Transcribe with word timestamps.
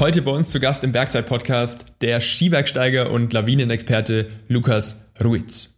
Heute 0.00 0.22
bei 0.22 0.30
uns 0.30 0.48
zu 0.48 0.60
Gast 0.60 0.82
im 0.82 0.92
Bergzeit-Podcast 0.92 1.92
der 2.00 2.22
Skibergsteiger 2.22 3.10
und 3.10 3.34
Lawinenexperte 3.34 4.28
Lukas 4.48 5.04
Ruiz. 5.22 5.76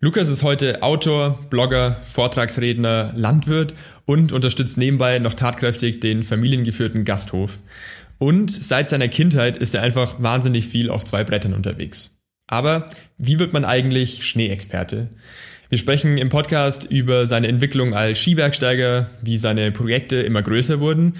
Lukas 0.00 0.28
ist 0.28 0.42
heute 0.42 0.82
Autor, 0.82 1.38
Blogger, 1.48 1.96
Vortragsredner, 2.04 3.14
Landwirt 3.16 3.72
und 4.04 4.32
unterstützt 4.32 4.76
nebenbei 4.76 5.18
noch 5.18 5.32
tatkräftig 5.32 6.00
den 6.00 6.24
familiengeführten 6.24 7.06
Gasthof. 7.06 7.62
Und 8.18 8.50
seit 8.50 8.90
seiner 8.90 9.08
Kindheit 9.08 9.56
ist 9.56 9.74
er 9.74 9.80
einfach 9.80 10.22
wahnsinnig 10.22 10.68
viel 10.68 10.90
auf 10.90 11.06
zwei 11.06 11.24
Brettern 11.24 11.54
unterwegs. 11.54 12.20
Aber 12.46 12.90
wie 13.16 13.38
wird 13.38 13.54
man 13.54 13.64
eigentlich 13.64 14.26
Schneeexperte? 14.26 15.08
Wir 15.70 15.78
sprechen 15.78 16.18
im 16.18 16.28
Podcast 16.28 16.84
über 16.84 17.26
seine 17.26 17.48
Entwicklung 17.48 17.94
als 17.94 18.20
Skibergsteiger, 18.20 19.08
wie 19.22 19.38
seine 19.38 19.72
Projekte 19.72 20.16
immer 20.16 20.42
größer 20.42 20.80
wurden, 20.80 21.14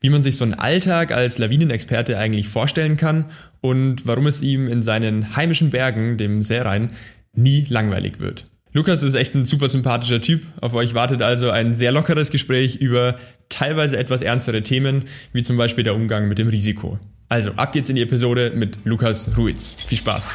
wie 0.00 0.10
man 0.10 0.22
sich 0.22 0.36
so 0.36 0.44
einen 0.44 0.54
Alltag 0.54 1.12
als 1.12 1.38
Lawinenexperte 1.38 2.16
eigentlich 2.18 2.48
vorstellen 2.48 2.96
kann 2.96 3.26
und 3.60 4.06
warum 4.06 4.26
es 4.26 4.42
ihm 4.42 4.68
in 4.68 4.82
seinen 4.82 5.36
heimischen 5.36 5.70
Bergen, 5.70 6.16
dem 6.16 6.42
Seerhein, 6.42 6.90
nie 7.34 7.66
langweilig 7.68 8.18
wird. 8.18 8.46
Lukas 8.72 9.02
ist 9.02 9.14
echt 9.14 9.34
ein 9.34 9.44
super 9.44 9.68
sympathischer 9.68 10.20
Typ. 10.20 10.44
Auf 10.60 10.74
euch 10.74 10.94
wartet 10.94 11.22
also 11.22 11.50
ein 11.50 11.74
sehr 11.74 11.90
lockeres 11.90 12.30
Gespräch 12.30 12.76
über 12.76 13.16
teilweise 13.48 13.98
etwas 13.98 14.22
ernstere 14.22 14.62
Themen, 14.62 15.04
wie 15.32 15.42
zum 15.42 15.56
Beispiel 15.56 15.82
der 15.82 15.94
Umgang 15.94 16.28
mit 16.28 16.38
dem 16.38 16.48
Risiko. 16.48 16.98
Also, 17.28 17.52
ab 17.52 17.72
geht's 17.72 17.88
in 17.90 17.96
die 17.96 18.02
Episode 18.02 18.52
mit 18.54 18.78
Lukas 18.84 19.36
Ruiz. 19.36 19.74
Viel 19.86 19.98
Spaß. 19.98 20.32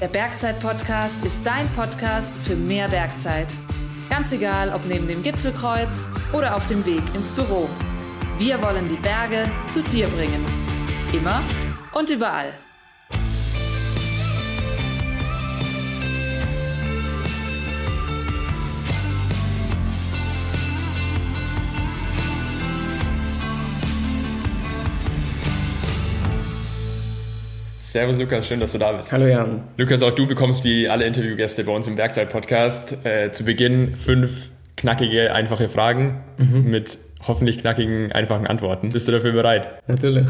Der 0.00 0.08
Bergzeit-Podcast 0.08 1.24
ist 1.24 1.40
dein 1.44 1.72
Podcast 1.72 2.36
für 2.38 2.56
mehr 2.56 2.88
Bergzeit. 2.88 3.54
Ganz 4.10 4.32
egal, 4.32 4.70
ob 4.72 4.84
neben 4.86 5.08
dem 5.08 5.22
Gipfelkreuz 5.22 6.08
oder 6.32 6.54
auf 6.54 6.66
dem 6.66 6.84
Weg 6.86 7.02
ins 7.14 7.32
Büro. 7.32 7.68
Wir 8.38 8.62
wollen 8.62 8.86
die 8.86 8.96
Berge 8.96 9.50
zu 9.66 9.82
dir 9.82 10.08
bringen. 10.08 10.44
Immer 11.14 11.42
und 11.94 12.10
überall. 12.10 12.52
Servus 27.78 28.18
Lukas, 28.18 28.46
schön, 28.46 28.60
dass 28.60 28.72
du 28.72 28.78
da 28.78 28.92
bist. 28.92 29.12
Hallo 29.12 29.26
Jan. 29.26 29.62
Lukas, 29.78 30.02
auch 30.02 30.12
du 30.12 30.26
bekommst 30.26 30.62
wie 30.62 30.90
alle 30.90 31.06
Interviewgäste 31.06 31.64
bei 31.64 31.72
uns 31.72 31.86
im 31.86 31.94
Bergzeit-Podcast 31.94 32.98
äh, 33.06 33.32
zu 33.32 33.44
Beginn 33.44 33.96
fünf 33.96 34.50
knackige, 34.76 35.32
einfache 35.32 35.70
Fragen 35.70 36.22
mhm. 36.36 36.70
mit 36.70 36.98
hoffentlich 37.26 37.58
knackigen, 37.58 38.12
einfachen 38.12 38.46
Antworten. 38.46 38.90
Bist 38.90 39.08
du 39.08 39.12
dafür 39.12 39.32
bereit? 39.32 39.68
Natürlich. 39.88 40.28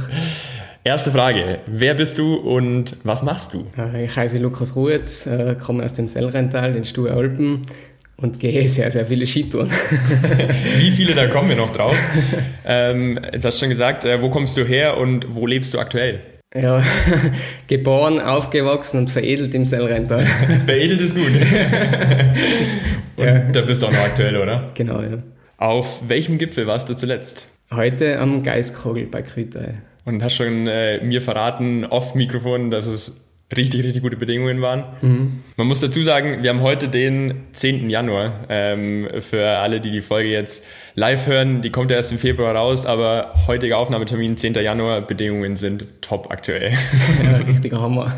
Erste 0.84 1.10
Frage. 1.10 1.58
Wer 1.66 1.94
bist 1.94 2.16
du 2.16 2.36
und 2.36 2.96
was 3.02 3.24
machst 3.24 3.54
du? 3.54 3.66
Ich 3.98 4.16
heiße 4.16 4.38
Lukas 4.38 4.76
Ruetz, 4.76 5.26
äh, 5.26 5.56
komme 5.56 5.82
aus 5.84 5.94
dem 5.94 6.08
Sellrental, 6.08 6.74
den 6.74 6.84
Stuhe 6.84 7.10
Alpen 7.10 7.62
und 8.16 8.38
gehe 8.38 8.68
sehr, 8.68 8.90
sehr 8.90 9.06
viele 9.06 9.26
Skitouren. 9.26 9.68
Wie 10.78 10.90
viele, 10.92 11.14
da 11.14 11.26
kommen 11.32 11.48
wir 11.48 11.56
noch 11.56 11.72
drauf. 11.72 11.98
Ähm, 12.64 13.18
jetzt 13.32 13.44
hast 13.44 13.56
du 13.56 13.60
schon 13.60 13.70
gesagt, 13.70 14.04
äh, 14.04 14.22
wo 14.22 14.30
kommst 14.30 14.56
du 14.56 14.64
her 14.64 14.96
und 14.96 15.34
wo 15.34 15.46
lebst 15.46 15.74
du 15.74 15.80
aktuell? 15.80 16.20
Ja, 16.54 16.80
geboren, 17.66 18.20
aufgewachsen 18.20 19.00
und 19.00 19.10
veredelt 19.10 19.54
im 19.54 19.66
Sellrental. 19.66 20.24
veredelt 20.64 21.00
ist 21.00 21.16
gut. 21.16 21.26
und 23.16 23.24
ja. 23.24 23.38
da 23.40 23.60
bist 23.62 23.82
du 23.82 23.88
auch 23.88 23.92
noch 23.92 24.04
aktuell, 24.04 24.36
oder? 24.36 24.70
Genau, 24.74 25.02
ja. 25.02 25.18
Auf 25.58 26.08
welchem 26.08 26.36
Gipfel 26.36 26.66
warst 26.66 26.88
du 26.90 26.94
zuletzt? 26.94 27.48
Heute 27.70 28.18
am 28.18 28.42
Geiskogel 28.42 29.06
bei 29.06 29.22
Krütei. 29.22 29.72
Und 30.04 30.22
hast 30.22 30.34
schon 30.34 30.66
äh, 30.66 31.02
mir 31.02 31.22
verraten, 31.22 31.86
off 31.86 32.14
Mikrofon, 32.14 32.70
dass 32.70 32.86
es 32.86 33.14
richtig, 33.56 33.82
richtig 33.82 34.02
gute 34.02 34.16
Bedingungen 34.16 34.60
waren. 34.60 34.84
Mhm. 35.00 35.42
Man 35.56 35.66
muss 35.66 35.80
dazu 35.80 36.02
sagen, 36.02 36.42
wir 36.42 36.50
haben 36.50 36.60
heute 36.60 36.88
den 36.88 37.46
10. 37.52 37.88
Januar. 37.88 38.44
Ähm, 38.50 39.08
für 39.20 39.46
alle, 39.46 39.80
die 39.80 39.90
die 39.90 40.02
Folge 40.02 40.28
jetzt 40.28 40.64
live 40.94 41.26
hören, 41.26 41.62
die 41.62 41.70
kommt 41.70 41.90
ja 41.90 41.96
erst 41.96 42.12
im 42.12 42.18
Februar 42.18 42.54
raus, 42.54 42.84
aber 42.84 43.32
heutiger 43.46 43.78
Aufnahmetermin, 43.78 44.36
10. 44.36 44.54
Januar, 44.54 45.00
Bedingungen 45.00 45.56
sind 45.56 45.86
top 46.02 46.30
aktuell. 46.30 46.72
Ja, 47.22 47.36
richtiger 47.46 47.80
Hammer. 47.80 48.14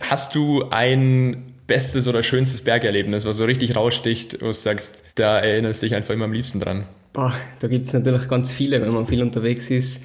Hast 0.00 0.34
du 0.34 0.64
ein 0.70 1.51
bestes 1.72 2.06
oder 2.06 2.22
schönstes 2.22 2.60
Bergerlebnis, 2.60 3.24
was 3.24 3.38
so 3.38 3.46
richtig 3.46 3.74
raussticht, 3.74 4.42
wo 4.42 4.48
du 4.48 4.52
sagst, 4.52 5.04
da 5.14 5.38
erinnerst 5.38 5.82
du 5.82 5.86
dich 5.86 5.94
einfach 5.94 6.12
immer 6.12 6.26
am 6.26 6.32
liebsten 6.34 6.60
dran? 6.60 6.84
Boah, 7.14 7.32
da 7.60 7.68
gibt 7.68 7.86
es 7.86 7.94
natürlich 7.94 8.28
ganz 8.28 8.52
viele, 8.52 8.82
wenn 8.82 8.92
man 8.92 9.06
viel 9.06 9.22
unterwegs 9.22 9.70
ist. 9.70 10.02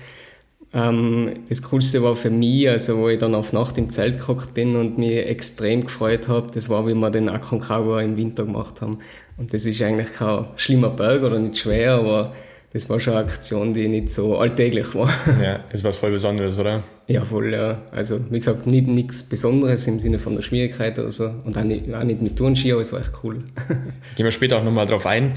Ähm, 0.73 1.41
das 1.49 1.61
Coolste 1.63 2.01
war 2.03 2.15
für 2.15 2.29
mich, 2.29 2.69
also 2.69 2.97
wo 2.99 3.09
ich 3.09 3.19
dann 3.19 3.35
auf 3.35 3.51
Nacht 3.51 3.77
im 3.77 3.89
Zelt 3.89 4.21
gehockt 4.21 4.53
bin 4.53 4.77
und 4.77 4.97
mich 4.97 5.11
extrem 5.11 5.83
gefreut 5.83 6.29
habe, 6.29 6.49
das 6.53 6.69
war, 6.69 6.87
wie 6.87 6.93
wir 6.93 7.09
den 7.09 7.27
Aconcagua 7.27 8.01
im 8.01 8.15
Winter 8.15 8.45
gemacht 8.45 8.81
haben. 8.81 8.99
Und 9.35 9.53
das 9.53 9.65
ist 9.65 9.81
eigentlich 9.81 10.13
kein 10.13 10.45
schlimmer 10.55 10.89
Berg 10.89 11.23
oder 11.23 11.37
nicht 11.37 11.57
schwer, 11.57 11.95
aber 11.95 12.33
das 12.73 12.89
war 12.89 12.99
schon 12.99 13.13
eine 13.13 13.23
Aktion, 13.23 13.73
die 13.73 13.87
nicht 13.87 14.09
so 14.09 14.37
alltäglich 14.37 14.93
war. 14.93 15.09
Ja, 15.41 15.63
ist 15.71 15.83
was 15.83 15.95
voll 15.95 16.11
Besonderes, 16.11 16.59
oder? 16.59 16.83
Ja, 17.07 17.23
voll, 17.23 17.53
ja. 17.53 17.81
Also, 17.91 18.19
wie 18.29 18.39
gesagt, 18.39 18.67
nicht 18.67 18.87
nichts 18.87 19.23
Besonderes 19.23 19.87
im 19.87 19.99
Sinne 19.99 20.19
von 20.19 20.35
der 20.35 20.41
Schwierigkeit 20.41 20.99
oder 20.99 21.11
so. 21.11 21.31
Und 21.45 21.57
auch 21.57 21.63
nicht, 21.63 21.93
auch 21.93 22.03
nicht 22.03 22.21
mit 22.21 22.35
Turnski, 22.35 22.71
aber 22.73 22.81
es 22.81 22.91
war 22.91 22.99
echt 22.99 23.13
cool. 23.23 23.43
Gehen 24.15 24.25
wir 24.25 24.31
später 24.31 24.57
auch 24.57 24.63
nochmal 24.63 24.85
drauf 24.85 25.05
ein. 25.05 25.33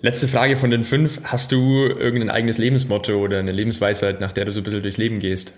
Letzte 0.00 0.26
Frage 0.26 0.56
von 0.56 0.70
den 0.70 0.82
fünf. 0.82 1.20
Hast 1.24 1.52
du 1.52 1.86
irgendein 1.86 2.30
eigenes 2.30 2.58
Lebensmotto 2.58 3.14
oder 3.14 3.38
eine 3.38 3.52
Lebensweisheit, 3.52 4.20
nach 4.20 4.32
der 4.32 4.46
du 4.46 4.52
so 4.52 4.60
ein 4.60 4.64
bisschen 4.64 4.82
durchs 4.82 4.96
Leben 4.98 5.20
gehst? 5.20 5.52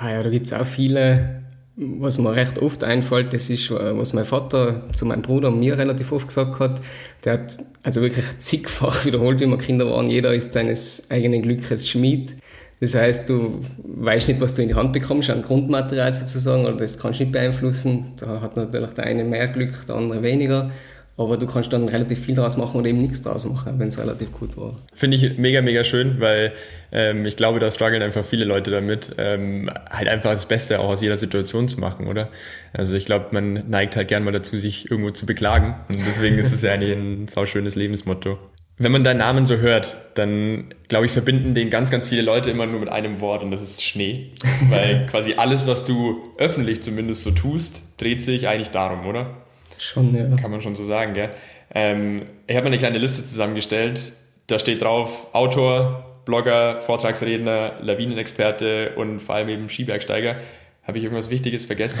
Ja, 0.00 0.22
da 0.22 0.28
gibt's 0.28 0.52
auch 0.52 0.66
viele. 0.66 1.45
Was 1.78 2.16
mir 2.16 2.34
recht 2.34 2.58
oft 2.60 2.84
einfällt, 2.84 3.34
das 3.34 3.50
ist, 3.50 3.70
was 3.70 4.14
mein 4.14 4.24
Vater 4.24 4.84
zu 4.94 5.04
meinem 5.04 5.20
Bruder 5.20 5.48
und 5.48 5.58
mir 5.58 5.76
relativ 5.76 6.10
oft 6.10 6.28
gesagt 6.28 6.58
hat. 6.58 6.80
Der 7.24 7.34
hat 7.34 7.58
also 7.82 8.00
wirklich 8.00 8.24
zigfach 8.40 9.04
wiederholt, 9.04 9.40
wie 9.40 9.46
wir 9.46 9.58
Kinder 9.58 9.90
waren. 9.90 10.08
Jeder 10.08 10.32
ist 10.32 10.54
seines 10.54 11.10
eigenen 11.10 11.42
Glückes 11.42 11.86
Schmied. 11.86 12.36
Das 12.80 12.94
heißt, 12.94 13.28
du 13.28 13.60
weißt 13.84 14.28
nicht, 14.28 14.40
was 14.40 14.54
du 14.54 14.62
in 14.62 14.68
die 14.68 14.74
Hand 14.74 14.92
bekommst, 14.92 15.30
an 15.30 15.42
Grundmaterial 15.42 16.12
sozusagen, 16.12 16.64
oder 16.64 16.76
das 16.76 16.98
kannst 16.98 17.20
du 17.20 17.24
nicht 17.24 17.32
beeinflussen. 17.32 18.12
Da 18.20 18.40
hat 18.40 18.56
natürlich 18.56 18.90
der 18.90 19.04
eine 19.04 19.24
mehr 19.24 19.48
Glück, 19.48 19.86
der 19.86 19.96
andere 19.96 20.22
weniger. 20.22 20.70
Aber 21.18 21.38
du 21.38 21.46
kannst 21.46 21.72
dann 21.72 21.88
relativ 21.88 22.20
viel 22.20 22.34
daraus 22.34 22.58
machen 22.58 22.78
oder 22.78 22.88
eben 22.88 23.00
nichts 23.00 23.22
daraus 23.22 23.46
machen, 23.46 23.78
wenn 23.78 23.88
es 23.88 23.98
relativ 23.98 24.32
gut 24.32 24.56
war. 24.58 24.74
Finde 24.92 25.16
ich 25.16 25.38
mega, 25.38 25.62
mega 25.62 25.82
schön, 25.82 26.20
weil 26.20 26.52
ähm, 26.92 27.24
ich 27.24 27.36
glaube, 27.36 27.58
da 27.58 27.70
strugglen 27.70 28.02
einfach 28.02 28.24
viele 28.24 28.44
Leute 28.44 28.70
damit, 28.70 29.14
ähm, 29.16 29.70
halt 29.88 30.08
einfach 30.08 30.32
das 30.32 30.46
Beste 30.46 30.78
auch 30.78 30.90
aus 30.90 31.00
jeder 31.00 31.16
Situation 31.16 31.68
zu 31.68 31.80
machen, 31.80 32.06
oder? 32.06 32.28
Also 32.74 32.96
ich 32.96 33.06
glaube, 33.06 33.28
man 33.30 33.68
neigt 33.68 33.96
halt 33.96 34.08
gern 34.08 34.24
mal 34.24 34.32
dazu, 34.32 34.58
sich 34.58 34.90
irgendwo 34.90 35.10
zu 35.10 35.24
beklagen. 35.24 35.76
Und 35.88 35.98
deswegen 36.06 36.38
ist 36.38 36.52
es 36.52 36.60
ja 36.60 36.72
eigentlich 36.72 36.92
ein 36.92 37.28
sauschönes 37.28 37.76
Lebensmotto. 37.76 38.38
Wenn 38.78 38.92
man 38.92 39.04
deinen 39.04 39.18
Namen 39.18 39.46
so 39.46 39.56
hört, 39.56 39.96
dann 40.14 40.74
glaube 40.88 41.06
ich, 41.06 41.12
verbinden 41.12 41.54
den 41.54 41.70
ganz, 41.70 41.90
ganz 41.90 42.06
viele 42.06 42.20
Leute 42.20 42.50
immer 42.50 42.66
nur 42.66 42.78
mit 42.78 42.90
einem 42.90 43.20
Wort 43.20 43.42
und 43.42 43.50
das 43.50 43.62
ist 43.62 43.82
Schnee. 43.82 44.32
Weil 44.68 45.06
quasi 45.10 45.34
alles, 45.38 45.66
was 45.66 45.86
du 45.86 46.22
öffentlich 46.36 46.82
zumindest 46.82 47.24
so 47.24 47.30
tust, 47.30 47.82
dreht 47.96 48.22
sich 48.22 48.48
eigentlich 48.48 48.68
darum, 48.68 49.06
oder? 49.06 49.45
Schon, 49.78 50.14
ja. 50.14 50.36
Kann 50.36 50.50
man 50.50 50.60
schon 50.60 50.74
so 50.74 50.84
sagen, 50.84 51.14
gell? 51.14 51.30
Ähm, 51.74 52.22
ich 52.46 52.56
habe 52.56 52.64
mir 52.64 52.72
eine 52.72 52.78
kleine 52.78 52.98
Liste 52.98 53.24
zusammengestellt. 53.24 54.12
Da 54.46 54.58
steht 54.58 54.82
drauf 54.82 55.28
Autor, 55.34 56.20
Blogger, 56.24 56.80
Vortragsredner, 56.80 57.74
Lawinenexperte 57.80 58.92
und 58.96 59.20
vor 59.20 59.34
allem 59.34 59.48
eben 59.48 59.68
Skibergsteiger. 59.68 60.36
Habe 60.82 60.98
ich 60.98 61.04
irgendwas 61.04 61.30
Wichtiges 61.30 61.66
vergessen? 61.66 62.00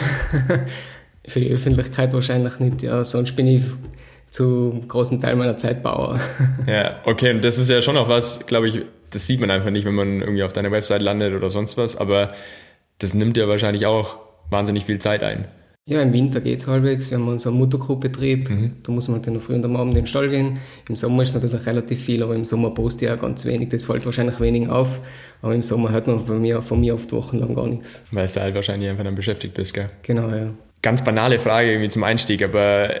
Für 1.28 1.40
die 1.40 1.50
Öffentlichkeit 1.50 2.12
wahrscheinlich 2.12 2.60
nicht, 2.60 2.82
ja. 2.82 3.02
Sonst 3.02 3.34
bin 3.34 3.48
ich 3.48 3.64
zu 4.30 4.84
großen 4.86 5.20
Teil 5.20 5.36
meiner 5.36 5.56
Zeit 5.56 5.82
Bauer. 5.82 6.18
ja, 6.66 6.96
okay, 7.04 7.30
und 7.30 7.42
das 7.42 7.58
ist 7.58 7.70
ja 7.70 7.82
schon 7.82 7.96
auch 7.96 8.08
was, 8.08 8.46
glaube 8.46 8.68
ich, 8.68 8.82
das 9.10 9.26
sieht 9.26 9.40
man 9.40 9.50
einfach 9.50 9.70
nicht, 9.70 9.84
wenn 9.84 9.94
man 9.94 10.20
irgendwie 10.20 10.42
auf 10.42 10.52
deiner 10.52 10.70
Website 10.70 11.02
landet 11.02 11.34
oder 11.34 11.48
sonst 11.48 11.76
was, 11.76 11.96
aber 11.96 12.32
das 12.98 13.14
nimmt 13.14 13.36
ja 13.36 13.48
wahrscheinlich 13.48 13.86
auch 13.86 14.18
wahnsinnig 14.50 14.84
viel 14.84 14.98
Zeit 14.98 15.22
ein. 15.22 15.46
Ja, 15.88 16.02
im 16.02 16.12
Winter 16.12 16.40
geht 16.40 16.58
es 16.58 16.66
halbwegs. 16.66 17.12
Wir 17.12 17.18
haben 17.18 17.28
unseren 17.28 17.54
Muttercrew-Betrieb. 17.54 18.50
Mhm. 18.50 18.72
Da 18.82 18.90
muss 18.90 19.06
man 19.06 19.18
halt 19.18 19.28
dann 19.28 19.40
früh 19.40 19.54
und 19.54 19.64
am 19.64 19.76
Abend 19.76 19.94
in 19.94 20.00
den 20.00 20.06
Stall 20.08 20.28
gehen. 20.28 20.54
Im 20.88 20.96
Sommer 20.96 21.22
ist 21.22 21.32
natürlich 21.32 21.64
relativ 21.64 22.04
viel, 22.04 22.24
aber 22.24 22.34
im 22.34 22.44
Sommer 22.44 22.70
poste 22.70 23.04
ich 23.04 23.10
auch 23.12 23.20
ganz 23.20 23.44
wenig. 23.44 23.68
Das 23.68 23.84
fällt 23.84 24.04
wahrscheinlich 24.04 24.40
wenig 24.40 24.68
auf. 24.68 25.00
Aber 25.42 25.54
im 25.54 25.62
Sommer 25.62 25.92
hört 25.92 26.08
man 26.08 26.24
bei 26.24 26.34
mir, 26.34 26.60
von 26.60 26.80
mir 26.80 26.94
oft 26.94 27.12
wochenlang 27.12 27.54
gar 27.54 27.68
nichts. 27.68 28.04
Weil 28.10 28.26
du 28.26 28.40
halt 28.40 28.56
wahrscheinlich 28.56 28.90
einfach 28.90 29.04
dann 29.04 29.14
beschäftigt 29.14 29.54
bist, 29.54 29.74
gell? 29.74 29.88
Genau, 30.02 30.28
ja. 30.28 30.52
Ganz 30.82 31.04
banale 31.04 31.38
Frage 31.38 31.70
irgendwie 31.70 31.88
zum 31.88 32.02
Einstieg, 32.02 32.42
aber 32.42 32.92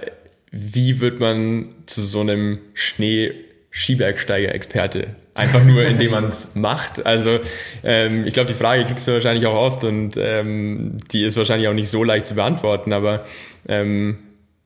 wie 0.52 1.00
wird 1.00 1.18
man 1.18 1.70
zu 1.86 2.02
so 2.02 2.20
einem 2.20 2.60
Schnee 2.72 3.32
Skibergsteiger-Experte. 3.72 5.16
Einfach 5.36 5.64
nur, 5.64 5.84
indem 5.84 6.12
man 6.12 6.24
es 6.24 6.54
macht. 6.54 7.04
Also 7.04 7.38
ähm, 7.84 8.24
ich 8.26 8.32
glaube, 8.32 8.48
die 8.48 8.54
Frage 8.54 8.84
kriegst 8.84 9.06
du 9.06 9.12
wahrscheinlich 9.12 9.46
auch 9.46 9.54
oft 9.54 9.84
und 9.84 10.16
ähm, 10.16 10.96
die 11.12 11.24
ist 11.24 11.36
wahrscheinlich 11.36 11.68
auch 11.68 11.74
nicht 11.74 11.90
so 11.90 12.02
leicht 12.04 12.26
zu 12.26 12.34
beantworten, 12.34 12.92
aber 12.92 13.24
ähm, 13.68 14.18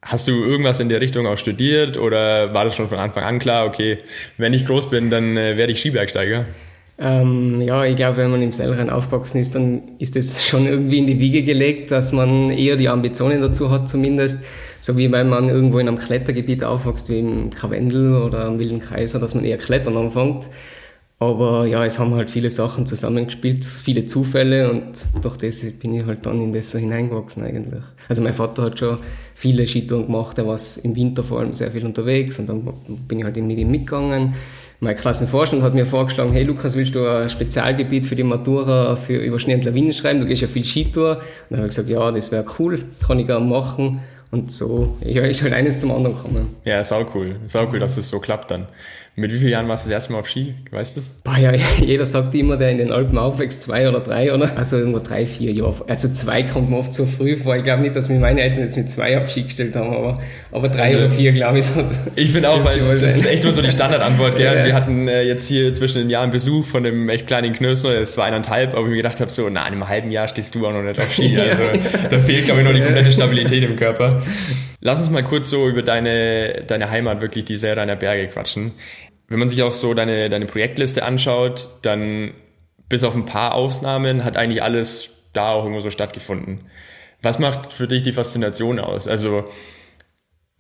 hast 0.03 0.29
du 0.29 0.33
irgendwas 0.33 0.81
in 0.81 0.89
der 0.89 1.01
Richtung 1.01 1.27
auch 1.27 1.37
studiert 1.37 1.99
oder 1.99 2.55
war 2.55 2.65
das 2.65 2.77
schon 2.77 2.89
von 2.89 2.99
Anfang 2.99 3.25
an 3.25 3.39
klar, 3.39 3.67
okay, 3.67 3.99
wenn 4.39 4.53
ich 4.53 4.67
groß 4.67 4.89
bin, 4.91 5.11
dann 5.11 5.37
äh, 5.37 5.57
werde 5.57 5.73
ich 5.73 5.81
Skibergsteiger? 5.81 6.47
Ähm, 7.03 7.63
ja, 7.63 7.85
ich 7.85 7.97
glaube, 7.97 8.19
wenn 8.19 8.31
man 8.31 8.43
im 8.43 8.53
Sellrein 8.53 8.91
aufgewachsen 8.91 9.41
ist, 9.41 9.55
dann 9.55 9.83
ist 9.99 10.17
das 10.17 10.47
schon 10.47 10.67
irgendwie 10.67 10.99
in 10.99 11.07
die 11.07 11.19
Wiege 11.19 11.43
gelegt, 11.43 11.91
dass 11.91 12.13
man 12.13 12.51
eher 12.51 12.77
die 12.77 12.91
Ambitionen 12.91 13.41
dazu 13.41 13.71
hat 13.71 13.89
zumindest. 13.89 14.45
So 14.81 14.97
wie 14.97 15.11
wenn 15.13 15.29
man 15.29 15.49
irgendwo 15.49 15.79
in 15.79 15.89
einem 15.89 15.99
Klettergebiet 15.99 16.65
aufwächst, 16.65 17.09
wie 17.09 17.21
im 17.21 17.51
Karwendel 17.51 18.17
oder 18.23 18.47
am 18.47 18.59
Wilden 18.59 18.81
Kaiser, 18.81 19.19
dass 19.19 19.35
man 19.35 19.45
eher 19.45 19.59
klettern 19.59 19.97
anfängt. 19.97 20.49
Aber 21.19 21.67
ja, 21.67 21.85
es 21.85 21.99
haben 21.99 22.15
halt 22.15 22.31
viele 22.31 22.49
Sachen 22.49 22.87
zusammengespielt, 22.87 23.67
viele 23.67 24.07
Zufälle 24.07 24.71
und 24.71 25.05
durch 25.21 25.37
das 25.37 25.71
bin 25.73 25.93
ich 25.93 26.07
halt 26.07 26.25
dann 26.25 26.41
in 26.41 26.51
das 26.51 26.71
so 26.71 26.79
hineingewachsen 26.79 27.45
eigentlich. 27.45 27.83
Also 28.09 28.23
mein 28.23 28.33
Vater 28.33 28.63
hat 28.63 28.79
schon 28.79 28.97
viele 29.35 29.67
Skitouren 29.67 30.07
gemacht, 30.07 30.39
er 30.39 30.47
war 30.47 30.59
im 30.83 30.97
Winter 30.97 31.23
vor 31.23 31.41
allem 31.41 31.53
sehr 31.53 31.73
viel 31.73 31.85
unterwegs 31.85 32.39
und 32.39 32.49
dann 32.49 32.67
bin 33.07 33.19
ich 33.19 33.25
halt 33.27 33.37
mit 33.37 33.59
ihm 33.59 33.71
mitgegangen. 33.71 34.35
Mein 34.83 34.97
Klassenvorstand 34.97 35.63
hat 35.63 35.75
mir 35.75 35.85
vorgeschlagen, 35.85 36.33
hey 36.33 36.43
Lukas, 36.43 36.75
willst 36.75 36.95
du 36.95 37.07
ein 37.07 37.29
Spezialgebiet 37.29 38.07
für 38.07 38.17
die 38.17 38.23
Matura 38.23 38.97
für 38.97 39.19
über 39.19 39.39
Schnee 39.39 39.57
und 39.57 39.65
Lawinen 39.67 39.93
schreiben? 39.93 40.21
Du 40.21 40.27
gehst 40.27 40.41
ja 40.41 40.49
viel 40.49 40.65
Skitour. 40.65 41.19
Und 41.19 41.21
dann 41.51 41.59
habe 41.59 41.69
ich 41.69 41.77
gesagt, 41.77 41.91
ja, 41.91 42.11
das 42.11 42.33
wäre 42.33 42.47
cool, 42.59 42.79
kann 43.07 43.19
ich 43.19 43.27
gerne 43.27 43.45
machen. 43.45 44.01
Und 44.31 44.53
so 44.53 44.97
ja, 45.01 45.23
ist 45.23 45.43
halt 45.43 45.53
eines 45.53 45.81
zum 45.81 45.91
anderen 45.91 46.17
gekommen. 46.17 46.57
Ja, 46.65 46.85
sau 46.85 47.05
cool. 47.15 47.37
Sau 47.47 47.67
cool, 47.73 47.81
dass 47.81 47.97
das 47.97 48.09
so 48.09 48.21
klappt 48.21 48.51
dann. 48.51 48.67
Mit 49.21 49.33
wie 49.33 49.37
vielen 49.37 49.51
Jahren 49.51 49.69
warst 49.69 49.85
du 49.85 49.91
das 49.91 49.97
erste 49.97 50.13
Mal 50.13 50.21
auf 50.21 50.29
Ski? 50.29 50.55
Weißt 50.71 50.97
du 50.97 51.01
das? 51.01 51.11
Boah, 51.25 51.37
ja, 51.37 51.53
jeder 51.85 52.07
sagt 52.07 52.35
immer, 52.35 52.57
der 52.57 52.71
in 52.71 52.79
den 52.79 52.91
Alpen 52.91 53.19
aufwächst, 53.19 53.63
zwei 53.63 53.87
oder 53.87 54.01
drei, 54.01 54.33
oder? 54.33 54.51
Also 54.57 54.79
irgendwo 54.79 54.99
drei, 54.99 55.27
vier 55.27 55.53
Jahre. 55.53 55.75
Also 55.89 56.09
zwei 56.09 56.43
kommt 56.43 56.71
mir 56.71 56.79
oft 56.79 56.95
so 56.95 57.05
früh 57.05 57.37
vor. 57.37 57.55
Ich 57.55 57.63
glaube 57.63 57.83
nicht, 57.83 57.95
dass 57.95 58.09
mir 58.09 58.19
meine 58.19 58.41
Eltern 58.41 58.61
jetzt 58.61 58.79
mit 58.79 58.89
zwei 58.89 59.21
auf 59.21 59.29
Ski 59.29 59.43
gestellt 59.43 59.77
haben, 59.77 59.95
aber, 59.95 60.21
aber 60.53 60.71
drei 60.71 60.95
also, 60.95 60.99
oder 61.01 61.11
vier, 61.11 61.33
glaube 61.33 61.59
ich. 61.59 61.67
So 61.67 61.85
ich 62.17 62.33
finde 62.33 62.49
auch, 62.49 62.65
weil 62.65 62.99
das 62.99 63.15
ist 63.15 63.27
echt 63.27 63.45
nur 63.45 63.53
so 63.53 63.61
die 63.61 63.71
Standardantwort, 63.71 64.37
gell? 64.37 64.47
Ja. 64.61 64.65
Wir 64.65 64.75
hatten 64.75 65.07
äh, 65.07 65.23
jetzt 65.23 65.47
hier 65.47 65.75
zwischen 65.75 65.99
den 65.99 66.11
Jahren 66.11 66.31
Besuch 66.31 66.65
von 66.65 66.85
einem 66.85 67.09
echt 67.11 67.27
kleinen 67.27 67.53
Knösner, 67.53 68.01
das 68.01 68.17
war 68.17 68.25
eineinhalb, 68.25 68.73
aber 68.73 68.85
ich 68.85 68.91
mir 68.91 68.97
gedacht 68.97 69.21
habe, 69.21 69.31
so, 69.31 69.49
na, 69.51 69.61
in 69.61 69.75
einem 69.75 69.87
halben 69.87 70.11
Jahr 70.11 70.29
stehst 70.29 70.55
du 70.55 70.67
auch 70.67 70.73
noch 70.73 70.83
nicht 70.83 70.99
auf 70.99 71.13
Ski. 71.13 71.37
Also 71.41 71.63
da 72.11 72.21
fehlt, 72.21 72.47
glaube 72.47 72.61
ich, 72.61 72.67
noch 72.67 72.75
die 72.75 72.81
komplette 72.81 73.13
Stabilität 73.13 73.63
im 73.65 73.77
Körper. 73.77 74.23
Lass 74.83 74.99
uns 75.01 75.11
mal 75.11 75.23
kurz 75.23 75.51
so 75.51 75.69
über 75.69 75.83
deine, 75.83 76.63
deine 76.67 76.91
Heimat, 76.91 77.21
wirklich 77.21 77.45
die 77.45 77.57
Seerainer 77.57 77.97
Berge 77.97 78.29
quatschen. 78.29 78.73
Wenn 79.31 79.39
man 79.39 79.49
sich 79.49 79.63
auch 79.63 79.73
so 79.73 79.95
deine, 79.95 80.29
deine 80.29 80.45
Projektliste 80.45 81.05
anschaut, 81.05 81.71
dann 81.83 82.33
bis 82.89 83.05
auf 83.05 83.15
ein 83.15 83.25
paar 83.25 83.55
Ausnahmen 83.55 84.25
hat 84.25 84.37
eigentlich 84.37 84.63
alles 84.63 85.11
da 85.33 85.53
auch 85.53 85.63
irgendwo 85.63 85.81
so 85.81 85.91
stattgefunden. 85.91 86.63
Was 87.23 87.39
macht 87.39 87.73
für 87.73 87.87
dich 87.87 88.03
die 88.03 88.13
Faszination 88.13 88.81
aus? 88.81 89.07
Also 89.07 89.45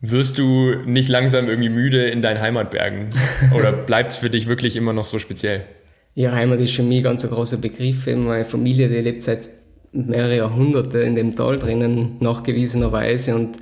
wirst 0.00 0.38
du 0.38 0.76
nicht 0.86 1.08
langsam 1.08 1.48
irgendwie 1.48 1.68
müde 1.68 2.08
in 2.08 2.22
deinen 2.22 2.40
Heimatbergen? 2.40 3.08
Oder 3.56 3.72
bleibt 3.72 4.12
es 4.12 4.18
für 4.18 4.30
dich 4.30 4.46
wirklich 4.46 4.76
immer 4.76 4.92
noch 4.92 5.04
so 5.04 5.18
speziell? 5.18 5.64
Ja, 6.14 6.32
Heimat 6.32 6.60
ist 6.60 6.74
für 6.74 6.84
mich 6.84 7.02
ganz 7.02 7.24
ein 7.24 7.30
großer 7.30 7.58
Begriff. 7.58 8.06
Meine 8.06 8.44
Familie, 8.44 8.88
die 8.88 9.00
lebt 9.00 9.24
seit 9.24 9.50
mehrere 9.92 10.36
Jahrhunderte 10.36 11.00
in 11.00 11.16
dem 11.16 11.34
Tal 11.34 11.58
drinnen, 11.58 12.18
nachgewiesenerweise. 12.20 13.34
Und 13.34 13.56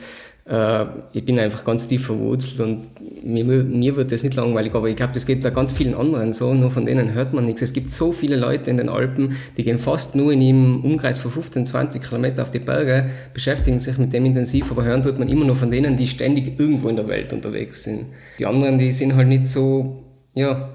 äh, 0.49 0.87
ich 1.13 1.25
bin 1.25 1.39
einfach 1.39 1.65
ganz 1.65 1.87
tief 1.87 2.07
verwurzelt 2.07 2.61
und 2.61 2.89
mir, 3.23 3.45
mir 3.45 3.97
wird 3.97 4.11
das 4.13 4.23
nicht 4.23 4.35
langweilig, 4.35 4.75
aber 4.75 4.89
ich 4.89 4.97
glaube, 4.97 5.13
das 5.13 5.27
geht 5.27 5.45
da 5.45 5.51
ganz 5.51 5.73
vielen 5.73 5.95
anderen 5.95 6.33
so, 6.33 6.55
nur 6.55 6.71
von 6.71 6.87
denen 6.87 7.13
hört 7.13 7.35
man 7.35 7.45
nichts. 7.45 7.63
Es 7.63 7.73
gibt 7.73 7.91
so 7.91 8.13
viele 8.13 8.37
Leute 8.37 8.71
in 8.71 8.79
den 8.79 8.89
Alpen, 8.89 9.37
die 9.57 9.65
gehen 9.65 9.79
fast 9.79 10.15
nur 10.15 10.33
in 10.33 10.41
einem 10.41 10.85
Umkreis 10.85 11.21
von 11.21 11.31
15, 11.31 11.67
20 11.67 12.03
Kilometer 12.03 12.43
auf 12.43 12.51
die 12.51 12.61
Berge, 12.61 13.11
beschäftigen 13.35 13.79
sich 13.79 13.99
mit 13.99 14.13
dem 14.13 14.25
intensiv, 14.25 14.71
aber 14.71 14.85
hören 14.85 15.03
tut 15.03 15.19
man 15.19 15.29
immer 15.29 15.45
nur 15.45 15.57
von 15.57 15.71
denen, 15.71 15.97
die 15.97 16.07
ständig 16.07 16.59
irgendwo 16.59 16.89
in 16.89 16.97
der 16.97 17.09
Welt 17.09 17.33
unterwegs 17.33 17.83
sind. 17.83 18.07
Die 18.39 18.47
anderen, 18.47 18.79
die 18.79 18.93
sind 18.93 19.15
halt 19.17 19.29
nicht 19.29 19.47
so, 19.47 20.03
ja, 20.35 20.71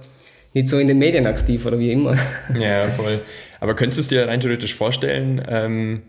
nicht 0.53 0.67
so 0.67 0.77
in 0.77 0.87
den 0.87 0.99
Medien 0.99 1.25
aktiv 1.25 1.65
oder 1.65 1.79
wie 1.79 1.91
immer. 1.91 2.15
Ja, 2.59 2.87
voll. 2.89 3.19
Aber 3.59 3.75
könntest 3.75 3.97
du 3.97 4.01
es 4.01 4.07
dir 4.09 4.27
rein 4.27 4.39
theoretisch 4.39 4.75
vorstellen, 4.75 5.41
ähm, 5.47 6.01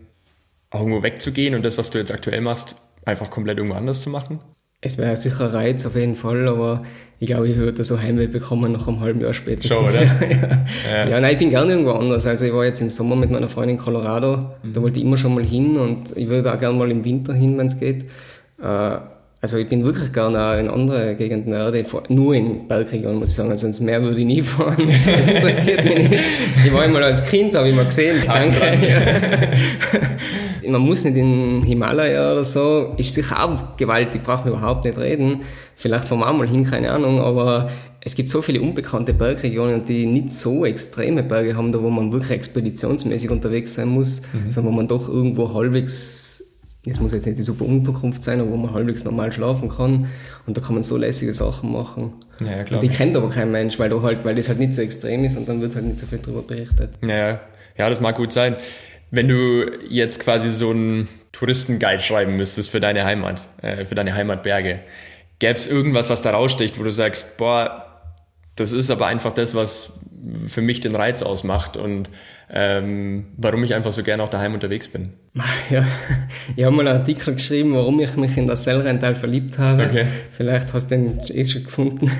irgendwo 0.71 1.01
wegzugehen 1.01 1.55
und 1.55 1.63
das, 1.63 1.77
was 1.77 1.89
du 1.89 1.97
jetzt 1.97 2.11
aktuell 2.11 2.41
machst, 2.41 2.75
einfach 3.05 3.29
komplett 3.29 3.57
irgendwo 3.57 3.77
anders 3.77 4.01
zu 4.01 4.09
machen? 4.09 4.39
Es 4.81 4.97
wäre 4.97 5.15
sicher 5.17 5.45
ein 5.45 5.51
Reiz 5.51 5.85
auf 5.85 5.95
jeden 5.95 6.15
Fall, 6.15 6.47
aber 6.47 6.81
ich 7.19 7.27
glaube, 7.27 7.47
ich 7.47 7.55
würde 7.55 7.83
so 7.83 7.99
Heimweh 7.99 8.27
bekommen 8.27 8.73
nach 8.73 8.87
einem 8.87 8.99
halben 8.99 9.21
Jahr 9.21 9.33
später. 9.33 9.67
Schon, 9.67 9.83
oder? 9.83 10.03
ja. 10.03 10.09
Ja. 10.91 11.09
ja, 11.09 11.19
nein, 11.19 11.33
ich 11.33 11.39
bin 11.39 11.49
gerne 11.49 11.71
irgendwo 11.71 11.93
anders. 11.93 12.27
Also 12.27 12.45
ich 12.45 12.53
war 12.53 12.65
jetzt 12.65 12.81
im 12.81 12.91
Sommer 12.91 13.15
mit 13.15 13.31
meiner 13.31 13.49
Freundin 13.49 13.77
in 13.77 13.81
Colorado, 13.81 14.37
mhm. 14.61 14.73
da 14.73 14.81
wollte 14.81 14.99
ich 14.99 15.05
immer 15.05 15.17
schon 15.17 15.33
mal 15.33 15.43
hin 15.43 15.77
und 15.77 16.15
ich 16.15 16.27
würde 16.27 16.53
auch 16.53 16.59
gerne 16.59 16.77
mal 16.77 16.91
im 16.91 17.03
Winter 17.03 17.33
hin, 17.33 17.57
wenn 17.57 17.67
es 17.67 17.79
geht. 17.79 18.03
Äh, 18.61 18.97
also 19.41 19.57
ich 19.57 19.67
bin 19.69 19.83
wirklich 19.83 20.11
gerne 20.11 20.39
auch 20.39 20.59
in 20.59 20.67
andere 20.67 21.15
Gegenden 21.15 21.51
der 21.51 21.65
Erde, 21.65 21.85
nur 22.09 22.33
in 22.33 22.67
Bergregionen 22.67 23.19
muss 23.19 23.29
ich 23.29 23.35
sagen, 23.35 23.51
also 23.51 23.67
ins 23.67 23.79
Meer 23.79 24.01
würde 24.01 24.19
ich 24.19 24.25
nie 24.25 24.41
fahren. 24.43 24.87
Das 25.05 25.27
interessiert 25.27 25.85
mich 25.85 26.09
nicht. 26.09 26.23
Ich 26.65 26.73
war 26.73 26.81
einmal 26.81 27.03
als 27.03 27.25
Kind, 27.25 27.55
habe 27.55 27.69
ich 27.69 27.75
mal 27.75 27.85
gesehen, 27.85 28.17
danke. 28.25 28.57
man 30.67 30.81
muss 30.81 31.03
nicht 31.03 31.17
in 31.17 31.63
Himalaya 31.63 32.33
oder 32.33 32.43
so, 32.43 32.93
ist 32.97 33.13
sicher 33.13 33.43
auch 33.43 33.77
gewaltig, 33.77 34.23
brauchen 34.23 34.45
wir 34.45 34.53
überhaupt 34.53 34.85
nicht 34.85 34.97
reden. 34.97 35.41
Vielleicht 35.75 36.05
fahren 36.05 36.19
wir 36.19 36.29
auch 36.29 36.37
mal 36.37 36.47
hin, 36.47 36.63
keine 36.63 36.91
Ahnung, 36.91 37.19
aber 37.19 37.69
es 38.01 38.13
gibt 38.13 38.29
so 38.29 38.41
viele 38.41 38.61
unbekannte 38.61 39.15
Bergregionen, 39.15 39.83
die 39.83 40.05
nicht 40.05 40.31
so 40.31 40.63
extreme 40.63 41.23
Berge 41.23 41.57
haben, 41.57 41.71
da 41.71 41.81
wo 41.81 41.89
man 41.89 42.11
wirklich 42.11 42.31
expeditionsmäßig 42.31 43.31
unterwegs 43.31 43.73
sein 43.73 43.87
muss, 43.87 44.21
mhm. 44.21 44.51
sondern 44.51 44.73
wo 44.73 44.77
man 44.77 44.87
doch 44.87 45.09
irgendwo 45.09 45.51
halbwegs, 45.55 46.43
es 46.85 46.99
muss 46.99 47.13
jetzt 47.13 47.25
nicht 47.25 47.39
die 47.39 47.43
super 47.43 47.65
Unterkunft 47.65 48.23
sein, 48.23 48.39
aber 48.39 48.51
wo 48.51 48.57
man 48.57 48.71
halbwegs 48.73 49.03
normal 49.05 49.31
schlafen 49.31 49.69
kann. 49.69 50.05
Und 50.45 50.55
da 50.55 50.61
kann 50.61 50.75
man 50.75 50.83
so 50.83 50.97
lässige 50.97 51.33
Sachen 51.33 51.71
machen. 51.71 52.13
Ja, 52.45 52.63
klar. 52.63 52.79
Die 52.79 52.89
kennt 52.89 53.17
aber 53.17 53.29
kein 53.29 53.51
Mensch, 53.51 53.79
weil, 53.79 53.89
du 53.89 54.03
halt, 54.03 54.23
weil 54.23 54.35
das 54.35 54.49
halt 54.49 54.59
nicht 54.59 54.75
so 54.75 54.83
extrem 54.83 55.23
ist 55.23 55.35
und 55.35 55.49
dann 55.49 55.59
wird 55.61 55.73
halt 55.73 55.85
nicht 55.85 55.99
so 55.99 56.05
viel 56.05 56.19
darüber 56.19 56.43
berichtet. 56.43 56.91
Ja, 57.07 57.39
ja, 57.77 57.89
das 57.89 57.99
mag 57.99 58.15
gut 58.15 58.31
sein. 58.31 58.55
Wenn 59.11 59.27
du 59.27 59.71
jetzt 59.87 60.19
quasi 60.19 60.49
so 60.49 60.71
einen 60.71 61.07
Touristenguide 61.31 62.01
schreiben 62.01 62.35
müsstest 62.35 62.69
für 62.69 62.79
deine 62.79 63.05
Heimat, 63.05 63.41
äh, 63.61 63.85
für 63.85 63.95
deine 63.95 64.13
Heimatberge, 64.13 64.81
gäbe 65.39 65.57
es 65.57 65.67
irgendwas, 65.67 66.09
was 66.09 66.21
da 66.21 66.31
raussticht, 66.31 66.79
wo 66.79 66.83
du 66.83 66.91
sagst, 66.91 67.37
boah, 67.37 67.84
das 68.55 68.71
ist 68.71 68.89
aber 68.89 69.07
einfach 69.07 69.33
das, 69.33 69.53
was 69.53 69.93
für 70.47 70.61
mich 70.61 70.81
den 70.81 70.95
Reiz 70.95 71.21
ausmacht 71.23 71.77
und 71.77 72.09
ähm, 72.49 73.25
warum 73.37 73.63
ich 73.63 73.73
einfach 73.73 73.91
so 73.91 74.03
gerne 74.03 74.23
auch 74.23 74.29
daheim 74.29 74.53
unterwegs 74.53 74.87
bin. 74.87 75.13
Ja, 75.71 75.83
ich 76.55 76.63
habe 76.63 76.75
mal 76.75 76.87
einen 76.87 76.99
Artikel 76.99 77.33
geschrieben, 77.33 77.73
warum 77.73 77.99
ich 77.99 78.15
mich 78.17 78.37
in 78.37 78.47
das 78.47 78.63
Sellrental 78.63 79.15
verliebt 79.15 79.57
habe. 79.57 79.83
Okay. 79.83 80.05
Vielleicht 80.31 80.71
hast 80.73 80.91
du 80.91 80.95
den 80.95 81.19
eh 81.27 81.43
schon 81.43 81.63
gefunden. 81.63 82.11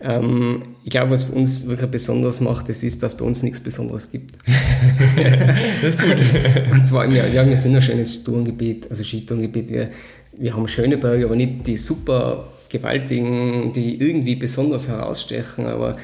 Ähm, 0.00 0.62
ich 0.84 0.90
glaube, 0.90 1.10
was 1.10 1.24
uns 1.24 1.66
wirklich 1.66 1.90
besonders 1.90 2.40
macht, 2.40 2.68
das 2.68 2.84
ist, 2.84 3.02
dass 3.02 3.16
bei 3.16 3.24
uns 3.24 3.42
nichts 3.42 3.58
Besonderes 3.58 4.10
gibt. 4.10 4.36
das 5.82 5.96
ist 5.96 6.00
gut. 6.00 6.16
Und 6.72 6.86
zwar, 6.86 7.06
ja, 7.06 7.26
ja 7.26 7.44
wir 7.44 7.56
sind 7.56 7.74
ein 7.74 7.82
schönes 7.82 8.22
Tourengebiet, 8.22 8.88
also 8.88 9.02
Skitourengebiet. 9.02 9.68
Wir, 9.68 9.90
wir 10.38 10.54
haben 10.54 10.68
schöne 10.68 10.96
Berge, 10.96 11.24
aber 11.24 11.36
nicht 11.36 11.66
die 11.66 11.76
super 11.76 12.51
gewaltigen, 12.72 13.72
die 13.72 14.00
irgendwie 14.00 14.34
besonders 14.34 14.88
herausstechen. 14.88 15.66
Aber 15.66 15.96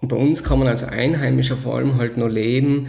bei 0.00 0.16
uns 0.16 0.42
kann 0.42 0.58
man 0.58 0.68
als 0.68 0.82
Einheimischer 0.82 1.56
vor 1.56 1.76
allem 1.76 1.96
halt 1.96 2.16
nur 2.16 2.30
leben 2.30 2.88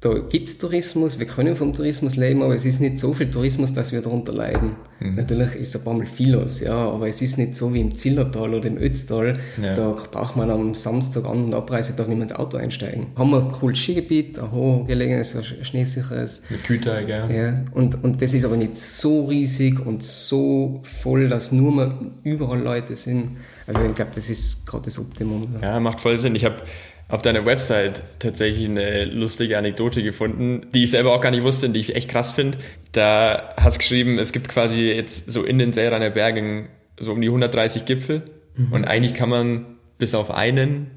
da 0.00 0.14
gibt 0.16 0.48
es 0.48 0.58
Tourismus, 0.58 1.18
wir 1.18 1.26
können 1.26 1.56
vom 1.56 1.74
Tourismus 1.74 2.14
leben, 2.14 2.40
aber 2.42 2.54
es 2.54 2.64
ist 2.64 2.80
nicht 2.80 3.00
so 3.00 3.14
viel 3.14 3.32
Tourismus, 3.32 3.72
dass 3.72 3.90
wir 3.90 4.00
darunter 4.00 4.32
leiden. 4.32 4.76
Mhm. 5.00 5.16
Natürlich 5.16 5.56
ist 5.56 5.74
ein 5.74 5.82
paar 5.82 5.94
Mal 5.94 6.06
viel 6.06 6.34
los, 6.34 6.60
ja, 6.60 6.76
aber 6.76 7.08
es 7.08 7.20
ist 7.20 7.36
nicht 7.36 7.56
so 7.56 7.74
wie 7.74 7.80
im 7.80 7.96
Zillertal 7.96 8.54
oder 8.54 8.68
im 8.68 8.78
Ötztal. 8.78 9.40
Ja. 9.60 9.74
Da 9.74 9.96
braucht 10.12 10.36
man 10.36 10.50
am 10.50 10.72
Samstag 10.74 11.24
An- 11.24 11.46
und 11.46 11.54
Abreisetag 11.54 12.06
nicht 12.06 12.16
mehr 12.16 12.28
ins 12.28 12.32
Auto 12.32 12.58
einsteigen. 12.58 13.08
Haben 13.16 13.30
wir 13.30 13.42
ein 13.42 13.50
cooles 13.50 13.80
Skigebiet, 13.80 14.38
ein 14.38 14.52
hochgelegenes, 14.52 15.34
ein 15.34 15.64
schneesicheres. 15.64 16.42
Mit 16.48 16.62
Küter, 16.62 17.02
gell? 17.02 17.24
Ja, 17.34 17.64
und, 17.74 18.04
und 18.04 18.22
das 18.22 18.34
ist 18.34 18.44
aber 18.44 18.56
nicht 18.56 18.76
so 18.76 19.24
riesig 19.24 19.84
und 19.84 20.04
so 20.04 20.80
voll, 20.84 21.28
dass 21.28 21.50
nur 21.50 21.72
mal 21.72 21.94
überall 22.22 22.60
Leute 22.60 22.94
sind. 22.94 23.30
Also 23.66 23.80
ich 23.82 23.96
glaube, 23.96 24.12
das 24.14 24.30
ist 24.30 24.64
gerade 24.64 24.84
das 24.84 24.98
Optimum. 25.00 25.56
Ja. 25.60 25.74
ja, 25.74 25.80
macht 25.80 26.00
voll 26.00 26.16
Sinn. 26.18 26.36
Ich 26.36 26.44
habe 26.44 26.62
auf 27.08 27.22
deiner 27.22 27.46
Website 27.46 28.02
tatsächlich 28.18 28.68
eine 28.68 29.06
lustige 29.06 29.56
Anekdote 29.56 30.02
gefunden, 30.02 30.68
die 30.74 30.84
ich 30.84 30.90
selber 30.90 31.14
auch 31.14 31.20
gar 31.20 31.30
nicht 31.30 31.42
wusste 31.42 31.66
und 31.66 31.72
die 31.72 31.80
ich 31.80 31.96
echt 31.96 32.10
krass 32.10 32.32
finde. 32.32 32.58
Da 32.92 33.54
hast 33.56 33.76
du 33.76 33.78
geschrieben, 33.78 34.18
es 34.18 34.32
gibt 34.32 34.48
quasi 34.48 34.82
jetzt 34.82 35.30
so 35.30 35.42
in 35.42 35.58
den 35.58 35.72
Seeraner 35.72 36.10
Bergen 36.10 36.68
so 37.00 37.12
um 37.12 37.20
die 37.20 37.28
130 37.28 37.86
Gipfel 37.86 38.22
mhm. 38.56 38.72
und 38.72 38.84
eigentlich 38.84 39.14
kann 39.14 39.30
man 39.30 39.78
bis 39.98 40.14
auf 40.14 40.30
einen 40.30 40.90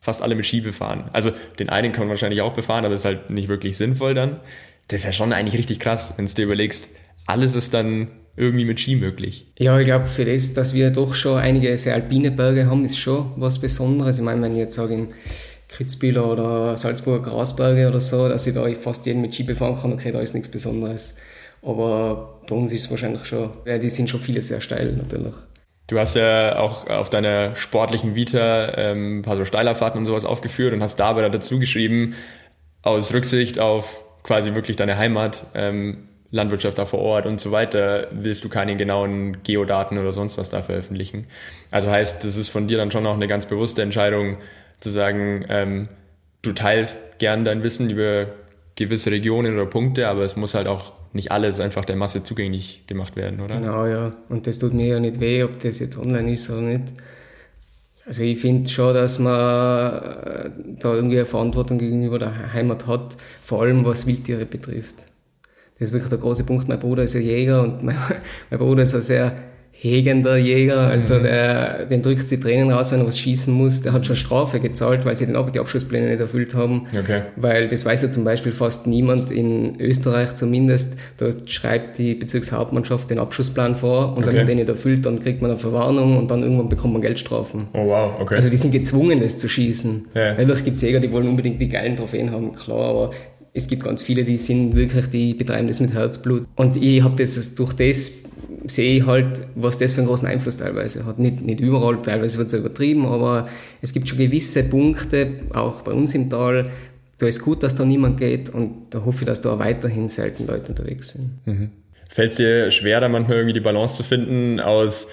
fast 0.00 0.20
alle 0.20 0.34
mit 0.34 0.44
Ski 0.44 0.60
befahren. 0.60 1.08
Also 1.14 1.32
den 1.58 1.70
einen 1.70 1.92
kann 1.92 2.02
man 2.02 2.10
wahrscheinlich 2.10 2.42
auch 2.42 2.52
befahren, 2.52 2.84
aber 2.84 2.94
ist 2.94 3.06
halt 3.06 3.30
nicht 3.30 3.48
wirklich 3.48 3.78
sinnvoll 3.78 4.12
dann. 4.12 4.40
Das 4.88 5.00
ist 5.00 5.06
ja 5.06 5.12
schon 5.12 5.32
eigentlich 5.32 5.56
richtig 5.56 5.80
krass, 5.80 6.12
wenn 6.16 6.26
du 6.26 6.34
dir 6.34 6.44
überlegst, 6.44 6.88
alles 7.26 7.54
ist 7.54 7.72
dann 7.72 8.08
irgendwie 8.36 8.66
mit 8.66 8.80
Ski 8.80 8.96
möglich. 8.96 9.46
Ja, 9.58 9.78
ich 9.78 9.86
glaube, 9.86 10.06
für 10.06 10.26
das, 10.26 10.52
dass 10.52 10.74
wir 10.74 10.90
doch 10.90 11.14
schon 11.14 11.38
einige 11.38 11.74
sehr 11.78 11.94
alpine 11.94 12.30
Berge 12.30 12.66
haben, 12.66 12.84
ist 12.84 12.98
schon 12.98 13.32
was 13.36 13.60
Besonderes. 13.60 14.18
Ich 14.18 14.24
meine, 14.24 14.42
wenn 14.42 14.52
ich 14.52 14.58
jetzt 14.58 14.74
sage, 14.74 14.94
in 14.94 15.08
Kitzbühel 15.76 16.18
oder 16.18 16.76
Salzburger 16.76 17.30
Grasberge 17.30 17.88
oder 17.88 18.00
so, 18.00 18.28
dass 18.28 18.46
ich 18.46 18.54
da 18.54 18.66
fast 18.80 19.06
jeden 19.06 19.20
mit 19.20 19.34
Ski 19.34 19.42
befahren 19.42 19.78
kann, 19.78 19.92
okay, 19.92 20.12
da 20.12 20.20
ist 20.20 20.34
nichts 20.34 20.48
Besonderes. 20.48 21.16
Aber 21.62 22.40
bei 22.48 22.54
uns 22.54 22.72
ist 22.72 22.84
es 22.84 22.90
wahrscheinlich 22.90 23.24
schon, 23.24 23.50
die 23.66 23.88
sind 23.88 24.10
schon 24.10 24.20
viele 24.20 24.42
sehr 24.42 24.60
steil 24.60 24.92
natürlich. 24.92 25.34
Du 25.86 25.98
hast 25.98 26.16
ja 26.16 26.58
auch 26.58 26.86
auf 26.86 27.10
deiner 27.10 27.56
sportlichen 27.56 28.14
Vita 28.14 28.72
ähm, 28.76 29.18
ein 29.18 29.22
paar 29.22 29.36
so 29.36 29.44
Steilerfahrten 29.44 30.00
und 30.00 30.06
sowas 30.06 30.24
aufgeführt 30.24 30.72
und 30.72 30.82
hast 30.82 30.96
dabei 30.96 31.28
dazu 31.28 31.58
geschrieben, 31.58 32.14
aus 32.82 33.12
Rücksicht 33.12 33.58
auf 33.58 34.04
quasi 34.22 34.54
wirklich 34.54 34.76
deine 34.76 34.96
Heimat, 34.96 35.44
ähm, 35.54 36.08
Landwirtschaft 36.30 36.78
da 36.78 36.86
vor 36.86 37.00
Ort 37.00 37.26
und 37.26 37.40
so 37.40 37.52
weiter, 37.52 38.08
willst 38.10 38.42
du 38.44 38.48
keine 38.48 38.76
genauen 38.76 39.42
Geodaten 39.42 39.98
oder 39.98 40.12
sonst 40.12 40.36
was 40.36 40.50
da 40.50 40.62
veröffentlichen. 40.62 41.26
Also 41.70 41.90
heißt, 41.90 42.24
das 42.24 42.36
ist 42.36 42.48
von 42.48 42.66
dir 42.66 42.76
dann 42.78 42.90
schon 42.90 43.06
auch 43.06 43.14
eine 43.14 43.28
ganz 43.28 43.46
bewusste 43.46 43.82
Entscheidung 43.82 44.38
zu 44.84 44.90
sagen, 44.90 45.44
ähm, 45.48 45.88
du 46.42 46.52
teilst 46.52 46.98
gern 47.18 47.44
dein 47.44 47.64
Wissen 47.64 47.88
über 47.88 48.26
gewisse 48.76 49.10
Regionen 49.10 49.54
oder 49.54 49.66
Punkte, 49.66 50.08
aber 50.08 50.22
es 50.22 50.36
muss 50.36 50.54
halt 50.54 50.68
auch 50.68 50.92
nicht 51.14 51.32
alles 51.32 51.58
einfach 51.58 51.86
der 51.86 51.96
Masse 51.96 52.22
zugänglich 52.22 52.86
gemacht 52.86 53.16
werden, 53.16 53.40
oder? 53.40 53.56
Genau, 53.56 53.86
ja. 53.86 54.12
Und 54.28 54.46
das 54.46 54.58
tut 54.58 54.74
mir 54.74 54.86
ja 54.86 55.00
nicht 55.00 55.20
weh, 55.20 55.42
ob 55.42 55.58
das 55.60 55.78
jetzt 55.78 55.96
online 55.96 56.32
ist 56.32 56.50
oder 56.50 56.60
nicht. 56.60 56.92
Also 58.04 58.22
ich 58.22 58.38
finde 58.38 58.68
schon, 58.68 58.92
dass 58.92 59.18
man 59.18 59.32
äh, 59.32 60.50
da 60.78 60.92
irgendwie 60.92 61.16
eine 61.16 61.24
Verantwortung 61.24 61.78
gegenüber 61.78 62.18
der 62.18 62.52
Heimat 62.52 62.86
hat, 62.86 63.16
vor 63.40 63.62
allem 63.62 63.84
was 63.86 64.06
Wildtiere 64.06 64.44
betrifft. 64.44 65.06
Das 65.78 65.88
ist 65.88 65.92
wirklich 65.92 66.10
der 66.10 66.18
große 66.18 66.44
Punkt. 66.44 66.68
Mein 66.68 66.78
Bruder 66.78 67.04
ist 67.04 67.14
ja 67.14 67.20
Jäger 67.20 67.62
und 67.62 67.82
mein, 67.84 67.96
mein 68.50 68.58
Bruder 68.58 68.82
ist 68.82 68.94
ein 68.94 69.00
sehr 69.00 69.32
hegender 69.84 70.38
Jäger, 70.38 70.78
also 70.78 71.14
mhm. 71.14 71.24
der, 71.24 71.84
den 71.84 72.00
drückt 72.00 72.30
die 72.30 72.40
Tränen 72.40 72.70
raus, 72.70 72.90
wenn 72.90 73.00
er 73.00 73.06
was 73.06 73.18
schießen 73.18 73.52
muss. 73.52 73.82
Der 73.82 73.92
hat 73.92 74.06
schon 74.06 74.16
Strafe 74.16 74.58
gezahlt, 74.58 75.04
weil 75.04 75.14
sie 75.14 75.26
den, 75.26 75.36
die 75.52 75.60
Abschusspläne 75.60 76.08
nicht 76.08 76.20
erfüllt 76.20 76.54
haben. 76.54 76.86
Okay. 76.98 77.22
Weil 77.36 77.68
das 77.68 77.84
weiß 77.84 78.02
ja 78.02 78.10
zum 78.10 78.24
Beispiel 78.24 78.52
fast 78.52 78.86
niemand 78.86 79.30
in 79.30 79.78
Österreich 79.78 80.34
zumindest. 80.36 80.96
Dort 81.18 81.50
schreibt 81.50 81.98
die 81.98 82.14
Bezirkshauptmannschaft 82.14 83.10
den 83.10 83.18
Abschussplan 83.18 83.76
vor 83.76 84.16
und 84.16 84.22
okay. 84.22 84.28
wenn 84.28 84.36
man 84.36 84.46
den 84.46 84.56
nicht 84.56 84.70
erfüllt, 84.70 85.04
dann 85.04 85.20
kriegt 85.20 85.42
man 85.42 85.50
eine 85.50 85.60
Verwarnung 85.60 86.16
und 86.16 86.30
dann 86.30 86.42
irgendwann 86.42 86.70
bekommt 86.70 86.94
man 86.94 87.02
Geldstrafen. 87.02 87.68
Oh 87.74 87.86
wow, 87.86 88.12
okay. 88.20 88.36
Also 88.36 88.48
die 88.48 88.56
sind 88.56 88.72
gezwungen, 88.72 89.20
das 89.20 89.36
zu 89.36 89.50
schießen. 89.50 90.08
Ja. 90.16 90.32
Natürlich 90.32 90.64
gibt 90.64 90.76
es 90.76 90.82
Jäger, 90.82 91.00
die 91.00 91.12
wollen 91.12 91.28
unbedingt 91.28 91.60
die 91.60 91.68
geilen 91.68 91.94
Trophäen 91.94 92.30
haben, 92.30 92.54
klar, 92.54 92.88
aber 92.88 93.10
es 93.56 93.68
gibt 93.68 93.84
ganz 93.84 94.02
viele, 94.02 94.24
die 94.24 94.36
sind 94.36 94.74
wirklich, 94.74 95.06
die 95.06 95.32
betreiben 95.32 95.68
das 95.68 95.78
mit 95.80 95.94
Herzblut. 95.94 96.46
Und 96.56 96.76
ich 96.76 97.02
habe 97.02 97.16
das 97.16 97.54
durch 97.54 97.72
das 97.72 98.12
sehe 98.66 98.98
ich 98.98 99.06
halt, 99.06 99.42
was 99.54 99.78
das 99.78 99.92
für 99.92 99.98
einen 99.98 100.08
großen 100.08 100.26
Einfluss 100.26 100.56
teilweise 100.56 101.06
hat. 101.06 101.18
Nicht, 101.18 101.42
nicht 101.42 101.60
überall, 101.60 102.02
teilweise 102.02 102.38
wird 102.38 102.48
es 102.48 102.58
übertrieben, 102.58 103.06
aber 103.06 103.48
es 103.80 103.92
gibt 103.92 104.08
schon 104.08 104.18
gewisse 104.18 104.64
Punkte, 104.64 105.34
auch 105.52 105.82
bei 105.82 105.92
uns 105.92 106.14
im 106.14 106.30
Tal, 106.30 106.70
da 107.18 107.26
ist 107.26 107.42
gut, 107.42 107.62
dass 107.62 107.76
da 107.76 107.84
niemand 107.84 108.18
geht 108.18 108.50
und 108.50 108.86
da 108.90 109.04
hoffe 109.04 109.20
ich, 109.20 109.26
dass 109.26 109.40
da 109.40 109.58
weiterhin 109.58 110.08
selten 110.08 110.46
Leute 110.46 110.70
unterwegs 110.70 111.10
sind. 111.10 111.30
Mhm. 111.44 111.70
Fällt 112.08 112.30
es 112.30 112.36
dir 112.36 112.70
schwer, 112.70 113.00
da 113.00 113.08
manchmal 113.08 113.38
irgendwie 113.38 113.54
die 113.54 113.60
Balance 113.60 113.96
zu 113.98 114.02
finden 114.02 114.60
aus 114.60 115.08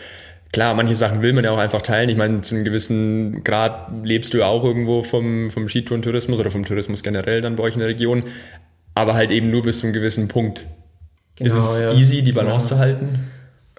Klar, 0.54 0.74
manche 0.76 0.96
Sachen 0.96 1.22
will 1.22 1.32
man 1.32 1.46
ja 1.46 1.52
auch 1.52 1.58
einfach 1.58 1.82
teilen. 1.82 2.10
Ich 2.10 2.18
meine, 2.18 2.42
zu 2.42 2.56
einem 2.56 2.66
gewissen 2.66 3.44
Grad 3.44 3.92
lebst 4.04 4.34
du 4.34 4.40
ja 4.40 4.48
auch 4.48 4.66
irgendwo 4.66 5.02
vom, 5.02 5.50
vom 5.50 5.70
Skitourentourismus 5.70 6.40
oder 6.40 6.52
vom 6.52 6.66
Tourismus 6.66 7.04
generell 7.04 7.42
dann 7.42 7.56
bei 7.56 7.64
euch 7.64 7.76
in 7.76 7.80
der 7.80 7.88
Region. 7.88 8.24
Aber 8.94 9.14
halt 9.14 9.32
eben 9.32 9.50
nur 9.50 9.64
bis 9.64 9.80
zu 9.80 9.86
einem 9.86 9.94
gewissen 9.94 10.28
Punkt. 10.28 10.68
Genau, 11.36 11.56
ist 11.56 11.58
es 11.58 11.80
ja. 11.80 11.94
easy, 11.94 12.22
die 12.22 12.34
Balance 12.34 12.68
genau. 12.68 12.76
zu 12.76 12.80
halten? 12.80 13.20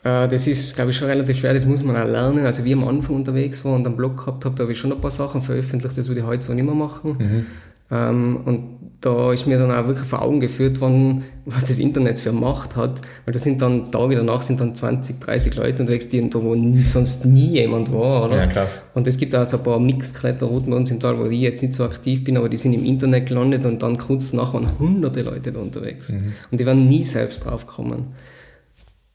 Äh, 0.03 0.29
das 0.29 0.47
ist, 0.47 0.75
glaube 0.75 0.91
ich, 0.91 0.97
schon 0.97 1.09
relativ 1.09 1.39
schwer, 1.39 1.53
das 1.53 1.67
muss 1.67 1.83
man 1.83 1.97
auch 1.97 2.09
lernen. 2.09 2.47
Also 2.47 2.65
wie 2.65 2.71
ich 2.71 2.77
am 2.77 2.89
Anfang 2.89 3.17
unterwegs 3.17 3.65
war 3.65 3.75
und 3.75 3.87
einen 3.87 3.97
Blog 3.97 4.17
gehabt 4.17 4.45
habe, 4.45 4.55
da 4.55 4.63
habe 4.63 4.73
ich 4.73 4.79
schon 4.79 4.93
ein 4.93 5.01
paar 5.01 5.11
Sachen 5.11 5.43
veröffentlicht, 5.43 5.97
das 5.97 6.09
würde 6.09 6.21
ich 6.23 6.27
heute 6.27 6.43
so 6.43 6.55
nicht 6.55 6.65
mehr 6.65 6.75
machen. 6.75 7.17
Mhm. 7.19 7.47
Ähm, 7.93 8.41
und 8.45 8.73
da 9.03 9.33
ist 9.33 9.49
mir 9.49 9.59
dann 9.59 9.73
auch 9.73 9.89
wirklich 9.89 10.09
vor 10.09 10.23
Augen 10.23 10.39
geführt 10.39 10.81
worden, 10.81 11.25
was 11.45 11.65
das 11.65 11.81
Internet 11.81 12.21
für 12.21 12.33
Macht 12.33 12.77
hat, 12.77 13.01
weil 13.25 13.33
da 13.33 13.39
sind 13.39 13.61
dann 13.61 13.91
Tage 13.91 14.15
danach 14.15 14.43
sind 14.43 14.61
dann 14.61 14.77
20, 14.77 15.21
30 15.21 15.57
Leute 15.57 15.83
unterwegs, 15.83 16.09
die 16.09 16.31
da 16.31 16.41
wo 16.41 16.57
sonst 16.85 17.27
nie 17.27 17.51
jemand 17.51 17.93
war, 17.93 18.27
oder? 18.27 18.37
Ja, 18.37 18.47
krass. 18.47 18.79
Und 18.95 19.09
es 19.09 19.19
gibt 19.19 19.35
auch 19.35 19.45
so 19.45 19.59
ein 19.59 19.65
paar 19.65 19.81
Mixed-Kletterrouten 19.81 20.71
bei 20.71 20.77
uns 20.77 20.91
im 20.93 21.01
Tal, 21.01 21.19
wo 21.19 21.27
ich 21.27 21.41
jetzt 21.41 21.63
nicht 21.63 21.75
so 21.75 21.85
aktiv 21.85 22.23
bin, 22.23 22.37
aber 22.37 22.49
die 22.49 22.57
sind 22.57 22.75
im 22.75 22.85
Internet 22.85 23.27
gelandet 23.27 23.65
und 23.65 23.83
dann 23.83 23.99
kurz 23.99 24.33
nachher 24.33 24.55
waren 24.55 24.79
hunderte 24.79 25.23
Leute 25.23 25.51
da 25.51 25.61
unterwegs. 25.61 26.11
Mhm. 26.11 26.33
Und 26.51 26.61
die 26.61 26.65
werden 26.65 26.89
nie 26.89 27.03
selbst 27.03 27.45
draufkommen. 27.45 28.15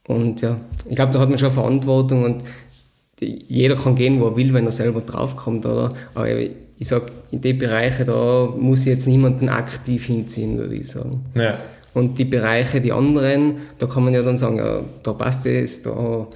Und 0.06 0.42
ja, 0.42 0.58
ich 0.88 0.96
glaube, 0.96 1.14
da 1.14 1.20
hat 1.20 1.30
man 1.30 1.38
schon 1.38 1.52
Verantwortung 1.52 2.24
und 2.26 2.44
jeder 3.20 3.76
kann 3.76 3.96
gehen, 3.96 4.20
wo 4.20 4.28
er 4.28 4.36
will, 4.36 4.54
wenn 4.54 4.66
er 4.66 4.72
selber 4.72 5.02
draufkommt, 5.02 5.66
oder? 5.66 5.94
Aber 6.14 6.28
ich 6.80 6.88
sag, 6.88 7.12
in 7.32 7.42
den 7.42 7.58
Bereichen, 7.58 8.06
da 8.06 8.48
muss 8.56 8.82
ich 8.82 8.88
jetzt 8.88 9.08
niemanden 9.08 9.50
aktiv 9.50 10.06
hinziehen, 10.06 10.58
würde 10.58 10.76
ich 10.76 10.90
sagen. 10.90 11.26
Ja. 11.36 11.58
Und 11.94 12.20
die 12.20 12.26
Bereiche, 12.26 12.80
die 12.80 12.92
anderen, 12.92 13.56
da 13.80 13.88
kann 13.88 14.04
man 14.04 14.14
ja 14.14 14.22
dann 14.22 14.38
sagen, 14.38 14.58
ja, 14.58 14.82
da 15.02 15.14
passt 15.14 15.46
es, 15.48 15.82
da 15.82 16.28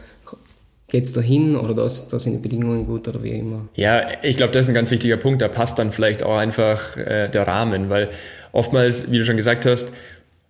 geht's 0.88 1.14
da 1.14 1.22
hin 1.22 1.56
oder 1.56 1.74
da 1.74 1.88
sind 1.88 2.34
die 2.34 2.40
Bedingungen 2.40 2.86
gut 2.86 3.08
oder 3.08 3.24
wie 3.24 3.32
immer. 3.32 3.70
Ja, 3.76 4.02
ich 4.24 4.36
glaube, 4.36 4.52
das 4.52 4.64
ist 4.64 4.70
ein 4.70 4.76
ganz 4.76 4.92
wichtiger 4.92 5.18
Punkt. 5.18 5.42
Da 5.42 5.48
passt 5.48 5.80
dann 5.80 5.92
vielleicht 5.92 6.24
auch 6.24 6.36
einfach 6.36 6.98
äh, 6.98 7.30
der 7.30 7.48
Rahmen, 7.48 7.90
weil 7.90 8.10
oftmals, 8.52 9.10
wie 9.10 9.20
du 9.20 9.24
schon 9.24 9.38
gesagt 9.38 9.66
hast, 9.66 9.92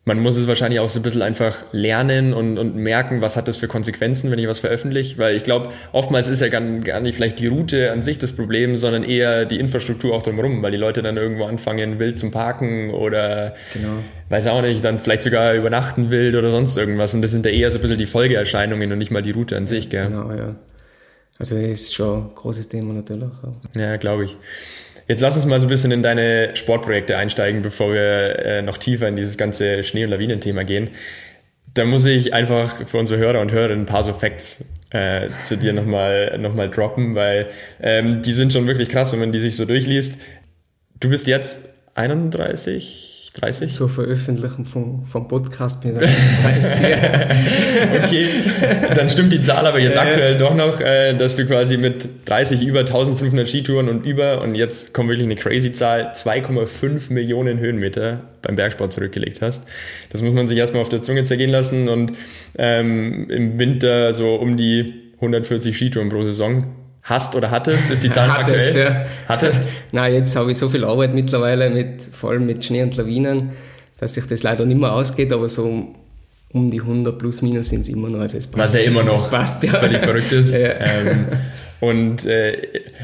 man 0.03 0.19
muss 0.19 0.35
es 0.35 0.47
wahrscheinlich 0.47 0.79
auch 0.79 0.87
so 0.87 0.99
ein 0.99 1.03
bisschen 1.03 1.21
einfach 1.21 1.63
lernen 1.71 2.33
und, 2.33 2.57
und 2.57 2.75
merken, 2.75 3.21
was 3.21 3.37
hat 3.37 3.47
das 3.47 3.57
für 3.57 3.67
Konsequenzen, 3.67 4.31
wenn 4.31 4.39
ich 4.39 4.47
was 4.47 4.59
veröffentliche. 4.59 5.19
Weil 5.19 5.35
ich 5.35 5.43
glaube, 5.43 5.69
oftmals 5.91 6.27
ist 6.27 6.41
ja 6.41 6.47
gar, 6.47 6.61
gar 6.61 6.99
nicht 6.99 7.15
vielleicht 7.15 7.37
die 7.37 7.45
Route 7.45 7.91
an 7.91 8.01
sich 8.01 8.17
das 8.17 8.31
Problem, 8.31 8.77
sondern 8.77 9.03
eher 9.03 9.45
die 9.45 9.59
Infrastruktur 9.59 10.15
auch 10.15 10.23
drumherum, 10.23 10.63
weil 10.63 10.71
die 10.71 10.77
Leute 10.77 11.03
dann 11.03 11.17
irgendwo 11.17 11.45
anfangen, 11.45 11.99
wild 11.99 12.17
zum 12.17 12.31
Parken 12.31 12.89
oder 12.89 13.53
genau. 13.73 13.99
weiß 14.29 14.47
auch 14.47 14.63
nicht, 14.63 14.83
dann 14.83 14.97
vielleicht 14.97 15.21
sogar 15.21 15.53
übernachten 15.53 16.09
wild 16.09 16.33
oder 16.33 16.49
sonst 16.49 16.75
irgendwas. 16.77 17.13
Und 17.13 17.21
das 17.21 17.29
sind 17.29 17.45
ja 17.45 17.51
eher 17.51 17.71
so 17.71 17.77
ein 17.77 17.81
bisschen 17.81 17.99
die 17.99 18.07
Folgeerscheinungen 18.07 18.91
und 18.91 18.97
nicht 18.97 19.11
mal 19.11 19.21
die 19.21 19.31
Route 19.31 19.55
an 19.55 19.67
sich, 19.67 19.89
gell? 19.89 20.07
Genau, 20.07 20.31
ja. 20.31 20.55
Also 21.37 21.55
das 21.55 21.63
ist 21.63 21.93
schon 21.93 22.29
ein 22.29 22.35
großes 22.35 22.67
Thema 22.67 22.93
natürlich. 22.93 23.29
Ja, 23.75 23.97
glaube 23.97 24.25
ich. 24.25 24.37
Jetzt 25.07 25.21
lass 25.21 25.35
uns 25.35 25.45
mal 25.45 25.59
so 25.59 25.67
ein 25.67 25.69
bisschen 25.69 25.91
in 25.91 26.03
deine 26.03 26.55
Sportprojekte 26.55 27.17
einsteigen, 27.17 27.61
bevor 27.61 27.93
wir 27.93 28.39
äh, 28.39 28.61
noch 28.61 28.77
tiefer 28.77 29.07
in 29.07 29.15
dieses 29.15 29.37
ganze 29.37 29.83
Schnee- 29.83 30.05
und 30.05 30.11
Lawinenthema 30.11 30.63
gehen. 30.63 30.89
Da 31.73 31.85
muss 31.85 32.05
ich 32.05 32.33
einfach 32.33 32.85
für 32.85 32.97
unsere 32.97 33.19
Hörer 33.19 33.39
und 33.39 33.51
Hörerinnen 33.51 33.83
ein 33.83 33.85
paar 33.85 34.03
so 34.03 34.13
Facts 34.13 34.65
äh, 34.91 35.29
zu 35.43 35.57
dir 35.57 35.73
nochmal 35.73 36.37
noch 36.37 36.53
mal 36.53 36.69
droppen, 36.69 37.15
weil 37.15 37.47
ähm, 37.81 38.21
die 38.21 38.33
sind 38.33 38.51
schon 38.51 38.67
wirklich 38.67 38.89
krass, 38.89 39.13
wenn 39.13 39.19
man 39.19 39.31
die 39.31 39.39
sich 39.39 39.55
so 39.55 39.65
durchliest. 39.65 40.15
Du 40.99 41.09
bist 41.09 41.27
jetzt 41.27 41.61
31, 41.95 43.10
30? 43.39 43.73
So 43.73 43.87
veröffentlichen 43.87 44.65
vom, 44.65 45.05
vom 45.05 45.27
Podcast 45.29 45.81
bin 45.81 45.95
ich 45.95 46.01
30. 46.01 46.79
okay, 48.03 48.27
dann 48.93 49.09
stimmt 49.09 49.31
die 49.31 49.41
Zahl 49.41 49.65
aber 49.65 49.79
jetzt 49.79 49.97
aktuell 49.97 50.37
doch 50.37 50.53
noch, 50.53 50.81
äh, 50.81 51.13
dass 51.13 51.37
du 51.37 51.45
quasi 51.45 51.77
mit 51.77 52.09
30 52.25 52.61
über 52.61 52.81
1500 52.81 53.47
Skitouren 53.47 53.87
und 53.87 54.05
über, 54.05 54.41
und 54.41 54.55
jetzt 54.55 54.93
kommt 54.93 55.09
wirklich 55.09 55.25
eine 55.25 55.35
crazy 55.35 55.71
Zahl, 55.71 56.11
2,5 56.13 57.13
Millionen 57.13 57.59
Höhenmeter 57.59 58.21
beim 58.41 58.57
Bergsport 58.57 58.91
zurückgelegt 58.91 59.41
hast. 59.41 59.63
Das 60.09 60.21
muss 60.21 60.33
man 60.33 60.47
sich 60.47 60.57
erstmal 60.57 60.81
auf 60.81 60.89
der 60.89 61.01
Zunge 61.01 61.23
zergehen 61.23 61.51
lassen 61.51 61.87
und 61.87 62.11
ähm, 62.57 63.29
im 63.29 63.57
Winter 63.57 64.11
so 64.11 64.35
um 64.35 64.57
die 64.57 64.93
140 65.21 65.77
Skitouren 65.77 66.09
pro 66.09 66.23
Saison 66.23 66.65
hast 67.03 67.35
oder 67.35 67.51
hattest? 67.51 67.89
Ist 67.89 68.03
die 68.03 68.11
Zahl 68.11 68.31
hattest, 68.31 68.67
aktuell? 68.67 68.85
Ja. 68.93 69.05
Hattest? 69.27 69.67
Nein, 69.91 70.13
jetzt 70.13 70.35
habe 70.35 70.51
ich 70.51 70.57
so 70.57 70.69
viel 70.69 70.83
Arbeit 70.83 71.13
mittlerweile, 71.13 71.69
mit, 71.69 72.03
vor 72.03 72.31
allem 72.31 72.45
mit 72.45 72.63
Schnee 72.63 72.83
und 72.83 72.95
Lawinen, 72.97 73.51
dass 73.99 74.13
sich 74.15 74.25
das 74.27 74.43
leider 74.43 74.65
nicht 74.65 74.79
mehr 74.79 74.93
ausgeht, 74.93 75.31
aber 75.33 75.49
so 75.49 75.93
um 76.53 76.69
die 76.69 76.81
100 76.81 77.17
plus 77.17 77.41
minus 77.41 77.69
sind 77.69 77.81
es 77.81 77.89
immer 77.89 78.09
noch. 78.09 78.19
Also 78.19 78.37
es 78.37 78.47
passt, 78.47 78.73
Was 78.73 78.73
ja 78.73 78.81
immer 78.81 79.03
noch 79.03 79.29
passt, 79.29 79.63
ja. 79.63 79.79
völlig 79.79 79.99
verrückt 79.99 80.31
ist. 80.31 80.53
Ja. 80.61 80.73
Ähm, 80.79 81.25
und 81.79 82.27
äh, 82.27 82.57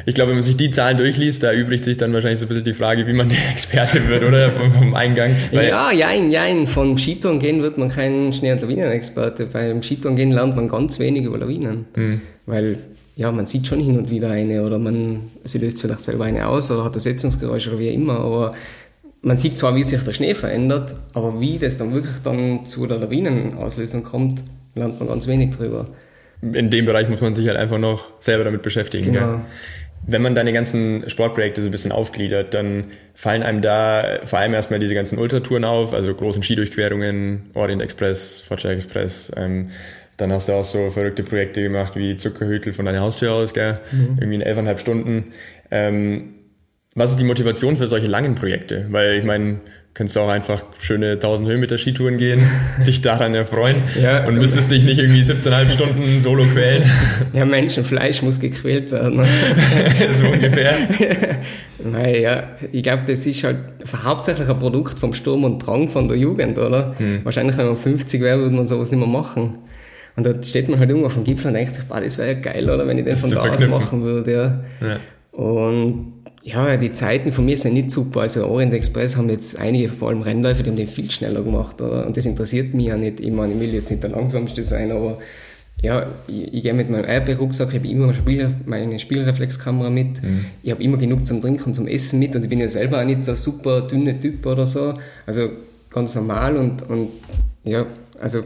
ich 0.05 0.13
glaube, 0.13 0.29
wenn 0.29 0.35
man 0.37 0.43
sich 0.43 0.55
die 0.55 0.69
Zahlen 0.69 0.97
durchliest, 0.97 1.41
da 1.41 1.51
übrigt 1.51 1.83
sich 1.83 1.97
dann 1.97 2.13
wahrscheinlich 2.13 2.39
so 2.39 2.45
ein 2.45 2.49
bisschen 2.49 2.63
die 2.63 2.73
Frage, 2.73 3.07
wie 3.07 3.13
man 3.13 3.27
der 3.27 3.37
Experte 3.51 4.07
wird, 4.07 4.21
oder? 4.23 4.51
Vom, 4.51 4.71
vom 4.71 4.93
Eingang. 4.93 5.35
Weil 5.51 5.69
ja, 5.69 5.91
jein, 5.91 6.29
jein. 6.29 6.67
Von 6.67 6.95
Skitouren 6.99 7.39
gehen 7.39 7.63
wird 7.63 7.79
man 7.79 7.89
kein 7.89 8.33
Schnee- 8.33 8.51
und 8.51 8.61
Lawinenexperte. 8.61 9.47
Beim 9.47 9.81
Skitouren 9.81 10.15
gehen 10.15 10.29
lernt 10.31 10.55
man 10.55 10.67
ganz 10.67 10.99
wenig 10.99 11.23
über 11.23 11.39
Lawinen. 11.39 11.85
Mhm. 11.95 12.21
Weil 12.45 12.77
ja, 13.17 13.31
man 13.31 13.47
sieht 13.47 13.65
schon 13.65 13.79
hin 13.79 13.97
und 13.97 14.11
wieder 14.11 14.29
eine 14.29 14.63
oder 14.63 14.77
man, 14.77 15.31
sie 15.43 15.57
löst 15.57 15.81
vielleicht 15.81 16.03
selber 16.03 16.25
eine 16.25 16.47
aus 16.47 16.69
oder 16.69 16.85
hat 16.85 16.93
ein 16.93 16.99
Setzungsgeräusch 16.99 17.67
oder 17.67 17.79
wie 17.79 17.89
immer, 17.89 18.19
aber 18.19 18.53
man 19.23 19.35
sieht 19.37 19.57
zwar, 19.57 19.75
wie 19.75 19.83
sich 19.83 20.03
der 20.03 20.13
Schnee 20.13 20.35
verändert, 20.35 20.93
aber 21.13 21.41
wie 21.41 21.57
das 21.57 21.79
dann 21.79 21.95
wirklich 21.95 22.17
dann 22.23 22.63
zu 22.65 22.85
der 22.85 22.99
Lawinenauslösung 22.99 24.03
kommt, 24.03 24.43
lernt 24.75 24.99
man 24.99 25.09
ganz 25.09 25.27
wenig 25.27 25.55
drüber. 25.55 25.87
In 26.43 26.69
dem 26.69 26.85
Bereich 26.85 27.09
muss 27.09 27.19
man 27.19 27.33
sich 27.33 27.47
halt 27.47 27.57
einfach 27.57 27.79
noch 27.79 28.05
selber 28.19 28.43
damit 28.43 28.61
beschäftigen. 28.61 29.11
Genau. 29.11 29.27
Gell? 29.27 29.39
Wenn 30.05 30.21
man 30.21 30.35
deine 30.35 30.53
ganzen 30.53 31.09
Sportprojekte 31.09 31.63
so 31.63 31.69
ein 31.69 31.71
bisschen 31.71 31.91
aufgliedert, 31.91 32.53
dann 32.53 32.91
fallen 33.15 33.41
einem 33.41 33.61
da 33.63 34.19
vor 34.25 34.37
allem 34.37 34.53
erstmal 34.53 34.79
diese 34.79 34.93
ganzen 34.93 35.17
Ultratouren 35.17 35.65
auf, 35.65 35.91
also 35.91 36.13
großen 36.13 36.43
Skidurchquerungen, 36.43 37.49
Orient 37.55 37.81
Express, 37.81 38.41
Fortschritt 38.41 38.73
Express, 38.73 39.31
ähm, 39.35 39.69
dann 40.17 40.31
hast 40.33 40.49
du 40.49 40.53
auch 40.53 40.63
so 40.63 40.89
verrückte 40.89 41.23
Projekte 41.23 41.61
gemacht 41.61 41.95
wie 41.95 42.17
Zuckerhütel 42.17 42.73
von 42.73 42.85
deiner 42.85 43.01
Haustür 43.01 43.33
aus, 43.33 43.53
gell? 43.53 43.79
Mhm. 43.91 44.17
Irgendwie 44.19 44.35
in 44.35 44.41
elfeinhalb 44.41 44.79
Stunden. 44.79 45.25
Ähm, 45.69 46.33
was 46.95 47.11
ist 47.11 47.19
die 47.19 47.25
Motivation 47.25 47.75
für 47.75 47.85
solche 47.85 48.07
langen 48.07 48.33
Projekte? 48.33 48.87
Weil 48.89 49.17
ich 49.19 49.23
meine, 49.23 49.59
könntest 49.93 50.15
du 50.15 50.21
auch 50.21 50.29
einfach 50.29 50.63
schöne 50.79 51.13
1000 51.13 51.47
Höhenmeter 51.47 51.77
Skitouren 51.77 52.17
gehen, 52.17 52.41
dich 52.87 53.01
daran 53.01 53.35
erfreuen 53.35 53.77
Ja, 54.01 54.25
und 54.25 54.37
müsstest 54.37 54.71
dich 54.71 54.83
nicht 54.83 54.97
irgendwie 54.97 55.21
17,5 55.21 55.69
Stunden 55.69 56.21
solo 56.21 56.43
quälen, 56.45 56.83
Ja, 57.33 57.45
Menschenfleisch 57.45 58.23
muss 58.23 58.39
gequält 58.39 58.91
werden. 58.91 59.23
so 60.13 60.27
ungefähr. 60.27 60.73
Naja, 61.83 62.55
ich 62.71 62.81
glaube, 62.81 63.03
das 63.05 63.27
ist 63.27 63.43
halt 63.43 63.57
hauptsächlich 64.03 64.49
ein 64.49 64.57
Produkt 64.57 64.97
vom 64.97 65.13
Sturm 65.13 65.43
und 65.43 65.59
Drang 65.59 65.89
von 65.89 66.07
der 66.07 66.17
Jugend, 66.17 66.57
oder? 66.57 66.95
Hm. 66.97 67.19
Wahrscheinlich, 67.23 67.57
wenn 67.57 67.67
man 67.67 67.77
50 67.77 68.21
wäre, 68.21 68.39
würde 68.39 68.55
man 68.55 68.65
sowas 68.65 68.91
nicht 68.91 68.99
mehr 68.99 69.07
machen. 69.07 69.57
Und 70.17 70.25
da 70.25 70.43
steht 70.43 70.67
man 70.67 70.79
halt 70.79 70.89
irgendwo 70.89 71.05
auf 71.05 71.13
dem 71.13 71.23
Gipfel 71.23 71.49
und 71.49 71.53
denkt 71.53 71.75
sich, 71.75 71.83
das 71.87 72.17
wäre 72.17 72.33
ja 72.33 72.39
geil, 72.39 72.67
oder? 72.69 72.87
Wenn 72.87 72.97
ich 72.97 73.05
das 73.05 73.21
Das 73.21 73.33
von 73.33 73.43
da 73.45 73.53
aus 73.53 73.67
machen 73.67 74.01
würde, 74.01 74.33
ja. 74.33 74.63
Ja. 74.87 75.39
Und 75.39 76.13
ja, 76.41 76.75
die 76.75 76.91
Zeiten 76.91 77.31
von 77.31 77.45
mir 77.45 77.55
sind 77.55 77.75
nicht 77.75 77.91
super. 77.91 78.21
Also 78.21 78.47
Orient 78.47 78.73
Express 78.73 79.15
haben 79.15 79.29
jetzt 79.29 79.59
einige, 79.59 79.89
vor 79.89 80.09
allem 80.09 80.23
Rennläufer, 80.23 80.63
die 80.63 80.71
haben 80.71 80.75
den 80.75 80.87
viel 80.87 81.11
schneller 81.11 81.43
gemacht, 81.43 81.79
oder? 81.81 82.07
Und 82.07 82.17
das 82.17 82.25
interessiert 82.25 82.73
mich 82.73 82.87
ja 82.87 82.97
nicht. 82.97 83.19
Ich 83.19 83.31
meine, 83.31 83.53
ich 83.53 83.59
will 83.59 83.71
jetzt 83.73 83.91
nicht 83.91 84.01
der 84.01 84.09
langsamste 84.09 84.63
sein, 84.63 84.91
aber 84.91 85.19
ja, 85.83 86.07
ich, 86.27 86.51
ich 86.51 86.63
gehe 86.63 86.73
mit 86.73 86.89
meinem 86.89 87.05
RP-Rucksack, 87.05 87.69
ich 87.69 87.75
habe 87.75 87.87
immer 87.87 88.11
Spiel, 88.13 88.49
meine 88.65 88.97
Spielreflexkamera 88.97 89.91
mit, 89.91 90.19
ich 90.63 90.71
habe 90.71 90.81
immer 90.81 90.97
genug 90.97 91.27
zum 91.27 91.39
Trinken 91.41 91.65
und 91.65 91.73
zum 91.75 91.87
Essen 91.87 92.17
mit 92.17 92.35
und 92.35 92.43
ich 92.43 92.49
bin 92.49 92.59
ja 92.59 92.67
selber 92.67 92.99
auch 92.99 93.05
nicht 93.05 93.23
so 93.23 93.31
ein 93.31 93.37
super 93.37 93.81
dünner 93.81 94.19
Typ 94.19 94.43
oder 94.47 94.65
so. 94.65 94.95
Also 95.27 95.49
ganz 95.91 96.15
normal 96.15 96.57
und, 96.57 96.81
und 96.89 97.09
ja, 97.63 97.85
also 98.19 98.43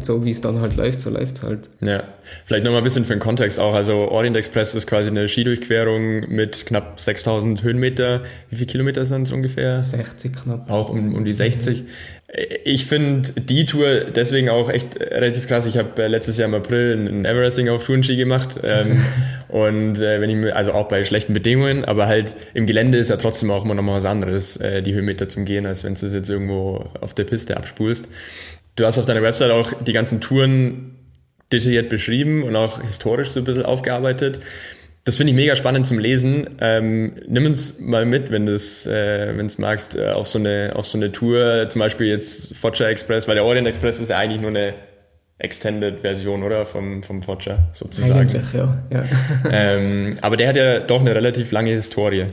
so 0.00 0.24
wie 0.24 0.30
es 0.30 0.40
dann 0.40 0.60
halt 0.60 0.76
läuft, 0.76 1.00
so 1.00 1.10
läuft 1.10 1.38
es 1.38 1.42
halt. 1.44 1.70
Ja, 1.80 2.02
vielleicht 2.44 2.64
nochmal 2.64 2.80
ein 2.80 2.84
bisschen 2.84 3.04
für 3.04 3.14
den 3.14 3.20
Kontext 3.20 3.60
auch. 3.60 3.74
Also 3.74 4.10
Orient 4.10 4.36
Express 4.36 4.74
ist 4.74 4.88
quasi 4.88 5.10
eine 5.10 5.28
Skidurchquerung 5.28 6.28
mit 6.28 6.66
knapp 6.66 7.00
6000 7.00 7.62
Höhenmeter. 7.62 8.22
Wie 8.50 8.56
viele 8.56 8.66
Kilometer 8.66 9.06
sind 9.06 9.22
es 9.22 9.32
ungefähr? 9.32 9.80
60 9.80 10.32
knapp. 10.34 10.68
Auch 10.68 10.88
um, 10.88 11.14
um 11.14 11.24
die 11.24 11.32
60. 11.32 11.84
Ich 12.64 12.86
finde 12.86 13.30
die 13.40 13.64
Tour 13.64 14.06
deswegen 14.06 14.48
auch 14.48 14.68
echt 14.68 15.00
relativ 15.00 15.46
krass. 15.46 15.66
Ich 15.66 15.78
habe 15.78 16.02
äh, 16.02 16.08
letztes 16.08 16.38
Jahr 16.38 16.48
im 16.48 16.54
April 16.54 17.06
ein 17.08 17.24
Everesting 17.24 17.68
auf 17.68 17.84
Tourenski 17.84 18.16
gemacht. 18.16 18.58
Ähm, 18.64 19.00
und 19.48 20.00
äh, 20.00 20.20
wenn 20.20 20.28
ich 20.28 20.36
mir, 20.36 20.56
also 20.56 20.72
auch 20.72 20.88
bei 20.88 21.04
schlechten 21.04 21.32
Bedingungen, 21.32 21.84
aber 21.84 22.08
halt 22.08 22.34
im 22.54 22.66
Gelände 22.66 22.98
ist 22.98 23.10
ja 23.10 23.16
trotzdem 23.16 23.52
auch 23.52 23.64
immer 23.64 23.74
noch 23.74 23.84
mal 23.84 23.96
was 23.96 24.04
anderes, 24.04 24.56
äh, 24.56 24.82
die 24.82 24.94
Höhenmeter 24.94 25.28
zum 25.28 25.44
Gehen, 25.44 25.64
als 25.66 25.84
wenn 25.84 25.94
du 25.94 26.00
das 26.00 26.12
jetzt 26.12 26.28
irgendwo 26.28 26.86
auf 27.00 27.14
der 27.14 27.24
Piste 27.24 27.56
abspulst. 27.56 28.08
Du 28.76 28.84
hast 28.84 28.98
auf 28.98 29.04
deiner 29.04 29.22
Website 29.22 29.50
auch 29.50 29.72
die 29.82 29.92
ganzen 29.92 30.20
Touren 30.20 30.96
detailliert 31.52 31.88
beschrieben 31.88 32.42
und 32.42 32.56
auch 32.56 32.80
historisch 32.80 33.30
so 33.30 33.40
ein 33.40 33.44
bisschen 33.44 33.64
aufgearbeitet. 33.64 34.40
Das 35.04 35.16
finde 35.16 35.32
ich 35.32 35.36
mega 35.36 35.54
spannend 35.54 35.86
zum 35.86 35.98
Lesen. 35.98 36.56
Ähm, 36.60 37.16
nimm 37.28 37.44
uns 37.44 37.78
mal 37.78 38.06
mit, 38.06 38.30
wenn 38.30 38.46
du 38.46 38.54
es 38.54 38.86
äh, 38.86 39.36
wenn's 39.36 39.58
magst, 39.58 39.94
äh, 39.94 40.08
auf, 40.10 40.26
so 40.26 40.38
eine, 40.38 40.72
auf 40.74 40.86
so 40.86 40.96
eine 40.96 41.12
Tour, 41.12 41.68
zum 41.68 41.80
Beispiel 41.80 42.06
jetzt 42.06 42.56
Foggia 42.56 42.88
Express, 42.88 43.28
weil 43.28 43.34
der 43.34 43.44
Orient 43.44 43.68
Express 43.68 44.00
ist 44.00 44.08
ja 44.08 44.16
eigentlich 44.16 44.40
nur 44.40 44.50
eine 44.50 44.74
Extended-Version, 45.38 46.42
oder? 46.42 46.64
Vom, 46.64 47.02
vom 47.02 47.22
Foggia 47.22 47.68
sozusagen. 47.72 48.18
Eigentlich, 48.18 48.52
ja. 48.54 48.82
ja. 48.90 49.04
Ähm, 49.50 50.16
aber 50.22 50.36
der 50.36 50.48
hat 50.48 50.56
ja 50.56 50.80
doch 50.80 51.00
eine 51.00 51.14
relativ 51.14 51.52
lange 51.52 51.72
Historie. 51.72 52.26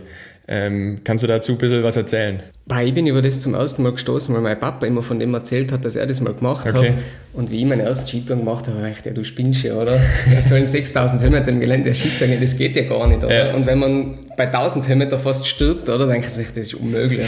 Ähm, 0.53 0.99
kannst 1.05 1.23
du 1.23 1.27
dazu 1.27 1.53
ein 1.53 1.57
bisschen 1.57 1.81
was 1.81 1.95
erzählen? 1.95 2.43
Ich 2.83 2.93
bin 2.93 3.07
über 3.07 3.21
das 3.21 3.39
zum 3.39 3.53
ersten 3.53 3.83
Mal 3.83 3.93
gestoßen, 3.93 4.35
weil 4.35 4.41
mein 4.41 4.59
Papa 4.59 4.85
immer 4.85 5.01
von 5.01 5.17
dem 5.17 5.33
erzählt 5.33 5.71
hat, 5.71 5.85
dass 5.85 5.95
er 5.95 6.05
das 6.05 6.19
mal 6.19 6.33
gemacht 6.33 6.67
Okay. 6.67 6.89
hat. 6.89 6.97
Und 7.31 7.51
wie 7.51 7.61
ich 7.61 7.65
meinen 7.65 7.79
ersten 7.79 8.05
Skitouren 8.05 8.39
gemacht 8.41 8.67
habe, 8.67 8.79
habe 8.79 8.89
ich 8.89 9.05
ja, 9.05 9.13
du 9.13 9.23
spinnst 9.23 9.63
ja, 9.63 9.75
oder? 9.75 9.97
Er 10.29 10.41
sollen 10.41 10.67
6000 10.67 11.21
Höhenmeter 11.21 11.47
im 11.47 11.61
Gelände 11.61 11.93
Skitouren 11.95 12.41
das 12.41 12.57
geht 12.57 12.75
ja 12.75 12.83
gar 12.83 13.07
nicht, 13.07 13.23
oder? 13.23 13.47
Ja. 13.47 13.55
Und 13.55 13.65
wenn 13.65 13.79
man 13.79 14.19
bei 14.35 14.47
1000 14.47 14.89
Höhenmeter 14.89 15.17
fast 15.17 15.47
stirbt, 15.47 15.87
oder, 15.87 16.05
denkt 16.05 16.25
man 16.25 16.35
sich, 16.35 16.47
das 16.49 16.57
ist 16.57 16.73
unmöglich. 16.73 17.25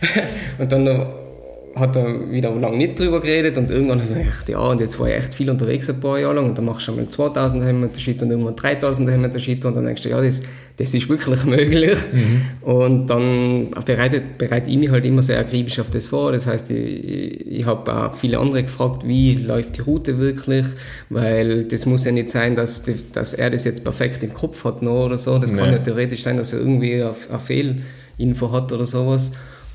und 0.58 0.70
dann 0.70 0.86
hat 1.74 1.96
er 1.96 2.30
wieder 2.30 2.50
lange 2.54 2.78
nicht 2.78 2.98
drüber 2.98 3.20
geredet 3.20 3.56
und 3.56 3.70
irgendwann 3.70 4.00
habe 4.00 4.12
ich 4.12 4.18
gedacht, 4.18 4.48
ja, 4.48 4.58
und 4.58 4.80
jetzt 4.80 4.98
war 4.98 5.08
ich 5.08 5.14
echt 5.14 5.34
viel 5.34 5.48
unterwegs 5.50 5.88
ein 5.88 6.00
paar 6.00 6.18
Jahre 6.18 6.34
lang 6.34 6.46
und 6.46 6.58
dann 6.58 6.64
machst 6.64 6.80
du 6.82 6.86
schon 6.86 6.96
mal 6.96 7.08
2000 7.08 7.62
Höhenmeter 7.62 8.00
Skitour 8.00 8.24
und 8.24 8.30
irgendwann 8.32 8.56
3000 8.56 9.10
Höhenmeter 9.10 9.38
Skitour 9.38 9.68
und 9.70 9.76
dann 9.76 9.84
denkst 9.86 10.02
du, 10.02 10.08
ja, 10.08 10.20
das, 10.20 10.42
das 10.76 10.94
ist 10.94 11.08
wirklich 11.08 11.44
möglich. 11.44 11.98
Und 12.62 13.06
dann 13.08 13.70
bereitet, 13.86 14.38
bereite 14.38 14.70
ich 14.70 14.78
mich 14.78 14.90
halt 14.90 15.04
immer 15.04 15.22
sehr 15.22 15.38
akribisch 15.38 15.78
auf 15.78 15.90
das 15.90 16.08
vor. 16.08 16.32
Das 16.32 16.46
heißt, 16.46 16.70
ich, 16.70 17.46
ich, 17.46 17.66
habe 17.66 17.94
auch 17.94 18.14
viele 18.14 18.38
andere 18.38 18.62
gefragt, 18.64 19.06
wie 19.06 19.34
läuft 19.34 19.76
die 19.76 19.82
Route 19.82 20.18
wirklich, 20.18 20.66
weil 21.08 21.64
das 21.64 21.86
muss 21.86 22.04
ja 22.04 22.12
nicht 22.12 22.30
sein, 22.30 22.56
dass, 22.56 22.82
die, 22.82 22.94
dass 23.12 23.32
er 23.34 23.50
das 23.50 23.64
jetzt 23.64 23.84
perfekt 23.84 24.22
im 24.22 24.34
Kopf 24.34 24.64
hat 24.64 24.82
noch 24.82 25.06
oder 25.06 25.18
so. 25.18 25.38
Das 25.38 25.54
kann 25.54 25.66
Nee. 25.68 25.76
ja 25.76 25.78
theoretisch 25.78 26.22
sein, 26.22 26.36
dass 26.36 26.52
er 26.52 26.60
irgendwie 26.60 26.94
eine, 26.94 27.14
eine 27.28 27.38
Fehlinfo 27.38 28.50
hat 28.50 28.72
oder 28.72 28.86
sowas. 28.86 29.32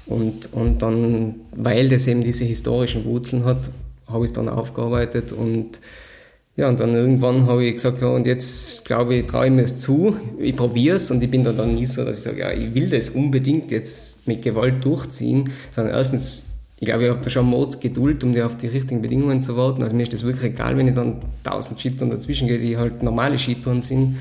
Und, 0.07 0.53
und 0.53 0.81
dann, 0.81 1.35
weil 1.55 1.89
das 1.89 2.07
eben 2.07 2.21
diese 2.21 2.45
historischen 2.45 3.05
Wurzeln 3.05 3.43
hat, 3.43 3.69
habe 4.07 4.23
ich 4.23 4.31
es 4.31 4.33
dann 4.33 4.49
aufgearbeitet 4.49 5.31
und 5.31 5.79
ja, 6.57 6.69
und 6.69 6.79
dann 6.79 6.93
irgendwann 6.93 7.47
habe 7.47 7.65
ich 7.65 7.73
gesagt, 7.73 8.01
ja, 8.01 8.07
und 8.07 8.25
jetzt 8.25 8.85
glaube 8.85 9.15
ich, 9.15 9.27
traue 9.27 9.47
ich 9.47 9.51
mir 9.51 9.63
es 9.63 9.77
zu, 9.77 10.15
ich 10.39 10.55
probiere 10.55 10.95
es 10.95 11.11
und 11.11 11.21
ich 11.21 11.29
bin 11.29 11.43
dann, 11.43 11.57
dann 11.57 11.75
nie 11.75 11.85
so, 11.85 12.05
dass 12.05 12.19
ich 12.19 12.23
sage, 12.23 12.39
ja, 12.39 12.51
ich 12.51 12.73
will 12.73 12.89
das 12.89 13.09
unbedingt 13.09 13.71
jetzt 13.71 14.25
mit 14.25 14.41
Gewalt 14.41 14.85
durchziehen, 14.85 15.49
sondern 15.71 15.93
erstens, 15.93 16.43
ich 16.79 16.85
glaube, 16.85 17.03
ich 17.03 17.09
habe 17.09 17.19
da 17.21 17.29
schon 17.29 17.45
Mods 17.47 17.81
Geduld, 17.81 18.23
um 18.23 18.33
die 18.33 18.41
auf 18.41 18.55
die 18.55 18.67
richtigen 18.67 19.01
Bedingungen 19.01 19.41
zu 19.41 19.57
warten. 19.57 19.83
Also 19.83 19.95
mir 19.95 20.03
ist 20.03 20.13
das 20.13 20.23
wirklich 20.23 20.53
egal, 20.53 20.77
wenn 20.77 20.87
ich 20.87 20.93
dann 20.93 21.17
1000 21.43 21.79
Skitouren 21.79 22.11
dazwischen 22.11 22.47
gehe, 22.47 22.59
die 22.59 22.77
halt 22.77 23.03
normale 23.03 23.37
Skitouren 23.37 23.81
sind. 23.81 24.17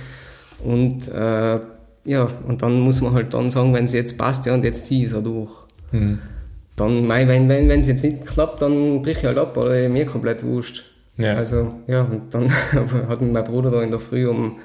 Und 0.64 1.06
äh, 1.08 1.60
ja, 2.04 2.28
und 2.48 2.62
dann 2.62 2.80
muss 2.80 3.00
man 3.00 3.12
halt 3.12 3.32
dann 3.32 3.50
sagen, 3.50 3.72
wenn 3.74 3.84
es 3.84 3.92
jetzt 3.92 4.18
passt, 4.18 4.46
ja, 4.46 4.54
und 4.54 4.64
jetzt 4.64 4.86
ziehe 4.86 5.02
ich 5.02 5.06
es 5.06 5.14
auch 5.14 5.22
durch. 5.22 5.63
Dann, 6.76 7.06
mei, 7.06 7.28
wenn 7.28 7.48
wenn 7.48 7.68
wenn, 7.68 7.80
es 7.80 7.86
jetzt 7.86 8.04
nicht 8.04 8.26
klappt, 8.26 8.62
dann 8.62 9.02
brich 9.02 9.18
ich 9.18 9.24
halt 9.24 9.38
ab, 9.38 9.56
oder 9.56 9.88
mir 9.88 10.06
komplett 10.06 10.44
wurscht. 10.44 10.90
Ja. 11.16 11.34
Also, 11.34 11.72
ja, 11.86 12.02
und 12.02 12.34
dann 12.34 12.50
hat 13.08 13.20
mein 13.20 13.44
Bruder 13.44 13.70
da 13.70 13.82
in 13.82 13.90
der 13.90 14.00
Früh 14.00 14.26
um 14.26 14.58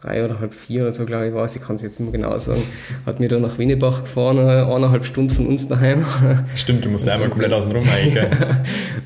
drei 0.00 0.24
oder 0.24 0.40
halb 0.40 0.54
vier 0.54 0.82
oder 0.82 0.92
so, 0.92 1.06
glaube 1.06 1.28
ich, 1.28 1.34
war 1.34 1.46
ich 1.46 1.60
kann 1.62 1.76
es 1.76 1.82
jetzt 1.82 1.98
nicht 2.00 2.12
mehr 2.12 2.20
genau 2.20 2.38
sagen, 2.38 2.62
hat 3.06 3.18
mir 3.18 3.28
da 3.28 3.38
nach 3.38 3.56
Winnebach 3.56 4.02
gefahren, 4.02 4.38
äh, 4.38 4.62
eineinhalb 4.62 5.06
Stunden 5.06 5.34
von 5.34 5.46
uns 5.46 5.68
daheim. 5.68 6.04
Stimmt, 6.54 6.84
du 6.84 6.90
musst 6.90 7.08
einmal 7.08 7.30
komplett 7.30 7.52
außen 7.52 7.72
rum 7.72 7.84
eigentlich. 7.88 8.26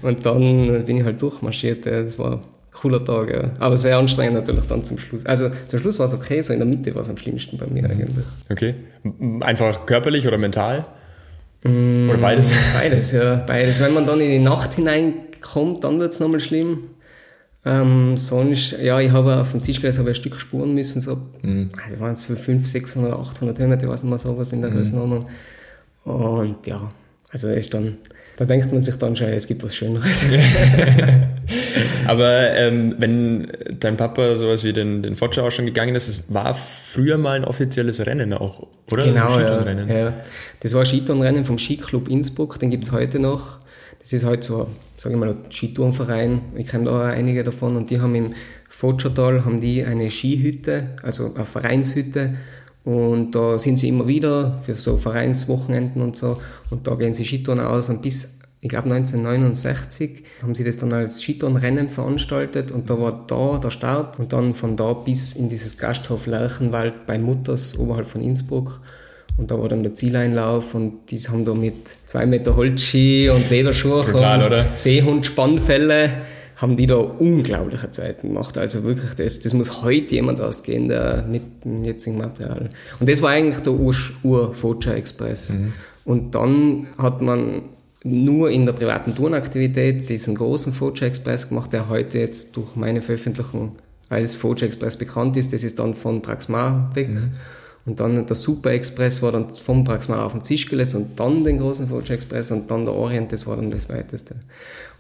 und 0.02 0.26
dann 0.26 0.84
bin 0.84 0.96
ich 0.96 1.04
halt 1.04 1.22
durchmarschiert. 1.22 1.86
Das 1.86 2.18
war 2.18 2.32
ein 2.32 2.40
cooler 2.72 3.04
Tag, 3.04 3.32
ja. 3.32 3.50
Aber 3.60 3.76
sehr 3.76 3.98
anstrengend 3.98 4.34
natürlich 4.34 4.66
dann 4.66 4.82
zum 4.82 4.98
Schluss. 4.98 5.24
Also 5.26 5.50
zum 5.68 5.78
Schluss 5.78 6.00
war 6.00 6.06
es 6.06 6.14
okay, 6.14 6.40
so 6.40 6.52
in 6.52 6.58
der 6.58 6.68
Mitte 6.68 6.92
war 6.94 7.02
es 7.02 7.08
am 7.08 7.16
schlimmsten 7.16 7.56
bei 7.56 7.66
mir 7.66 7.88
eigentlich. 7.88 8.26
Okay. 8.50 8.74
Einfach 9.40 9.86
körperlich 9.86 10.26
oder 10.26 10.38
mental? 10.38 10.86
Oder 11.62 12.18
beides? 12.18 12.52
Beides, 12.74 13.12
ja, 13.12 13.36
beides. 13.36 13.80
Wenn 13.80 13.92
man 13.92 14.06
dann 14.06 14.20
in 14.20 14.30
die 14.30 14.38
Nacht 14.38 14.74
hineinkommt, 14.74 15.84
dann 15.84 16.00
wird's 16.00 16.18
nochmal 16.18 16.40
schlimm. 16.40 16.84
Ähm, 17.64 18.16
sonst, 18.16 18.72
ja, 18.80 18.98
ich 19.00 19.10
habe 19.10 19.36
auf 19.36 19.52
dem 19.52 19.60
habe 19.60 19.88
ich 19.88 19.98
ein 19.98 20.14
Stück 20.14 20.40
spuren 20.40 20.74
müssen, 20.74 21.02
so, 21.02 21.18
also 21.42 22.00
waren 22.00 22.12
es 22.12 22.24
für 22.24 22.36
500, 22.36 22.66
600, 22.66 23.12
800 23.12 23.58
Höhenmeter, 23.58 23.84
ich 23.84 23.90
weiß 23.90 24.02
nicht 24.02 24.08
mehr 24.08 24.18
sowas 24.18 24.52
in 24.54 24.62
der 24.62 24.70
Größenordnung. 24.70 25.26
Und 26.04 26.66
ja, 26.66 26.90
also 27.30 27.48
das 27.48 27.58
ist 27.58 27.74
dann, 27.74 27.98
da 28.40 28.46
denkt 28.46 28.72
man 28.72 28.80
sich 28.80 28.94
dann 28.94 29.14
schon, 29.14 29.28
es 29.28 29.46
gibt 29.46 29.62
was 29.62 29.76
Schöneres. 29.76 30.24
Aber 32.06 32.54
ähm, 32.54 32.94
wenn 32.96 33.48
dein 33.78 33.98
Papa 33.98 34.34
sowas 34.36 34.64
wie 34.64 34.72
den, 34.72 35.02
den 35.02 35.14
Foggia 35.14 35.42
auch 35.42 35.50
schon 35.50 35.66
gegangen 35.66 35.94
ist, 35.94 36.08
es 36.08 36.32
war 36.32 36.54
früher 36.54 37.18
mal 37.18 37.36
ein 37.36 37.44
offizielles 37.44 38.06
Rennen 38.06 38.32
auch, 38.32 38.66
oder? 38.90 39.04
Genau, 39.04 39.34
Ein 39.34 39.88
ja, 39.90 39.98
ja. 39.98 40.14
Das 40.60 40.72
war 40.72 40.80
ein 40.80 40.86
Skitourenrennen 40.86 41.44
vom 41.44 41.58
Skiclub 41.58 42.08
Innsbruck, 42.08 42.58
den 42.58 42.70
gibt's 42.70 42.92
heute 42.92 43.18
noch. 43.18 43.58
Das 43.98 44.14
ist 44.14 44.24
halt 44.24 44.42
so, 44.42 44.68
sage 44.96 45.16
ich 45.16 45.20
mal, 45.20 45.28
ein 45.28 45.52
Skitourenverein. 45.52 46.40
Ich 46.56 46.68
kenne 46.68 46.86
da 46.86 46.92
auch 46.92 47.12
einige 47.12 47.44
davon 47.44 47.76
und 47.76 47.90
die 47.90 48.00
haben 48.00 48.14
im 48.14 48.32
Fotschertal 48.70 49.44
haben 49.44 49.60
die 49.60 49.84
eine 49.84 50.08
Skihütte, 50.08 50.96
also 51.02 51.34
eine 51.34 51.44
Vereinshütte. 51.44 52.36
Und 52.84 53.34
da 53.34 53.58
sind 53.58 53.78
sie 53.78 53.88
immer 53.88 54.06
wieder 54.06 54.58
für 54.62 54.74
so 54.74 54.96
Vereinswochenenden 54.96 56.00
und 56.00 56.16
so. 56.16 56.38
Und 56.70 56.86
da 56.86 56.94
gehen 56.94 57.14
sie 57.14 57.24
Skitouren 57.24 57.60
aus. 57.60 57.88
Und 57.88 58.02
bis 58.02 58.38
ich 58.62 58.68
glaube 58.68 58.92
1969 58.92 60.24
haben 60.42 60.54
sie 60.54 60.64
das 60.64 60.78
dann 60.78 60.92
als 60.92 61.22
Skitourenrennen 61.22 61.88
veranstaltet. 61.88 62.70
Und 62.70 62.90
da 62.90 62.98
war 62.98 63.24
da 63.26 63.58
der 63.58 63.70
Start. 63.70 64.18
Und 64.18 64.32
dann 64.32 64.54
von 64.54 64.76
da 64.76 64.92
bis 64.92 65.32
in 65.34 65.48
dieses 65.48 65.78
Gasthof 65.78 66.26
Lerchenwald 66.26 67.06
bei 67.06 67.18
Mutters 67.18 67.78
oberhalb 67.78 68.08
von 68.08 68.22
Innsbruck. 68.22 68.80
Und 69.36 69.50
da 69.50 69.58
war 69.58 69.68
dann 69.68 69.82
der 69.82 69.94
Zieleinlauf. 69.94 70.74
Und 70.74 71.10
die 71.10 71.18
haben 71.18 71.44
da 71.44 71.54
mit 71.54 71.90
zwei 72.06 72.26
Meter 72.26 72.56
Holzski 72.56 73.30
und 73.30 73.48
Lederschuhe 73.48 74.00
und 74.02 74.14
oder? 74.14 74.66
Seehundspannfälle 74.74 76.10
haben 76.60 76.76
die 76.76 76.86
da 76.86 76.96
unglaubliche 76.96 77.90
Zeiten 77.90 78.28
gemacht. 78.28 78.58
Also 78.58 78.84
wirklich, 78.84 79.14
das, 79.14 79.40
das 79.40 79.54
muss 79.54 79.82
heute 79.82 80.14
jemand 80.14 80.40
ausgehen, 80.40 80.88
der 80.88 81.24
mit 81.26 81.64
dem 81.64 81.84
jetzigen 81.84 82.18
Material. 82.18 82.68
Und 82.98 83.08
das 83.08 83.22
war 83.22 83.30
eigentlich 83.30 83.60
der 83.60 83.72
Ur- 83.72 83.94
Ur-Foggia 84.22 84.92
Express. 84.92 85.54
Und 86.04 86.34
dann 86.34 86.88
hat 86.98 87.22
man 87.22 87.62
nur 88.04 88.50
in 88.50 88.66
der 88.66 88.74
privaten 88.74 89.14
Tourenaktivität 89.14 90.08
diesen 90.08 90.34
großen 90.34 90.72
Foggia 90.72 91.06
Express 91.06 91.48
gemacht, 91.48 91.72
der 91.72 91.88
heute 91.88 92.18
jetzt 92.18 92.56
durch 92.56 92.76
meine 92.76 93.00
Veröffentlichung 93.00 93.72
als 94.10 94.36
Foggia 94.36 94.66
Express 94.66 94.96
bekannt 94.98 95.36
ist. 95.38 95.52
Das 95.54 95.64
ist 95.64 95.78
dann 95.78 95.94
von 95.94 96.22
Traxmar 96.22 96.90
weg. 96.94 97.08
Und 97.86 97.98
dann 97.98 98.26
der 98.26 98.36
Super 98.36 98.72
Express 98.72 99.22
war 99.22 99.32
dann 99.32 99.48
vom 99.48 99.84
Praxmar 99.84 100.24
auf 100.26 100.32
dem 100.32 100.44
Zischgeles 100.44 100.94
und 100.94 101.18
dann 101.18 101.44
den 101.44 101.58
großen 101.58 101.88
Forge 101.88 102.12
Express 102.12 102.50
und 102.50 102.70
dann 102.70 102.84
der 102.84 102.94
Orient, 102.94 103.32
das 103.32 103.46
war 103.46 103.56
dann 103.56 103.70
das 103.70 103.88
weiteste. 103.88 104.36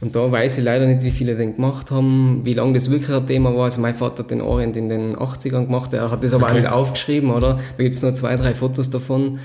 Und 0.00 0.16
da 0.16 0.32
weiß 0.32 0.58
ich 0.58 0.64
leider 0.64 0.86
nicht, 0.86 1.02
wie 1.02 1.10
viele 1.10 1.36
den 1.36 1.56
gemacht 1.56 1.90
haben, 1.90 2.40
wie 2.44 2.54
lange 2.54 2.72
das 2.72 2.90
wirklich 2.90 3.14
ein 3.14 3.26
Thema 3.26 3.54
war. 3.54 3.64
Also 3.64 3.82
mein 3.82 3.94
Vater 3.94 4.22
hat 4.22 4.30
den 4.30 4.40
Orient 4.40 4.76
in 4.76 4.88
den 4.88 5.14
80ern 5.14 5.66
gemacht, 5.66 5.92
er 5.92 6.10
hat 6.10 6.24
das 6.24 6.32
aber 6.32 6.44
okay. 6.44 6.52
auch 6.52 6.56
nicht 6.56 6.68
aufgeschrieben, 6.68 7.30
oder? 7.30 7.60
Da 7.76 7.82
gibt's 7.82 8.02
nur 8.02 8.14
zwei, 8.14 8.34
drei 8.36 8.54
Fotos 8.54 8.88
davon. 8.88 9.40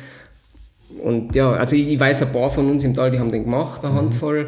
Und 1.03 1.35
ja, 1.35 1.51
also 1.51 1.75
ich 1.75 1.99
weiß 1.99 2.23
ein 2.23 2.31
paar 2.31 2.49
von 2.49 2.71
uns 2.71 2.85
im 2.85 2.93
Tal, 2.93 3.11
die 3.11 3.19
haben 3.19 3.31
den 3.31 3.43
gemacht, 3.43 3.83
eine 3.83 3.93
mhm. 3.93 3.97
Handvoll 3.97 4.47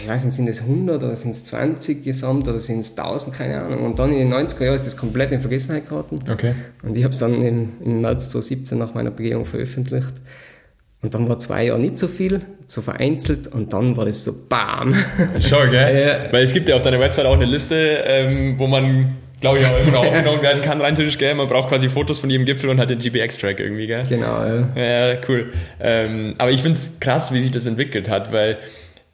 ich 0.00 0.08
weiß 0.08 0.24
nicht, 0.24 0.34
sind 0.34 0.48
es 0.48 0.62
100 0.62 1.02
oder 1.02 1.16
sind 1.16 1.30
es 1.30 1.44
20 1.44 2.04
gesamt 2.04 2.46
oder 2.48 2.58
sind 2.58 2.80
es 2.80 2.96
1000, 2.96 3.34
keine 3.34 3.62
Ahnung. 3.62 3.84
Und 3.84 3.98
dann 3.98 4.12
in 4.12 4.30
den 4.30 4.34
90er 4.34 4.64
Jahren 4.64 4.74
ist 4.74 4.86
das 4.86 4.96
komplett 4.96 5.32
in 5.32 5.40
Vergessenheit 5.40 5.88
geraten. 5.88 6.18
Okay. 6.30 6.54
Und 6.82 6.96
ich 6.96 7.04
habe 7.04 7.12
es 7.12 7.18
dann 7.18 7.42
im, 7.42 7.72
im 7.84 8.00
März 8.02 8.30
2017 8.30 8.78
nach 8.78 8.94
meiner 8.94 9.10
Begehung 9.10 9.44
veröffentlicht. 9.44 10.12
Und 11.00 11.14
dann 11.14 11.28
war 11.28 11.38
zwei 11.38 11.66
Jahre 11.66 11.78
nicht 11.78 11.96
so 11.96 12.08
viel, 12.08 12.40
so 12.66 12.82
vereinzelt 12.82 13.46
und 13.46 13.72
dann 13.72 13.96
war 13.96 14.04
das 14.04 14.24
so 14.24 14.32
BAM. 14.48 14.94
Schon, 15.40 15.70
gell? 15.70 16.24
Ja. 16.26 16.32
Weil 16.32 16.42
es 16.42 16.52
gibt 16.52 16.68
ja 16.68 16.74
auf 16.74 16.82
deiner 16.82 16.98
Website 16.98 17.24
auch 17.24 17.34
eine 17.34 17.44
Liste, 17.44 17.76
ähm, 18.04 18.58
wo 18.58 18.66
man, 18.66 19.14
glaube 19.40 19.60
ich, 19.60 19.66
auch 19.66 19.86
immer 19.86 19.98
aufgenommen 20.00 20.42
werden 20.42 20.60
kann, 20.60 20.80
rein 20.80 20.96
theoretisch, 20.96 21.18
gell? 21.18 21.36
Man 21.36 21.46
braucht 21.46 21.68
quasi 21.68 21.88
Fotos 21.88 22.18
von 22.18 22.30
jedem 22.30 22.44
Gipfel 22.46 22.68
und 22.68 22.80
hat 22.80 22.90
den 22.90 22.98
GPX-Track 22.98 23.60
irgendwie, 23.60 23.86
gell? 23.86 24.04
Genau, 24.08 24.44
ja. 24.44 25.12
Ja, 25.12 25.16
cool. 25.28 25.52
Ähm, 25.80 26.34
aber 26.38 26.50
ich 26.50 26.62
finde 26.62 26.76
es 26.76 26.98
krass, 26.98 27.32
wie 27.32 27.42
sich 27.42 27.52
das 27.52 27.66
entwickelt 27.66 28.10
hat, 28.10 28.32
weil 28.32 28.58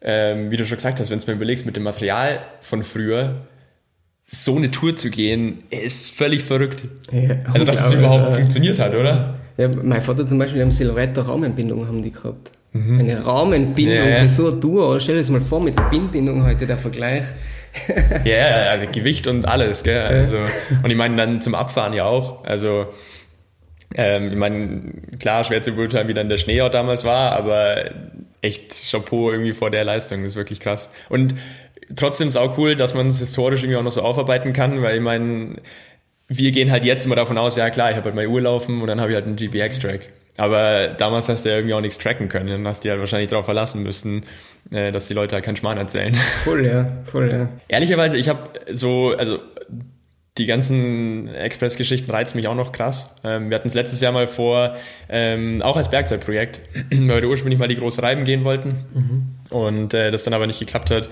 ähm, 0.05 0.51
wie 0.51 0.57
du 0.57 0.65
schon 0.65 0.77
gesagt 0.77 1.01
hast, 1.01 1.11
wenn 1.11 1.19
du 1.19 1.27
mir 1.27 1.33
überlegst, 1.33 1.67
mit 1.67 1.77
dem 1.77 1.83
Material 1.83 2.41
von 2.61 2.83
früher, 2.83 3.47
so 4.27 4.57
eine 4.57 4.71
Tour 4.71 4.97
zu 4.97 5.11
gehen, 5.11 5.65
ist 5.71 6.15
völlig 6.15 6.43
verrückt. 6.43 6.85
Ja, 7.11 7.37
also, 7.53 7.65
dass 7.65 7.87
es 7.87 7.93
überhaupt 7.95 8.31
ja. 8.31 8.33
funktioniert 8.33 8.79
hat, 8.79 8.95
oder? 8.95 9.35
Ja, 9.57 9.69
mein 9.69 10.03
Vater 10.03 10.25
zum 10.27 10.39
Beispiel, 10.39 10.59
die 10.59 10.63
haben 10.63 10.73
Silhouette 10.73 11.27
Rahmenbindung 11.27 11.87
haben 11.87 12.03
die 12.03 12.11
gehabt. 12.11 12.53
Mhm. 12.73 13.01
Eine 13.01 13.25
Rahmenbindung 13.25 14.09
ja, 14.09 14.17
für 14.17 14.29
so 14.29 14.51
eine 14.51 14.61
Tour. 14.61 15.01
Stell 15.01 15.15
dir 15.15 15.21
das 15.21 15.31
mal 15.31 15.41
vor 15.41 15.61
mit 15.61 15.79
der 15.79 15.85
Bindbindung 15.85 16.45
heute, 16.45 16.67
der 16.67 16.77
Vergleich. 16.77 17.25
Ja, 18.25 18.33
yeah, 18.33 18.71
also 18.71 18.87
Gewicht 18.93 19.27
und 19.27 19.47
alles, 19.47 19.83
gell? 19.83 19.99
Also, 19.99 20.37
und 20.37 20.91
ich 20.91 20.97
meine 20.97 21.17
dann 21.17 21.41
zum 21.41 21.55
Abfahren 21.55 21.93
ja 21.93 22.05
auch. 22.05 22.45
Also, 22.45 22.87
ähm, 23.97 24.31
ich 24.31 24.37
meine, 24.37 24.93
klar, 25.19 25.45
schwer 25.45 25.63
zu 25.63 25.73
beurteilen, 25.73 26.09
wie 26.09 26.15
dann 26.15 26.29
der 26.29 26.37
Schnee 26.37 26.61
auch 26.63 26.71
damals 26.71 27.05
war, 27.05 27.33
aber 27.33 27.91
echt 28.45 28.91
Chapeau 28.91 29.31
irgendwie 29.31 29.53
vor 29.53 29.71
der 29.71 29.85
Leistung. 29.85 30.23
Das 30.23 30.33
ist 30.33 30.37
wirklich 30.37 30.61
krass. 30.61 30.91
Und 31.09 31.35
trotzdem 31.97 32.29
ist 32.29 32.37
auch 32.37 32.57
cool, 32.59 32.77
dass 32.77 32.95
man 32.95 33.09
es 33.09 33.19
historisch 33.19 33.63
irgendwie 33.63 33.79
auch 33.79 33.83
noch 33.83 33.93
so 33.93 34.03
aufarbeiten 34.03 34.53
kann, 34.53 34.83
weil 34.83 34.97
ich 34.97 35.03
meine, 35.03 35.57
wir 36.29 36.51
gehen 36.53 36.71
halt 36.71 36.85
jetzt 36.85 37.07
immer 37.07 37.17
davon 37.17 37.39
aus, 37.39 37.57
ja 37.57 37.71
klar, 37.71 37.91
ich 37.91 37.97
habe 37.97 38.07
halt 38.07 38.15
meine 38.15 38.29
Uhr 38.29 38.41
laufen 38.41 38.81
und 38.81 38.87
dann 38.87 39.01
habe 39.01 39.11
ich 39.11 39.17
halt 39.17 39.27
einen 39.27 39.37
GPX-Track. 39.37 40.11
Aber 40.37 40.89
damals 40.89 41.29
hast 41.29 41.45
du 41.45 41.49
ja 41.51 41.57
irgendwie 41.57 41.75
auch 41.75 41.81
nichts 41.81 41.99
tracken 41.99 42.29
können. 42.29 42.49
Dann 42.49 42.67
hast 42.67 42.85
du 42.85 42.89
ja 42.89 42.99
wahrscheinlich 42.99 43.29
darauf 43.29 43.45
verlassen 43.45 43.83
müssen, 43.83 44.23
äh, 44.73 44.91
dass 44.91 45.07
die 45.07 45.15
Leute 45.15 45.37
halt 45.37 45.45
keinen 45.45 45.57
Schmarrn 45.57 45.79
erzählen. 45.79 46.15
Voll, 46.43 46.67
ja. 46.67 46.89
Voll, 47.05 47.31
ja. 47.31 47.49
Ehrlicherweise, 47.69 48.17
ich 48.17 48.29
habe 48.29 48.51
so, 48.73 49.15
also 49.17 49.39
die 50.37 50.47
ganzen 50.47 51.29
Express-Geschichten 51.33 52.11
reizen 52.11 52.37
mich 52.37 52.49
auch 52.49 52.57
noch 52.57 52.73
krass. 52.73 53.15
Ähm, 53.23 53.51
wir 53.51 53.55
hatten 53.55 53.69
es 53.69 53.75
letztes 53.75 54.01
Jahr 54.01 54.11
mal 54.11 54.27
vor, 54.27 54.75
ähm, 55.09 55.63
auch 55.63 55.77
als 55.77 55.91
Bergzeitprojekt, 55.91 56.61
weil 56.91 57.23
wir 57.23 57.29
ursprünglich 57.29 57.59
mal 57.59 57.69
die 57.69 57.77
große 57.77 58.03
Reiben 58.03 58.25
gehen 58.25 58.43
wollten 58.43 58.75
mhm. 58.93 59.57
und 59.57 59.95
äh, 59.95 60.11
das 60.11 60.25
dann 60.25 60.35
aber 60.35 60.49
nicht 60.49 60.59
geklappt 60.59 60.91
hat, 60.91 61.09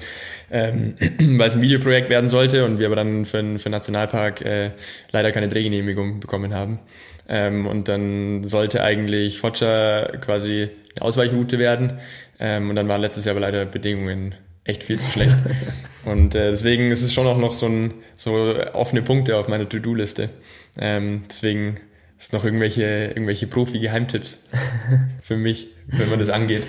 ähm, 0.50 0.96
weil 1.38 1.46
es 1.46 1.54
ein 1.54 1.62
Videoprojekt 1.62 2.08
werden 2.08 2.30
sollte 2.30 2.64
und 2.64 2.80
wir 2.80 2.86
aber 2.86 2.96
dann 2.96 3.24
für, 3.24 3.58
für 3.60 3.70
Nationalpark 3.70 4.40
äh, 4.40 4.70
leider 5.12 5.30
keine 5.30 5.48
Drehgenehmigung 5.48 6.18
bekommen 6.18 6.52
haben. 6.52 6.80
Ähm, 7.28 7.68
und 7.68 7.86
dann 7.86 8.42
sollte 8.42 8.82
eigentlich 8.82 9.38
Focha 9.38 10.08
quasi 10.20 10.68
eine 10.96 11.06
Ausweichroute 11.06 11.60
werden 11.60 12.00
ähm, 12.40 12.70
und 12.70 12.74
dann 12.74 12.88
waren 12.88 13.00
letztes 13.00 13.24
Jahr 13.24 13.36
aber 13.36 13.40
leider 13.40 13.66
Bedingungen 13.66 14.34
echt 14.64 14.84
viel 14.84 15.00
zu 15.00 15.10
schlecht. 15.10 15.36
Und 16.04 16.34
äh, 16.34 16.50
deswegen 16.50 16.90
ist 16.90 17.02
es 17.02 17.12
schon 17.12 17.26
auch 17.26 17.38
noch 17.38 17.54
so, 17.54 17.66
ein, 17.66 17.94
so 18.14 18.56
offene 18.72 19.02
Punkte 19.02 19.36
auf 19.36 19.48
meiner 19.48 19.68
To-Do-Liste. 19.68 20.30
Ähm, 20.76 21.24
deswegen 21.28 21.76
ist 22.18 22.32
noch 22.32 22.44
irgendwelche, 22.44 22.84
irgendwelche 23.08 23.46
Profi-Geheimtipps 23.46 24.38
für 25.20 25.36
mich, 25.36 25.68
wenn 25.86 26.10
man 26.10 26.18
das 26.18 26.28
angeht. 26.28 26.64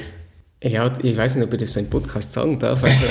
Ja, 0.64 0.92
ich 1.02 1.18
weiß 1.18 1.36
nicht, 1.36 1.46
ob 1.46 1.54
ich 1.54 1.60
das 1.60 1.74
so 1.74 1.80
im 1.80 1.90
Podcast 1.90 2.34
sagen 2.34 2.58
darf. 2.58 2.84
Also, 2.84 3.06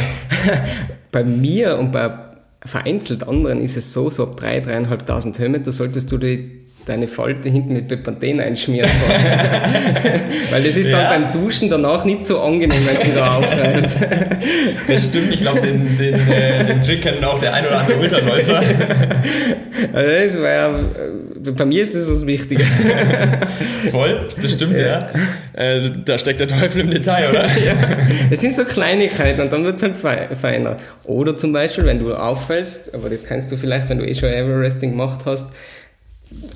bei 1.12 1.22
mir 1.22 1.78
und 1.78 1.92
bei 1.92 2.30
vereinzelt 2.64 3.26
anderen 3.26 3.60
ist 3.60 3.76
es 3.76 3.92
so, 3.92 4.10
so 4.10 4.22
ab 4.24 4.38
3.000, 4.40 5.04
3.500 5.04 5.38
Höhenmeter 5.38 5.72
solltest 5.72 6.10
du 6.12 6.18
die 6.18 6.62
deine 6.86 7.06
Falte 7.06 7.48
hinten 7.48 7.74
mit 7.74 7.88
Bepanthen 7.88 8.40
einschmieren 8.40 8.90
Weil 10.50 10.62
das 10.62 10.76
ist 10.76 10.88
ja. 10.88 10.98
dann 10.98 11.22
beim 11.22 11.32
Duschen 11.32 11.70
danach 11.70 12.04
nicht 12.04 12.26
so 12.26 12.40
angenehm, 12.40 12.80
wenn 12.84 12.96
sie 12.96 13.14
da 13.14 13.36
aufreibt. 13.36 13.90
Das 14.88 15.06
stimmt, 15.06 15.32
ich 15.32 15.40
glaube, 15.40 15.60
den, 15.60 15.96
den, 15.96 16.14
äh, 16.14 16.64
den 16.64 16.80
Trick 16.80 17.02
kennen 17.02 17.22
auch 17.24 17.38
der 17.38 17.54
ein 17.54 17.64
oder 17.64 17.80
andere 17.80 17.98
Ultraläufer. 17.98 18.62
Also 19.92 20.10
das 20.10 20.40
war 20.40 20.50
ja, 20.50 20.68
äh, 20.68 21.50
bei 21.50 21.64
mir 21.64 21.82
ist 21.82 21.94
das 21.94 22.08
was 22.08 22.26
Wichtiges. 22.26 22.66
Voll, 23.90 24.28
das 24.40 24.52
stimmt, 24.52 24.78
ja. 24.78 24.86
ja. 24.86 25.10
Äh, 25.54 25.90
da 26.04 26.18
steckt 26.18 26.40
der 26.40 26.48
Teufel 26.48 26.82
im 26.82 26.90
Detail, 26.90 27.30
oder? 27.30 27.44
Ja. 27.44 27.74
Das 28.30 28.40
sind 28.40 28.52
so 28.52 28.64
Kleinigkeiten 28.64 29.40
und 29.40 29.52
dann 29.52 29.64
wird 29.64 29.76
es 29.76 29.82
halt 29.82 29.94
feiner. 29.96 30.76
Oder 31.04 31.36
zum 31.36 31.52
Beispiel, 31.52 31.84
wenn 31.84 31.98
du 31.98 32.14
auffällst, 32.14 32.94
aber 32.94 33.08
das 33.08 33.24
kannst 33.26 33.50
du 33.50 33.56
vielleicht, 33.56 33.88
wenn 33.88 33.98
du 33.98 34.06
eh 34.06 34.14
schon 34.14 34.28
Everesting 34.28 34.90
gemacht 34.90 35.22
hast, 35.26 35.52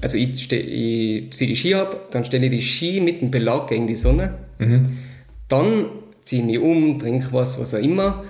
also 0.00 0.16
ich, 0.16 0.42
steh, 0.42 0.60
ich 0.60 1.32
ziehe 1.32 1.48
die 1.48 1.56
Ski 1.56 1.74
ab, 1.74 2.08
dann 2.10 2.24
stelle 2.24 2.46
ich 2.46 2.52
die 2.52 2.62
Ski 2.62 3.00
mit 3.00 3.20
dem 3.20 3.30
Belag 3.30 3.68
gegen 3.68 3.86
die 3.86 3.96
Sonne, 3.96 4.34
mhm. 4.58 4.98
dann 5.48 5.86
ziehe 6.24 6.42
ich 6.42 6.46
mich 6.46 6.58
um, 6.58 6.98
trinke 6.98 7.28
was, 7.32 7.60
was 7.60 7.74
auch 7.74 7.78
immer 7.78 8.24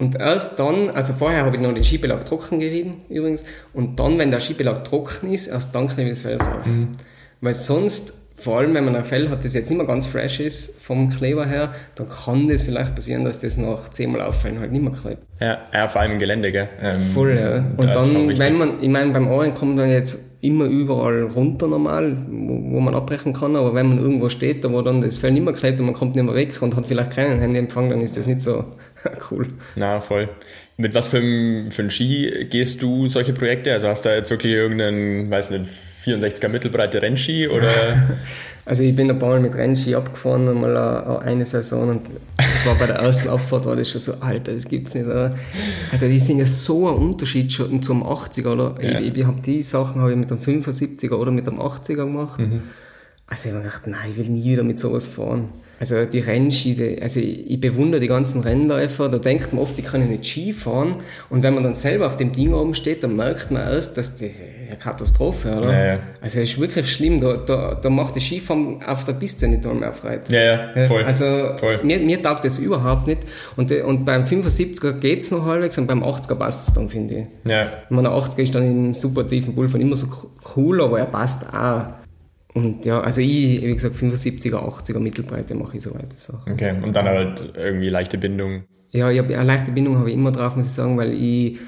und 0.00 0.16
erst 0.16 0.58
dann, 0.58 0.88
also 0.90 1.12
vorher 1.12 1.44
habe 1.44 1.56
ich 1.56 1.62
noch 1.62 1.74
den 1.74 1.84
Skibelag 1.84 2.24
trocken 2.24 2.58
gerieben 2.58 3.02
übrigens 3.10 3.44
und 3.74 4.00
dann, 4.00 4.18
wenn 4.18 4.30
der 4.30 4.40
Skibelag 4.40 4.82
trocken 4.84 5.32
ist, 5.32 5.48
erst 5.48 5.74
dann 5.74 5.88
knebe 5.88 6.08
ich 6.08 6.14
das 6.16 6.22
Fell 6.22 6.38
drauf. 6.38 6.64
Mhm. 6.64 6.88
Weil 7.42 7.54
sonst 7.54 8.14
vor 8.40 8.58
allem 8.58 8.72
wenn 8.72 8.86
man 8.86 8.96
ein 8.96 9.04
Fell 9.04 9.28
hat, 9.28 9.44
das 9.44 9.52
jetzt 9.52 9.68
nicht 9.68 9.76
mehr 9.76 9.86
ganz 9.86 10.06
fresh 10.06 10.40
ist 10.40 10.80
vom 10.80 11.10
Kleber 11.10 11.44
her, 11.44 11.74
dann 11.94 12.08
kann 12.08 12.48
das 12.48 12.62
vielleicht 12.62 12.94
passieren, 12.94 13.24
dass 13.24 13.40
das 13.40 13.58
nach 13.58 13.90
zehnmal 13.90 14.22
auffallen 14.22 14.58
halt 14.58 14.72
nicht 14.72 14.82
mehr 14.82 14.92
klebt. 14.92 15.22
Ja, 15.38 15.58
ja 15.74 15.88
vor 15.88 16.00
allem 16.00 16.12
im 16.12 16.18
Gelände, 16.18 16.50
gell? 16.50 16.70
Ähm, 16.80 17.00
Voll, 17.02 17.36
ja. 17.38 17.56
Und 17.76 17.84
dann, 17.84 18.38
wenn 18.38 18.56
man, 18.56 18.82
ich 18.82 18.88
meine, 18.88 19.12
beim 19.12 19.28
Ohren 19.28 19.54
kommt 19.54 19.76
man 19.76 19.90
jetzt 19.90 20.18
immer 20.42 20.64
überall 20.64 21.24
runter 21.24 21.66
normal, 21.66 22.16
wo, 22.28 22.76
wo, 22.76 22.80
man 22.80 22.94
abbrechen 22.94 23.32
kann, 23.32 23.56
aber 23.56 23.74
wenn 23.74 23.88
man 23.88 23.98
irgendwo 23.98 24.28
steht, 24.28 24.64
da 24.64 24.72
wo 24.72 24.80
dann 24.80 25.02
das 25.02 25.18
Fell 25.18 25.32
nicht 25.32 25.44
mehr 25.44 25.52
klebt 25.52 25.80
und 25.80 25.86
man 25.86 25.94
kommt 25.94 26.14
nicht 26.14 26.24
mehr 26.24 26.34
weg 26.34 26.60
und 26.62 26.76
hat 26.76 26.86
vielleicht 26.86 27.12
keinen 27.12 27.40
Handyempfang, 27.40 27.90
dann 27.90 28.00
ist 28.00 28.16
das 28.16 28.26
nicht 28.26 28.40
so 28.40 28.64
cool. 29.30 29.46
Na, 29.76 30.00
voll. 30.00 30.28
Mit 30.76 30.94
was 30.94 31.08
für 31.08 31.18
einem, 31.18 31.70
für 31.70 31.82
einem 31.82 31.90
Ski 31.90 32.46
gehst 32.48 32.80
du 32.80 33.08
solche 33.08 33.34
Projekte? 33.34 33.72
Also 33.72 33.88
hast 33.88 34.04
du 34.04 34.08
da 34.08 34.16
jetzt 34.16 34.30
wirklich 34.30 34.54
irgendeinen, 34.54 35.30
weiß 35.30 35.50
nicht, 35.50 35.66
64er 36.06 36.48
mittelbreite 36.48 37.02
Rennski 37.02 37.48
oder? 37.48 37.68
Also 38.70 38.84
ich 38.84 38.94
bin 38.94 39.10
ein 39.10 39.18
paar 39.18 39.30
Mal 39.30 39.40
mit 39.40 39.56
Rennski 39.56 39.96
abgefahren, 39.96 40.48
einmal 40.48 40.76
eine 41.24 41.44
Saison 41.44 41.88
und 41.88 42.02
das 42.36 42.64
war 42.66 42.76
bei 42.76 42.86
der 42.86 42.98
ersten 43.00 43.28
Abfahrt 43.28 43.66
war 43.66 43.74
das 43.74 43.90
schon 43.90 44.00
so, 44.00 44.14
Alter, 44.20 44.52
das 44.52 44.68
gibt's 44.68 44.94
nicht. 44.94 45.06
Oder? 45.06 45.34
Alter, 45.90 46.06
die 46.06 46.20
sind 46.20 46.38
ja 46.38 46.46
so 46.46 46.88
ein 46.88 46.94
Unterschied 46.94 47.52
schon 47.52 47.82
zum 47.82 48.04
80er, 48.04 48.52
oder? 48.52 48.76
Ja. 48.80 49.00
Ich, 49.00 49.16
ich 49.16 49.26
habe 49.26 49.40
die 49.44 49.62
Sachen 49.62 50.00
habe 50.00 50.12
ich 50.12 50.16
mit 50.16 50.30
dem 50.30 50.38
75er 50.38 51.14
oder 51.14 51.32
mit 51.32 51.48
dem 51.48 51.58
80er 51.58 51.96
gemacht. 51.96 52.38
Mhm. 52.38 52.60
Also 53.26 53.48
ich 53.48 53.54
habe 53.56 53.64
gedacht, 53.64 53.88
nein, 53.88 54.08
ich 54.08 54.16
will 54.16 54.28
nie 54.28 54.52
wieder 54.52 54.62
mit 54.62 54.78
sowas 54.78 55.08
fahren. 55.08 55.48
Also 55.80 56.04
die 56.04 56.18
Rennski, 56.18 56.98
also 57.00 57.20
ich, 57.20 57.58
bewundere 57.58 58.02
die 58.02 58.06
ganzen 58.06 58.42
Rennläufer, 58.42 59.08
da 59.08 59.16
denkt 59.16 59.54
man 59.54 59.62
oft, 59.62 59.78
die 59.78 59.82
können 59.82 60.10
nicht 60.10 60.26
Ski 60.26 60.52
fahren 60.52 60.98
und 61.30 61.42
wenn 61.42 61.54
man 61.54 61.62
dann 61.62 61.72
selber 61.72 62.06
auf 62.06 62.18
dem 62.18 62.32
Ding 62.32 62.52
oben 62.52 62.74
steht, 62.74 63.02
dann 63.02 63.16
merkt 63.16 63.50
man 63.50 63.62
erst, 63.62 63.96
dass 63.96 64.18
das 64.18 64.30
eine 64.68 64.76
Katastrophe, 64.76 65.56
oder? 65.56 65.72
Ja, 65.72 65.86
ja. 65.86 65.98
Also 66.20 66.40
es 66.40 66.50
ist 66.50 66.60
wirklich 66.60 66.92
schlimm, 66.92 67.18
da, 67.18 67.38
da, 67.38 67.74
da 67.76 67.88
macht 67.88 68.14
das 68.14 68.24
Skifahren 68.24 68.82
auf 68.82 69.06
der 69.06 69.14
Piste 69.14 69.48
nicht 69.48 69.64
mehr 69.64 69.92
Freude. 69.94 70.22
Ja, 70.28 70.74
ja, 70.74 70.86
voll. 70.86 71.02
Also 71.02 71.24
voll. 71.56 71.80
Mir, 71.82 71.98
mir 71.98 72.22
taugt 72.22 72.44
das 72.44 72.58
überhaupt 72.58 73.06
nicht 73.06 73.20
und, 73.56 73.72
und 73.72 74.04
beim 74.04 74.24
75er 74.24 74.92
geht's 74.92 75.30
noch 75.30 75.46
halbwegs 75.46 75.78
und 75.78 75.86
beim 75.86 76.04
80er 76.04 76.34
passt 76.34 76.68
es 76.68 76.74
dann, 76.74 76.90
finde 76.90 77.20
ich. 77.20 77.50
Ja. 77.50 77.64
Ich 77.84 77.90
meine, 77.90 78.10
der 78.10 78.18
80er 78.18 78.42
ist 78.42 78.54
dann 78.54 78.66
im 78.66 78.92
super 78.92 79.26
tiefen 79.26 79.54
Pulver 79.54 79.78
immer 79.78 79.96
so 79.96 80.08
cool, 80.56 80.82
aber 80.82 80.98
er 80.98 81.06
passt 81.06 81.46
auch. 81.54 81.99
Und 82.54 82.84
ja, 82.84 83.00
also 83.00 83.20
ich, 83.20 83.62
wie 83.62 83.74
gesagt, 83.74 83.94
75er, 83.94 84.56
80er 84.56 84.98
Mittelbreite 84.98 85.54
mache 85.54 85.76
ich 85.76 85.82
so 85.82 85.94
weiter 85.94 86.16
Sachen. 86.16 86.52
Okay, 86.52 86.74
und 86.82 86.94
dann 86.94 87.06
halt 87.06 87.52
irgendwie 87.56 87.88
leichte 87.88 88.18
Bindung. 88.18 88.64
Ja, 88.90 89.10
ich 89.10 89.18
hab, 89.18 89.26
eine 89.26 89.44
leichte 89.44 89.70
Bindung 89.70 89.98
habe 89.98 90.10
ich 90.10 90.16
immer 90.16 90.32
drauf, 90.32 90.56
muss 90.56 90.66
ich 90.66 90.72
sagen, 90.72 90.96
weil 90.98 91.12
ich, 91.12 91.60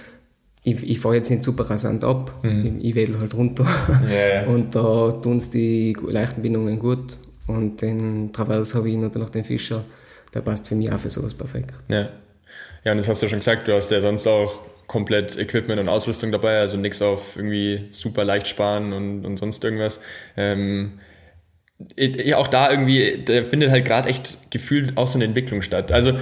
ich, 0.64 0.82
ich 0.82 0.98
fahre 0.98 1.14
jetzt 1.14 1.30
nicht 1.30 1.44
super 1.44 1.70
rasant 1.70 2.02
ab, 2.02 2.42
mhm. 2.42 2.78
ich, 2.80 2.90
ich 2.90 2.94
wedel 2.96 3.20
halt 3.20 3.34
runter. 3.34 3.64
Ja. 4.10 4.46
Und 4.52 4.74
da 4.74 5.12
tun 5.12 5.36
es 5.36 5.50
die 5.50 5.96
leichten 6.08 6.42
Bindungen 6.42 6.78
gut. 6.78 7.18
Und 7.46 7.80
den 7.82 8.32
Travers 8.32 8.74
habe 8.74 8.90
ich 8.90 8.96
natürlich 8.96 9.28
den 9.30 9.44
Fischer, 9.44 9.84
der 10.34 10.40
passt 10.40 10.68
für 10.68 10.74
mich 10.74 10.92
auch 10.92 10.98
für 10.98 11.10
sowas 11.10 11.34
perfekt. 11.34 11.74
Ja. 11.88 12.08
Ja, 12.84 12.92
und 12.92 12.98
das 12.98 13.08
hast 13.08 13.22
du 13.22 13.28
schon 13.28 13.38
gesagt, 13.38 13.68
du 13.68 13.74
hast 13.74 13.90
ja 13.92 14.00
sonst 14.00 14.26
auch 14.26 14.58
komplett 14.92 15.38
Equipment 15.38 15.80
und 15.80 15.88
Ausrüstung 15.88 16.32
dabei, 16.32 16.58
also 16.58 16.76
nichts 16.76 17.00
auf 17.00 17.36
irgendwie 17.36 17.86
super 17.90 18.24
leicht 18.24 18.46
sparen 18.46 18.92
und, 18.92 19.24
und 19.24 19.38
sonst 19.38 19.64
irgendwas. 19.64 20.00
Ähm, 20.36 21.00
auch 22.36 22.46
da 22.46 22.70
irgendwie, 22.70 23.22
da 23.24 23.42
findet 23.42 23.70
halt 23.70 23.86
gerade 23.86 24.10
echt 24.10 24.36
gefühlt 24.50 24.98
auch 24.98 25.06
so 25.06 25.16
eine 25.16 25.24
Entwicklung 25.24 25.62
statt. 25.62 25.90
Also 25.92 26.12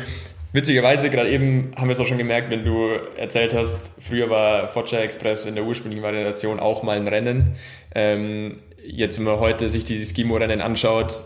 witzigerweise, 0.52 1.10
gerade 1.10 1.30
eben 1.30 1.72
haben 1.76 1.88
wir 1.88 1.94
es 1.94 2.00
auch 2.00 2.06
schon 2.06 2.16
gemerkt, 2.16 2.52
wenn 2.52 2.64
du 2.64 2.90
erzählt 3.16 3.54
hast, 3.54 3.90
früher 3.98 4.30
war 4.30 4.68
Foggia 4.68 5.00
Express 5.00 5.46
in 5.46 5.56
der 5.56 5.64
ursprünglichen 5.64 6.04
Variation 6.04 6.60
auch 6.60 6.84
mal 6.84 6.96
ein 6.96 7.08
Rennen. 7.08 7.56
Ähm, 7.92 8.58
jetzt, 8.86 9.18
wenn 9.18 9.24
man 9.24 9.40
heute 9.40 9.68
sich 9.68 9.84
die 9.84 10.04
Skimo-Rennen 10.04 10.60
anschaut, 10.60 11.24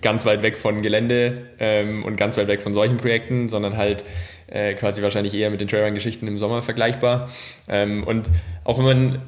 ganz 0.00 0.26
weit 0.26 0.42
weg 0.42 0.58
von 0.58 0.82
Gelände 0.82 1.46
ähm, 1.60 2.04
und 2.04 2.16
ganz 2.16 2.36
weit 2.38 2.48
weg 2.48 2.60
von 2.60 2.72
solchen 2.72 2.96
Projekten, 2.96 3.46
sondern 3.46 3.76
halt 3.76 4.04
äh, 4.52 4.74
quasi 4.74 5.02
wahrscheinlich 5.02 5.34
eher 5.34 5.50
mit 5.50 5.60
den 5.60 5.68
Trailrun-Geschichten 5.68 6.26
im 6.26 6.38
Sommer 6.38 6.62
vergleichbar. 6.62 7.30
Ähm, 7.68 8.04
und 8.04 8.30
auch 8.64 8.78
wenn 8.78 8.84
man 8.84 9.22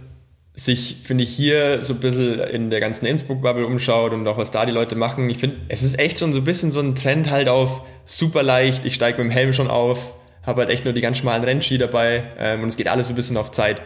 sich, 0.53 0.99
finde 1.03 1.25
ich, 1.25 1.31
hier 1.31 1.83
so 1.83 1.95
ein 1.95 2.01
bisschen 2.01 2.39
in 2.41 2.71
der 2.71 2.81
ganzen 2.81 3.07
Innsbruck-Bubble 3.07 3.67
umschaut 3.67 4.13
und 4.13 4.27
auch 4.29 4.37
was 4.37 4.51
da 4.51 4.67
die 4.67 4.73
Leute 4.73 4.95
machen, 4.95 5.29
ich 5.31 5.39
finde, 5.39 5.57
es 5.69 5.83
ist 5.83 5.99
echt 5.99 6.21
schon 6.21 6.33
so 6.33 6.41
ein 6.41 6.45
bisschen 6.45 6.71
so 6.71 6.79
ein 6.79 6.95
Trend 6.95 7.31
halt 7.31 7.49
auf 7.49 7.83
super 8.05 8.43
leicht, 8.43 8.85
ich 8.85 8.95
steige 8.95 9.19
mit 9.19 9.31
dem 9.31 9.35
Helm 9.35 9.53
schon 9.53 9.69
auf, 9.69 10.15
habe 10.45 10.61
halt 10.61 10.71
echt 10.71 10.85
nur 10.85 10.95
die 10.95 11.01
ganz 11.01 11.17
schmalen 11.17 11.43
Rennski 11.43 11.79
dabei 11.79 12.25
ähm, 12.39 12.63
und 12.63 12.69
es 12.69 12.77
geht 12.77 12.89
alles 12.89 13.09
so 13.09 13.15
ein 13.15 13.17
bisschen 13.17 13.37
auf 13.37 13.51
Zeit. 13.51 13.83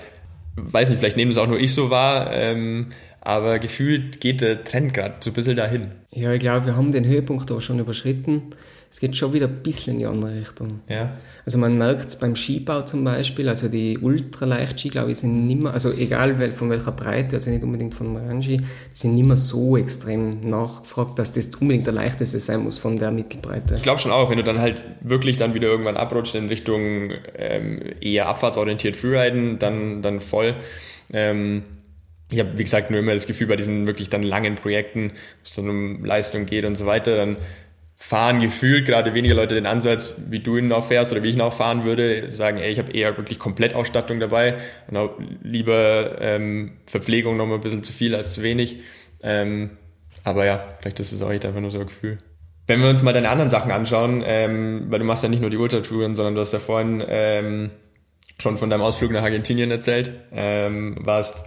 Weiß 0.56 0.90
nicht, 0.90 0.98
vielleicht 0.98 1.16
nehme 1.16 1.30
es 1.30 1.38
auch 1.38 1.46
nur 1.46 1.58
ich 1.58 1.72
so 1.72 1.88
wahr, 1.88 2.34
ähm, 2.34 2.88
aber 3.20 3.60
gefühlt 3.60 4.20
geht 4.20 4.40
der 4.40 4.64
Trend 4.64 4.92
gerade 4.92 5.14
so 5.20 5.30
ein 5.30 5.34
bisschen 5.34 5.56
dahin. 5.56 5.92
Ja, 6.10 6.32
ich 6.32 6.40
glaube, 6.40 6.66
wir 6.66 6.76
haben 6.76 6.92
den 6.92 7.06
Höhepunkt 7.06 7.50
aber 7.50 7.60
schon 7.60 7.78
überschritten 7.78 8.50
es 8.90 9.00
geht 9.00 9.16
schon 9.16 9.34
wieder 9.34 9.46
ein 9.46 9.62
bisschen 9.62 9.94
in 9.94 9.98
die 9.98 10.06
andere 10.06 10.34
Richtung. 10.34 10.80
Ja. 10.88 11.16
Also 11.44 11.58
man 11.58 11.76
merkt 11.76 12.06
es 12.06 12.16
beim 12.16 12.34
Skibau 12.34 12.82
zum 12.82 13.04
Beispiel, 13.04 13.48
also 13.48 13.68
die 13.68 13.98
Ultraleicht-Ski, 13.98 14.88
glaube 14.88 15.12
ich, 15.12 15.18
sind 15.18 15.46
nicht 15.46 15.60
mehr, 15.60 15.72
also 15.72 15.92
egal 15.92 16.52
von 16.52 16.70
welcher 16.70 16.92
Breite, 16.92 17.36
also 17.36 17.50
nicht 17.50 17.62
unbedingt 17.62 17.94
von 17.94 18.16
Rangi, 18.16 18.60
sind 18.94 19.14
nicht 19.14 19.26
mehr 19.26 19.36
so 19.36 19.76
extrem 19.76 20.40
nachgefragt, 20.40 21.18
dass 21.18 21.32
das 21.32 21.54
unbedingt 21.56 21.86
der 21.86 21.94
leichteste 21.94 22.40
sein 22.40 22.60
muss 22.60 22.78
von 22.78 22.98
der 22.98 23.10
Mittelbreite. 23.10 23.76
Ich 23.76 23.82
glaube 23.82 23.98
schon 24.00 24.10
auch, 24.10 24.30
wenn 24.30 24.38
du 24.38 24.44
dann 24.44 24.58
halt 24.58 24.82
wirklich 25.00 25.36
dann 25.36 25.52
wieder 25.52 25.68
irgendwann 25.68 25.96
abrutscht 25.96 26.34
in 26.34 26.48
Richtung 26.48 27.12
ähm, 27.36 27.82
eher 28.00 28.28
abfahrtsorientiert 28.28 28.96
Freeriden, 28.96 29.58
dann, 29.58 30.00
dann 30.00 30.20
voll. 30.20 30.54
Ähm, 31.12 31.62
ich 32.30 32.40
habe, 32.40 32.56
wie 32.56 32.64
gesagt, 32.64 32.90
nur 32.90 33.00
immer 33.00 33.14
das 33.14 33.26
Gefühl 33.26 33.46
bei 33.46 33.56
diesen 33.56 33.86
wirklich 33.86 34.10
dann 34.10 34.22
langen 34.22 34.54
Projekten, 34.54 35.10
wo 35.10 35.44
es 35.44 35.54
dann 35.54 35.68
um 35.68 36.04
Leistung 36.04 36.46
geht 36.46 36.64
und 36.64 36.76
so 36.76 36.84
weiter, 36.84 37.16
dann 37.16 37.36
fahren 38.00 38.38
gefühlt 38.40 38.86
gerade 38.86 39.12
weniger 39.12 39.34
Leute 39.34 39.56
den 39.56 39.66
Ansatz, 39.66 40.14
wie 40.28 40.38
du 40.38 40.56
ihn 40.56 40.70
auch 40.72 40.86
fährst 40.86 41.10
oder 41.12 41.22
wie 41.24 41.30
ich 41.30 41.34
ihn 41.34 41.40
auch 41.40 41.52
fahren 41.52 41.84
würde, 41.84 42.30
sagen, 42.30 42.58
ey, 42.58 42.70
ich 42.70 42.78
habe 42.78 42.92
eher 42.92 43.16
wirklich 43.16 43.40
Komplettausstattung 43.40 44.20
dabei 44.20 44.54
und 44.86 44.96
auch 44.96 45.10
lieber 45.42 46.16
ähm, 46.20 46.78
Verpflegung 46.86 47.36
noch 47.36 47.46
mal 47.46 47.56
ein 47.56 47.60
bisschen 47.60 47.82
zu 47.82 47.92
viel 47.92 48.14
als 48.14 48.34
zu 48.34 48.42
wenig. 48.44 48.78
Ähm, 49.22 49.78
aber 50.22 50.46
ja, 50.46 50.62
vielleicht 50.80 51.00
ist 51.00 51.12
es 51.12 51.22
auch 51.22 51.30
echt 51.30 51.44
einfach 51.44 51.60
nur 51.60 51.72
so 51.72 51.80
ein 51.80 51.86
Gefühl. 51.86 52.18
Wenn 52.68 52.80
wir 52.80 52.88
uns 52.88 53.02
mal 53.02 53.12
deine 53.12 53.30
anderen 53.30 53.50
Sachen 53.50 53.72
anschauen, 53.72 54.22
ähm, 54.24 54.86
weil 54.88 55.00
du 55.00 55.04
machst 55.04 55.24
ja 55.24 55.28
nicht 55.28 55.40
nur 55.40 55.50
die 55.50 55.56
Ultratouren, 55.56 56.14
sondern 56.14 56.34
du 56.34 56.40
hast 56.40 56.52
ja 56.52 56.60
vorhin 56.60 57.02
ähm, 57.08 57.70
schon 58.38 58.58
von 58.58 58.70
deinem 58.70 58.82
Ausflug 58.82 59.10
nach 59.10 59.22
Argentinien 59.22 59.70
erzählt, 59.72 60.12
ähm, 60.32 60.96
warst 61.00 61.44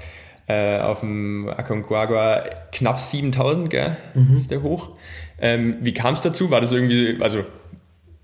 äh, 0.47 0.79
auf 0.79 0.99
dem 0.99 1.47
Aconcagua 1.47 2.43
knapp 2.71 2.99
7000, 2.99 3.69
gell? 3.69 3.95
Mhm. 4.15 4.35
Ist 4.35 4.51
der 4.51 4.63
hoch? 4.63 4.97
Ähm, 5.41 5.77
wie 5.81 5.93
kam 5.93 6.13
es 6.13 6.21
dazu? 6.21 6.51
War 6.51 6.61
das 6.61 6.71
irgendwie, 6.71 7.17
also 7.19 7.43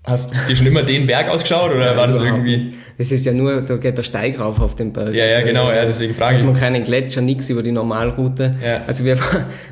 Hast 0.08 0.30
du 0.30 0.36
dir 0.48 0.56
schon 0.56 0.66
immer 0.66 0.82
den 0.82 1.06
Berg 1.06 1.28
ausgeschaut 1.28 1.70
oder 1.70 1.92
ja, 1.92 1.96
war 1.96 2.06
das 2.06 2.20
irgendwie? 2.20 2.74
Das 2.96 3.12
ist 3.12 3.24
ja 3.26 3.32
nur, 3.32 3.60
da 3.60 3.76
geht 3.76 3.98
der 3.98 4.02
Steig 4.02 4.40
rauf 4.40 4.58
auf 4.60 4.74
den 4.74 4.92
Berg. 4.92 5.14
Ja, 5.14 5.26
ja, 5.26 5.36
also, 5.36 5.46
genau, 5.46 5.70
ja, 5.70 5.84
deswegen 5.84 6.14
frage 6.14 6.38
ich. 6.38 6.44
Man 6.44 6.54
keinen 6.54 6.82
Gletscher, 6.82 7.20
nichts 7.20 7.50
über 7.50 7.62
die 7.62 7.72
Normalroute. 7.72 8.52
Ja. 8.64 8.82
Also 8.86 9.04
wir, 9.04 9.18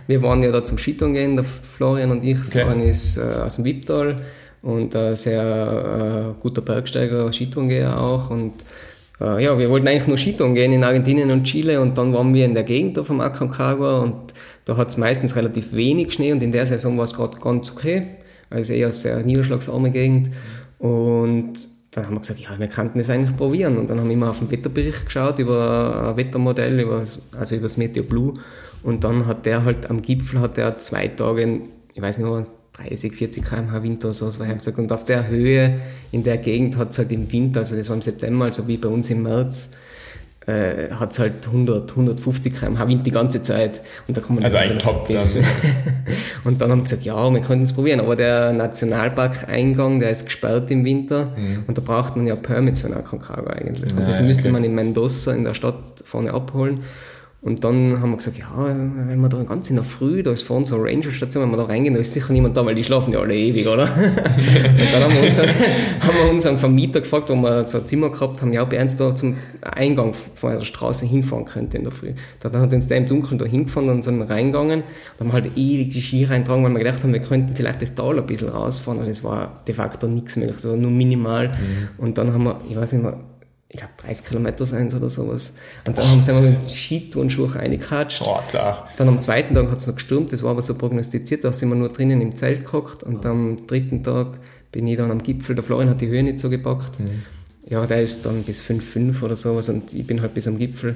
wir 0.07 0.23
waren 0.23 0.43
ja 0.43 0.53
da 0.53 0.65
zum 0.65 0.79
Skitouren 0.79 1.15
gehen, 1.15 1.37
der 1.37 1.45
Florian 1.45 2.11
und 2.11 2.23
ich. 2.23 2.39
Okay. 2.39 2.61
Florian 2.61 2.83
ist 2.83 3.17
äh, 3.17 3.23
aus 3.23 3.57
dem 3.57 3.65
Wipptal 3.65 4.17
und 4.63 4.95
äh, 4.95 5.15
sehr 5.15 6.35
äh, 6.37 6.41
guter 6.43 6.61
Bergsteiger, 6.61 7.33
Skitourengeher 7.33 7.99
auch 7.99 8.31
und 8.31 8.53
äh, 9.21 9.43
ja, 9.43 9.59
wir 9.59 9.71
wollten 9.71 9.89
eigentlich 9.89 10.09
nur 10.09 10.19
Skitouren 10.19 10.55
gehen 10.55 10.73
in 10.73 10.85
Argentinien 10.85 11.31
und 11.31 11.45
Chile 11.45 11.81
und 11.81 11.97
dann 11.97 12.13
waren 12.13 12.35
wir 12.35 12.45
in 12.45 12.55
der 12.55 12.65
Gegend 12.65 12.97
da 12.97 13.05
vom 13.05 13.21
Aconcagua 13.21 14.01
und 14.01 14.35
da 14.67 14.77
hat 14.77 14.89
es 14.89 14.97
meistens 14.97 15.37
relativ 15.37 15.73
wenig 15.73 16.13
Schnee 16.13 16.33
und 16.33 16.43
in 16.43 16.53
der 16.53 16.67
Saison 16.67 16.99
war 16.99 17.05
es 17.05 17.15
gerade 17.15 17.39
ganz 17.39 17.71
okay. 17.71 18.09
Also 18.51 18.73
eher 18.73 18.91
sehr 18.91 19.23
niederschlagsarme 19.23 19.93
Gegend. 19.93 20.31
Und 20.79 21.55
dann 21.93 22.07
haben 22.07 22.15
wir 22.15 22.21
gesagt, 22.21 22.41
ja, 22.41 22.59
wir 22.59 22.67
könnten 22.67 22.99
das 22.99 23.09
eigentlich 23.09 23.37
probieren. 23.37 23.79
Und 23.79 23.89
dann 23.89 24.01
haben 24.01 24.09
wir 24.09 24.15
immer 24.15 24.31
auf 24.31 24.41
den 24.41 24.51
Wetterbericht 24.51 25.07
geschaut, 25.07 25.39
über 25.39 26.11
ein 26.11 26.17
Wettermodell, 26.17 26.81
über, 26.81 26.97
also 26.99 27.55
über 27.55 27.63
das 27.63 27.77
Meteo 27.77 28.03
Blue. 28.03 28.35
Und 28.83 29.05
dann 29.05 29.27
hat 29.27 29.47
der 29.47 29.65
halt 29.65 29.89
am 29.89 30.03
Gipfel 30.03 30.41
hat 30.41 30.59
er 30.59 30.79
zwei 30.79 31.09
Tage, 31.09 31.61
ich 31.95 32.03
weiß 32.03 32.19
nicht, 32.19 32.29
was 32.29 32.53
30, 32.73 33.15
40 33.15 33.45
km/h 33.45 33.83
Winter 33.85 34.09
oder 34.09 34.15
so, 34.15 34.27
was 34.27 34.41
war 34.41 34.53
gesagt. 34.53 34.79
Und 34.79 34.91
auf 34.91 35.05
der 35.05 35.29
Höhe, 35.29 35.81
in 36.11 36.25
der 36.25 36.39
Gegend 36.39 36.77
hat 36.77 36.91
es 36.91 36.99
halt 36.99 37.13
im 37.13 37.31
Winter, 37.31 37.61
also 37.61 37.77
das 37.77 37.89
war 37.89 37.97
im 37.97 38.03
September, 38.03 38.47
also 38.47 38.67
wie 38.67 38.79
bei 38.79 38.89
uns 38.89 39.11
im 39.11 39.23
März, 39.23 39.71
äh, 40.47 40.91
hat 40.91 41.13
es 41.13 41.19
halt 41.19 41.47
100, 41.47 41.91
150 41.91 42.55
km/h 42.55 42.87
Wind 42.87 43.07
die 43.07 43.11
ganze 43.11 43.43
Zeit. 43.43 43.81
Und 44.07 44.17
da 44.17 44.21
kann 44.21 44.37
man 44.37 44.45
also 44.45 44.59
eigentlich 44.59 44.83
top. 44.83 45.09
Dann. 45.09 45.17
und 46.45 46.61
dann 46.61 46.71
haben 46.71 46.79
wir 46.81 46.85
gesagt, 46.85 47.05
ja, 47.05 47.33
wir 47.33 47.41
könnten 47.41 47.65
es 47.65 47.73
probieren. 47.73 48.01
Aber 48.01 48.15
der 48.15 48.53
Nationalpark-Eingang, 48.53 49.99
der 50.01 50.11
ist 50.11 50.27
gesperrt 50.27 50.71
im 50.71 50.85
Winter 50.85 51.33
mhm. 51.37 51.65
und 51.67 51.77
da 51.77 51.83
braucht 51.83 52.17
man 52.17 52.27
ja 52.27 52.37
Permit 52.37 52.79
für 52.79 52.87
einen 52.87 52.97
Aconcagua 52.97 53.55
eigentlich. 53.55 53.93
Und 53.93 54.07
das 54.07 54.19
ja, 54.19 54.23
müsste 54.23 54.45
okay. 54.45 54.53
man 54.53 54.65
in 54.65 54.75
Mendoza 54.75 55.33
in 55.33 55.45
der 55.45 55.55
Stadt 55.55 55.77
vorne 56.05 56.33
abholen. 56.33 56.85
Und 57.47 57.63
dann 57.63 58.01
haben 58.01 58.11
wir 58.11 58.17
gesagt, 58.17 58.39
ja, 58.39 58.67
wenn 58.67 59.21
wir 59.21 59.29
da 59.29 59.41
ganz 59.45 59.71
in 59.71 59.77
der 59.77 59.85
Früh, 59.85 60.25
da 60.25 60.33
ist 60.33 60.43
vor 60.43 60.57
uns 60.57 60.73
eine 60.73 60.83
Ranger-Station, 60.83 61.45
wenn 61.45 61.51
wir 61.53 61.59
da 61.59 61.67
reingehen, 61.67 61.95
da 61.95 62.01
ist 62.01 62.13
sicher 62.13 62.33
niemand 62.33 62.57
da, 62.57 62.67
weil 62.67 62.75
die 62.75 62.83
schlafen 62.83 63.13
ja 63.13 63.21
alle 63.21 63.37
ewig, 63.37 63.69
oder? 63.69 63.85
und 63.85 64.93
dann 64.93 65.03
haben 65.05 65.15
wir, 65.15 65.29
unseren, 65.29 65.49
haben 66.01 66.17
wir 66.25 66.31
unseren 66.33 66.59
Vermieter 66.59 67.03
gefragt, 67.03 67.29
wo 67.29 67.37
wir 67.37 67.65
so 67.65 67.79
ein 67.79 67.87
Zimmer 67.87 68.11
gehabt 68.11 68.43
haben, 68.43 68.53
ja, 68.53 68.65
ob 68.65 68.73
er 68.73 68.83
uns 68.83 68.97
da 68.97 69.15
zum 69.15 69.37
Eingang 69.61 70.13
von 70.35 70.59
der 70.59 70.65
Straße 70.65 71.07
hinfahren 71.07 71.45
könnte 71.45 71.77
in 71.77 71.85
der 71.85 71.93
Früh. 71.93 72.15
Dann 72.41 72.53
hat 72.61 72.73
uns 72.73 72.89
der 72.89 72.97
im 72.97 73.07
Dunkeln 73.07 73.39
da 73.39 73.45
hingefahren, 73.45 73.87
dann 73.87 74.03
sind 74.03 74.19
wir 74.19 74.29
reingegangen, 74.29 74.83
dann 75.19 75.29
haben 75.29 75.29
wir 75.29 75.45
halt 75.45 75.57
ewig 75.57 75.91
die 75.91 76.03
Ski 76.03 76.25
reintragen, 76.25 76.65
weil 76.65 76.73
wir 76.73 76.79
gedacht 76.81 77.05
haben, 77.05 77.13
wir 77.13 77.21
könnten 77.21 77.55
vielleicht 77.55 77.81
das 77.81 77.95
Tal 77.95 78.19
ein 78.19 78.27
bisschen 78.27 78.49
rausfahren, 78.49 78.99
aber 78.99 79.09
das 79.09 79.23
war 79.23 79.63
de 79.69 79.73
facto 79.73 80.09
nichts 80.09 80.35
mehr, 80.35 80.53
so 80.53 80.75
nur 80.75 80.91
minimal. 80.91 81.51
Mhm. 81.51 81.55
Und 81.99 82.19
dann 82.19 82.33
haben 82.33 82.43
wir, 82.43 82.61
ich 82.69 82.75
weiß 82.75 82.95
nicht 82.95 83.05
mehr, 83.05 83.21
ich 83.77 83.81
glaube 83.81 83.93
30 83.99 84.27
Kilometer 84.27 84.67
sein 84.67 84.93
oder 84.93 85.11
sowas. 85.11 85.53
Und 85.87 85.99
dann 85.99 86.09
haben 86.09 86.23
sie 86.23 86.33
mit 86.33 86.65
Skiturnschuhe 86.65 87.55
reingehatscht. 87.55 88.23
Oh, 88.25 88.39
dann 88.97 89.09
am 89.09 89.21
zweiten 89.21 89.55
Tag 89.55 89.71
hat 89.71 89.79
es 89.79 89.87
noch 89.87 89.95
gestürmt, 89.95 90.33
das 90.33 90.43
war 90.43 90.51
aber 90.51 90.63
so 90.63 90.77
prognostiziert, 90.77 91.45
da 91.45 91.53
sind 91.53 91.69
wir 91.69 91.77
nur 91.77 91.91
drinnen 91.91 92.21
im 92.21 92.35
Zelt 92.35 92.65
gehockt 92.65 93.03
und 93.03 93.25
am 93.27 93.67
dritten 93.67 94.03
Tag 94.03 94.39
bin 94.73 94.87
ich 94.87 94.97
dann 94.97 95.11
am 95.11 95.23
Gipfel, 95.23 95.55
der 95.55 95.63
Florian 95.63 95.91
hat 95.91 96.01
die 96.01 96.09
Höhe 96.09 96.23
nicht 96.23 96.39
so 96.39 96.49
gepackt. 96.49 96.99
Mhm. 96.99 97.23
Ja, 97.69 97.85
der 97.87 98.03
ist 98.03 98.25
dann 98.25 98.45
bis 98.45 98.63
5,5 98.63 99.23
oder 99.23 99.37
sowas 99.37 99.69
und 99.69 99.93
ich 99.93 100.07
bin 100.07 100.23
halt 100.23 100.35
bis 100.35 100.47
am 100.49 100.59
Gipfel 100.59 100.95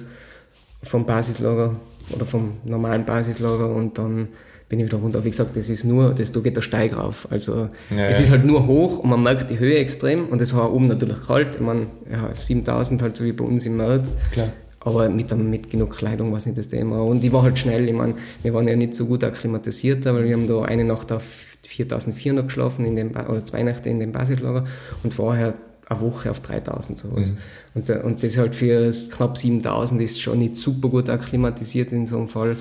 vom 0.82 1.04
Basislager 1.04 1.76
oder 2.10 2.24
vom 2.24 2.58
normalen 2.64 3.04
Basislager 3.04 3.74
und 3.74 3.98
dann 3.98 4.28
bin 4.70 4.78
ich 4.78 4.86
wieder 4.86 4.98
runter. 4.98 5.24
Wie 5.24 5.30
gesagt, 5.30 5.56
das 5.56 5.68
ist 5.68 5.84
nur, 5.84 6.14
das, 6.14 6.30
da 6.30 6.40
geht 6.40 6.56
der 6.56 6.62
Steig 6.62 6.96
rauf. 6.96 7.26
Also 7.28 7.68
ja, 7.90 8.06
es 8.06 8.18
ja. 8.18 8.24
ist 8.24 8.30
halt 8.30 8.46
nur 8.46 8.66
hoch 8.68 9.00
und 9.00 9.10
man 9.10 9.22
merkt 9.22 9.50
die 9.50 9.58
Höhe 9.58 9.76
extrem 9.76 10.28
und 10.28 10.40
es 10.40 10.54
war 10.54 10.72
oben 10.72 10.86
natürlich 10.86 11.26
kalt. 11.26 11.56
Ich 11.56 11.60
meine, 11.60 11.88
ja, 12.10 12.30
7000 12.32 13.02
halt 13.02 13.16
so 13.16 13.24
wie 13.24 13.32
bei 13.32 13.44
uns 13.44 13.66
im 13.66 13.76
März. 13.76 14.18
Klar. 14.30 14.52
Aber 14.78 15.08
mit, 15.10 15.36
mit 15.36 15.70
genug 15.70 15.90
Kleidung 15.90 16.30
war 16.30 16.38
es 16.38 16.46
nicht 16.46 16.56
das 16.56 16.68
Thema. 16.68 17.02
Und 17.02 17.22
ich 17.24 17.32
war 17.32 17.42
halt 17.42 17.58
schnell. 17.58 17.86
Ich 17.88 17.94
meine, 17.94 18.14
wir 18.42 18.54
waren 18.54 18.66
ja 18.68 18.76
nicht 18.76 18.94
so 18.94 19.06
gut 19.06 19.24
akklimatisiert, 19.24 20.04
weil 20.06 20.24
wir 20.24 20.34
haben 20.34 20.46
da 20.46 20.62
eine 20.62 20.84
Nacht 20.84 21.12
auf 21.12 21.24
4400 21.64 22.46
geschlafen, 22.46 22.84
in 22.84 22.96
dem, 22.96 23.10
oder 23.10 23.44
zwei 23.44 23.64
Nächte 23.64 23.90
in 23.90 23.98
dem 23.98 24.12
Basislager 24.12 24.64
und 25.02 25.12
vorher 25.12 25.54
eine 25.88 26.00
Woche 26.00 26.30
auf 26.30 26.40
3000 26.40 26.96
sowas. 26.96 27.32
Mhm. 27.32 27.36
Und, 27.74 27.90
und 27.90 28.22
das 28.22 28.38
halt 28.38 28.54
für 28.54 28.90
knapp 29.10 29.36
7000 29.36 30.00
ist 30.00 30.22
schon 30.22 30.38
nicht 30.38 30.56
super 30.56 30.88
gut 30.88 31.10
akklimatisiert 31.10 31.90
in 31.90 32.06
so 32.06 32.18
einem 32.18 32.28
Fall. 32.28 32.56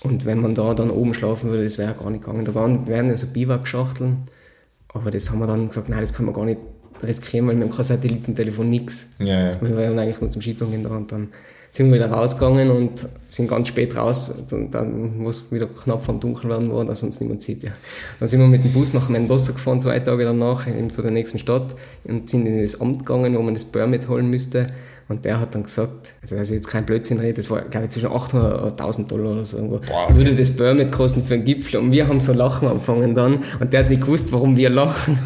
Und 0.00 0.24
wenn 0.24 0.40
man 0.40 0.54
da 0.54 0.74
dann 0.74 0.90
oben 0.90 1.14
schlafen 1.14 1.50
würde, 1.50 1.64
das 1.64 1.78
wäre 1.78 1.94
gar 1.94 2.10
nicht 2.10 2.24
gegangen. 2.24 2.44
Da 2.44 2.54
waren, 2.54 2.86
wären 2.86 3.08
ja 3.08 3.16
so 3.16 3.28
Biwakschachteln, 3.28 4.18
aber 4.88 5.10
das 5.10 5.30
haben 5.30 5.38
wir 5.38 5.46
dann 5.46 5.68
gesagt, 5.68 5.88
nein, 5.88 6.00
das 6.00 6.12
können 6.12 6.28
wir 6.28 6.32
gar 6.32 6.44
nicht 6.44 6.58
riskieren, 7.02 7.46
weil 7.48 7.56
wir 7.56 7.64
haben 7.64 7.74
kein 7.74 7.84
Satellitentelefon, 7.84 8.68
nichts. 8.68 9.10
Ja, 9.18 9.52
ja. 9.52 9.62
Wir 9.62 9.76
waren 9.76 9.98
eigentlich 9.98 10.20
nur 10.20 10.30
zum 10.30 10.42
Skitouren 10.42 10.82
da 10.82 10.96
und 10.96 11.12
dann 11.12 11.28
sind 11.72 11.86
wir 11.86 11.94
wieder 11.94 12.10
rausgegangen 12.10 12.70
und 12.70 13.08
sind 13.28 13.48
ganz 13.48 13.68
spät 13.68 13.96
raus, 13.96 14.30
und 14.50 14.74
dann, 14.74 15.24
wo 15.24 15.30
es 15.30 15.50
wieder 15.50 15.66
knapp 15.66 16.04
vom 16.04 16.20
Dunkel 16.20 16.50
werden 16.50 16.70
war, 16.70 16.84
dass 16.84 17.02
uns 17.02 17.18
niemand 17.18 17.40
sieht. 17.40 17.62
Ja. 17.62 17.70
Dann 18.20 18.28
sind 18.28 18.40
wir 18.40 18.46
mit 18.46 18.62
dem 18.62 18.74
Bus 18.74 18.92
nach 18.92 19.08
Mendoza 19.08 19.52
gefahren, 19.52 19.80
zwei 19.80 19.98
Tage 20.00 20.24
danach, 20.24 20.66
eben 20.66 20.90
zu 20.90 21.00
der 21.00 21.12
nächsten 21.12 21.38
Stadt 21.38 21.74
und 22.04 22.28
sind 22.28 22.44
in 22.44 22.60
das 22.60 22.78
Amt 22.78 23.06
gegangen, 23.06 23.34
wo 23.38 23.40
man 23.40 23.54
das 23.54 23.64
Permit 23.64 24.06
holen 24.08 24.28
müsste. 24.28 24.66
Und 25.12 25.24
der 25.24 25.38
hat 25.38 25.54
dann 25.54 25.62
gesagt, 25.64 26.14
also 26.22 26.36
dass 26.36 26.48
ich 26.48 26.56
jetzt 26.56 26.68
kein 26.68 26.86
Blödsinn 26.86 27.20
rede, 27.20 27.34
das 27.34 27.50
war, 27.50 27.60
glaube 27.62 27.86
ich, 27.86 27.92
zwischen 27.92 28.10
800 28.10 28.62
und 28.62 28.70
1000 28.72 29.10
Dollar 29.10 29.32
oder 29.32 29.44
so 29.44 29.58
irgendwo. 29.58 29.76
Wow, 29.76 30.06
okay. 30.08 30.16
Würde 30.16 30.34
das 30.34 30.56
Permit 30.56 30.90
kosten 30.90 31.22
für 31.22 31.34
einen 31.34 31.44
Gipfel. 31.44 31.80
Und 31.80 31.92
wir 31.92 32.08
haben 32.08 32.20
so 32.20 32.32
Lachen 32.32 32.66
angefangen 32.66 33.14
dann. 33.14 33.44
Und 33.60 33.72
der 33.72 33.80
hat 33.80 33.90
nicht 33.90 34.02
gewusst, 34.02 34.32
warum 34.32 34.56
wir 34.56 34.70
lachen. 34.70 35.18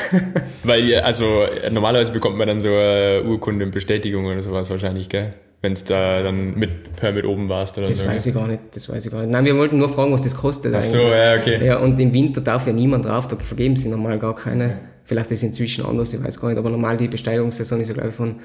Weil 0.64 0.96
also 1.00 1.26
normalerweise 1.70 2.10
bekommt 2.10 2.36
man 2.36 2.48
dann 2.48 2.60
so 2.60 2.70
eine 2.70 3.22
Urkunde 3.24 3.64
und 3.66 3.70
Bestätigung 3.70 4.26
oder 4.26 4.42
sowas 4.42 4.70
wahrscheinlich, 4.70 5.08
gell? 5.08 5.34
wenn 5.60 5.72
es 5.72 5.84
da 5.84 6.22
dann 6.22 6.56
mit 6.56 6.94
Permit 6.96 7.24
oben 7.24 7.48
warst 7.48 7.78
oder 7.78 7.88
das 7.88 7.98
so. 7.98 8.04
Das 8.04 8.14
weiß 8.14 8.26
ich 8.26 8.34
gar 8.34 8.46
nicht, 8.46 8.60
das 8.72 8.88
weiß 8.88 9.06
ich 9.06 9.10
gar 9.10 9.20
nicht. 9.22 9.30
Nein, 9.30 9.44
wir 9.44 9.56
wollten 9.56 9.78
nur 9.78 9.88
fragen, 9.88 10.12
was 10.12 10.22
das 10.22 10.36
kostet. 10.36 10.72
Ach 10.74 10.82
so, 10.82 10.98
ja, 10.98 11.34
okay. 11.34 11.64
Ja, 11.64 11.78
und 11.78 11.98
im 11.98 12.12
Winter 12.12 12.40
darf 12.40 12.66
ja 12.66 12.72
niemand 12.72 13.06
drauf, 13.06 13.26
da 13.26 13.36
vergeben 13.36 13.74
sie 13.74 13.88
normal 13.88 14.18
gar 14.18 14.34
keine. 14.36 14.78
Vielleicht 15.04 15.30
ist 15.32 15.38
es 15.38 15.48
inzwischen 15.48 15.84
anders, 15.84 16.12
ich 16.12 16.22
weiß 16.22 16.40
gar 16.40 16.48
nicht, 16.50 16.58
aber 16.58 16.70
normal 16.70 16.96
die 16.96 17.08
Besteigerungssaison 17.08 17.80
ist 17.80 17.88
ja, 17.88 17.94
glaube 17.94 18.10
ich, 18.10 18.14
von 18.14 18.36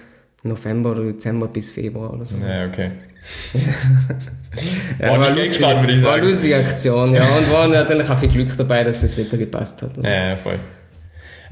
November 0.44 0.92
oder 0.92 1.04
Dezember 1.04 1.48
bis 1.48 1.72
Februar 1.72 2.14
oder 2.14 2.26
so. 2.26 2.38
Ja, 2.38 2.66
okay. 2.66 2.92
ja, 5.00 5.10
war, 5.10 5.20
war, 5.20 5.32
lustig, 5.32 5.62
war 5.62 6.16
eine 6.16 6.28
lustige 6.28 6.58
Aktion, 6.58 7.16
ja, 7.16 7.24
und 7.24 7.52
war 7.52 7.68
natürlich 7.68 8.10
auch 8.10 8.20
viel 8.20 8.30
Glück 8.30 8.56
dabei, 8.58 8.84
dass 8.84 9.02
das 9.02 9.18
Wetter 9.18 9.38
gepasst 9.38 9.82
hat. 9.82 9.92
Ja, 10.04 10.30
ja, 10.30 10.36
voll. 10.36 10.60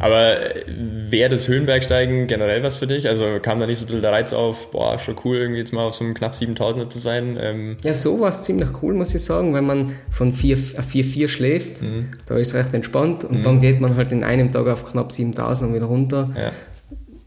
Aber 0.01 0.35
wäre 0.67 1.29
das 1.29 1.47
Höhenbergsteigen 1.47 2.25
generell 2.25 2.63
was 2.63 2.77
für 2.77 2.87
dich? 2.87 3.07
Also 3.07 3.37
kam 3.39 3.59
da 3.59 3.67
nicht 3.67 3.77
so 3.77 3.85
ein 3.85 3.87
bisschen 3.87 4.01
der 4.01 4.11
Reiz 4.11 4.33
auf, 4.33 4.71
boah, 4.71 4.97
schon 4.97 5.15
cool, 5.23 5.37
irgendwie 5.37 5.59
jetzt 5.59 5.73
mal 5.73 5.85
auf 5.85 5.93
so 5.93 6.03
einem 6.03 6.15
knapp 6.15 6.33
7000er 6.33 6.89
zu 6.89 6.97
sein? 6.97 7.37
Ähm 7.39 7.77
ja, 7.83 7.93
so 7.93 8.19
war 8.19 8.29
es 8.29 8.41
ziemlich 8.41 8.69
cool, 8.81 8.95
muss 8.95 9.13
ich 9.13 9.23
sagen, 9.23 9.53
wenn 9.53 9.65
man 9.67 9.93
von 10.09 10.33
4-4 10.33 11.27
schläft, 11.27 11.83
mhm. 11.83 12.07
da 12.25 12.35
ist 12.37 12.47
es 12.47 12.53
recht 12.55 12.73
entspannt 12.73 13.25
und 13.25 13.39
mhm. 13.39 13.43
dann 13.43 13.59
geht 13.59 13.79
man 13.79 13.95
halt 13.95 14.11
in 14.11 14.23
einem 14.23 14.51
Tag 14.51 14.65
auf 14.67 14.91
knapp 14.91 15.11
7000 15.11 15.69
und 15.69 15.75
wieder 15.75 15.85
runter. 15.85 16.31
Ja. 16.35 16.51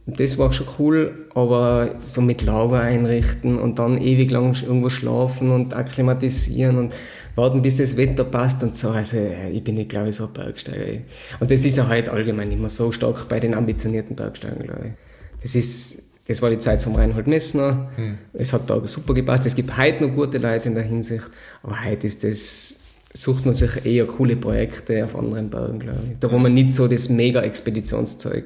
Das 0.06 0.36
war 0.36 0.52
schon 0.52 0.66
cool, 0.78 1.28
aber 1.34 1.94
so 2.02 2.20
mit 2.20 2.42
Lager 2.42 2.80
einrichten 2.80 3.58
und 3.58 3.78
dann 3.78 3.98
ewig 3.98 4.30
lang 4.30 4.54
irgendwo 4.62 4.90
schlafen 4.90 5.50
und 5.50 5.74
akklimatisieren 5.74 6.76
und 6.76 6.92
warten, 7.36 7.62
bis 7.62 7.78
das 7.78 7.96
Wetter 7.96 8.24
passt 8.24 8.62
und 8.62 8.76
so. 8.76 8.90
Also 8.90 9.16
ich 9.50 9.64
bin 9.64 9.76
nicht, 9.76 9.88
glaube 9.88 10.10
ich, 10.10 10.16
so 10.16 10.26
ein 10.26 10.32
Bergsteiger. 10.34 11.00
Und 11.40 11.50
das 11.50 11.64
ist 11.64 11.78
ja 11.78 11.88
heute 11.88 12.12
allgemein 12.12 12.52
immer 12.52 12.68
so 12.68 12.92
stark 12.92 13.28
bei 13.30 13.40
den 13.40 13.54
ambitionierten 13.54 14.14
Bergsteigern, 14.14 14.64
glaube 14.64 14.88
ich. 14.88 15.42
Das 15.42 15.54
ist, 15.54 16.02
das 16.28 16.42
war 16.42 16.50
die 16.50 16.58
Zeit 16.58 16.82
vom 16.82 16.94
Reinhold 16.96 17.26
Messner. 17.26 17.90
Hm. 17.96 18.18
Es 18.34 18.52
hat 18.52 18.68
da 18.68 18.86
super 18.86 19.14
gepasst. 19.14 19.46
Es 19.46 19.56
gibt 19.56 19.74
heute 19.78 20.06
noch 20.06 20.14
gute 20.14 20.36
Leute 20.36 20.68
in 20.68 20.74
der 20.74 20.84
Hinsicht, 20.84 21.30
aber 21.62 21.82
heute 21.82 22.06
ist 22.06 22.24
das, 22.24 22.80
sucht 23.14 23.46
man 23.46 23.54
sich 23.54 23.86
eher 23.86 24.04
coole 24.04 24.36
Projekte 24.36 25.02
auf 25.02 25.16
anderen 25.16 25.48
Bergen, 25.48 25.78
glaube 25.78 26.00
ich. 26.12 26.18
Da 26.18 26.30
wo 26.30 26.36
man 26.36 26.52
nicht 26.52 26.72
so 26.72 26.88
das 26.88 27.08
Mega-Expeditionszeug 27.08 28.44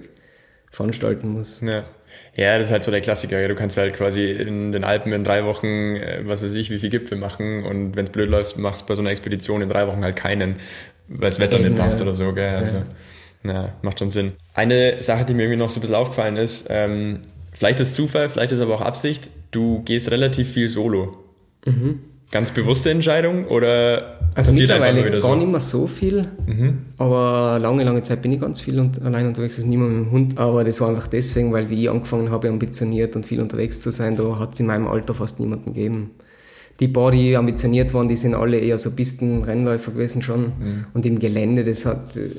veranstalten 0.78 1.28
muss. 1.28 1.60
Ja. 1.60 1.84
Ja, 2.34 2.56
das 2.56 2.68
ist 2.68 2.72
halt 2.72 2.84
so 2.84 2.90
der 2.90 3.00
Klassiker. 3.00 3.48
Du 3.48 3.54
kannst 3.54 3.76
halt 3.76 3.94
quasi 3.94 4.30
in 4.30 4.72
den 4.72 4.84
Alpen 4.84 5.12
in 5.12 5.24
drei 5.24 5.44
Wochen, 5.44 5.96
äh, 5.96 6.22
was 6.24 6.42
weiß 6.42 6.54
ich, 6.54 6.70
wie 6.70 6.78
viel 6.78 6.88
Gipfel 6.88 7.18
machen 7.18 7.64
und 7.64 7.96
wenn 7.96 8.06
es 8.06 8.10
blöd 8.10 8.30
läuft, 8.30 8.56
machst 8.56 8.82
du 8.82 8.86
bei 8.86 8.94
so 8.94 9.00
einer 9.00 9.10
Expedition 9.10 9.60
in 9.60 9.68
drei 9.68 9.86
Wochen 9.88 10.02
halt 10.02 10.16
keinen, 10.16 10.56
weil 11.08 11.30
das 11.30 11.40
Wetter 11.40 11.58
nicht 11.58 11.76
passt 11.76 12.00
ja. 12.00 12.06
oder 12.06 12.14
so. 12.14 12.32
Gell? 12.32 12.56
Also, 12.56 12.76
ja. 13.44 13.52
ja. 13.52 13.72
macht 13.82 13.98
schon 13.98 14.10
Sinn. 14.10 14.32
Eine 14.54 15.02
Sache, 15.02 15.24
die 15.24 15.34
mir 15.34 15.42
irgendwie 15.42 15.58
noch 15.58 15.68
so 15.68 15.78
ein 15.78 15.82
bisschen 15.82 15.96
aufgefallen 15.96 16.36
ist, 16.36 16.68
ähm, 16.70 17.22
vielleicht 17.52 17.80
ist 17.80 17.94
Zufall, 17.96 18.28
vielleicht 18.28 18.52
ist 18.52 18.60
aber 18.60 18.74
auch 18.74 18.82
Absicht, 18.82 19.30
du 19.50 19.82
gehst 19.82 20.10
relativ 20.10 20.50
viel 20.50 20.68
solo. 20.68 21.18
Mhm. 21.66 22.00
Ganz 22.30 22.50
bewusste 22.50 22.90
Entscheidung 22.90 23.46
oder 23.46 24.18
also 24.34 24.52
mittlerweile 24.52 25.10
gar 25.10 25.20
so? 25.20 25.34
nicht 25.34 25.50
mehr 25.50 25.60
so 25.60 25.86
viel, 25.86 26.26
mhm. 26.46 26.78
aber 26.98 27.58
lange, 27.58 27.84
lange 27.84 28.02
Zeit 28.02 28.20
bin 28.20 28.32
ich 28.32 28.40
ganz 28.40 28.60
viel 28.60 28.78
und 28.78 29.00
allein 29.02 29.26
unterwegs, 29.26 29.56
also 29.56 29.66
mehr 29.66 29.78
mit 29.78 29.88
dem 29.88 30.10
Hund, 30.10 30.38
aber 30.38 30.62
das 30.62 30.80
war 30.80 30.90
einfach 30.90 31.06
deswegen, 31.06 31.52
weil 31.52 31.70
wie 31.70 31.84
ich 31.84 31.90
angefangen 31.90 32.30
habe, 32.30 32.48
ambitioniert 32.48 33.16
und 33.16 33.24
viel 33.24 33.40
unterwegs 33.40 33.80
zu 33.80 33.90
sein, 33.90 34.14
da 34.14 34.38
hat 34.38 34.52
es 34.52 34.60
in 34.60 34.66
meinem 34.66 34.86
Alter 34.88 35.14
fast 35.14 35.40
niemanden 35.40 35.72
gegeben. 35.72 36.10
Die 36.80 36.88
paar, 36.88 37.10
die 37.10 37.34
ambitioniert 37.34 37.94
waren, 37.94 38.08
die 38.08 38.16
sind 38.16 38.34
alle 38.34 38.58
eher 38.58 38.78
so 38.78 38.94
Pistenrennläufer 38.94 39.92
gewesen 39.92 40.20
schon 40.22 40.40
mhm. 40.42 40.84
und 40.92 41.06
im 41.06 41.18
Gelände, 41.18 41.64
das 41.64 41.86
hat, 41.86 42.14
äh, 42.16 42.30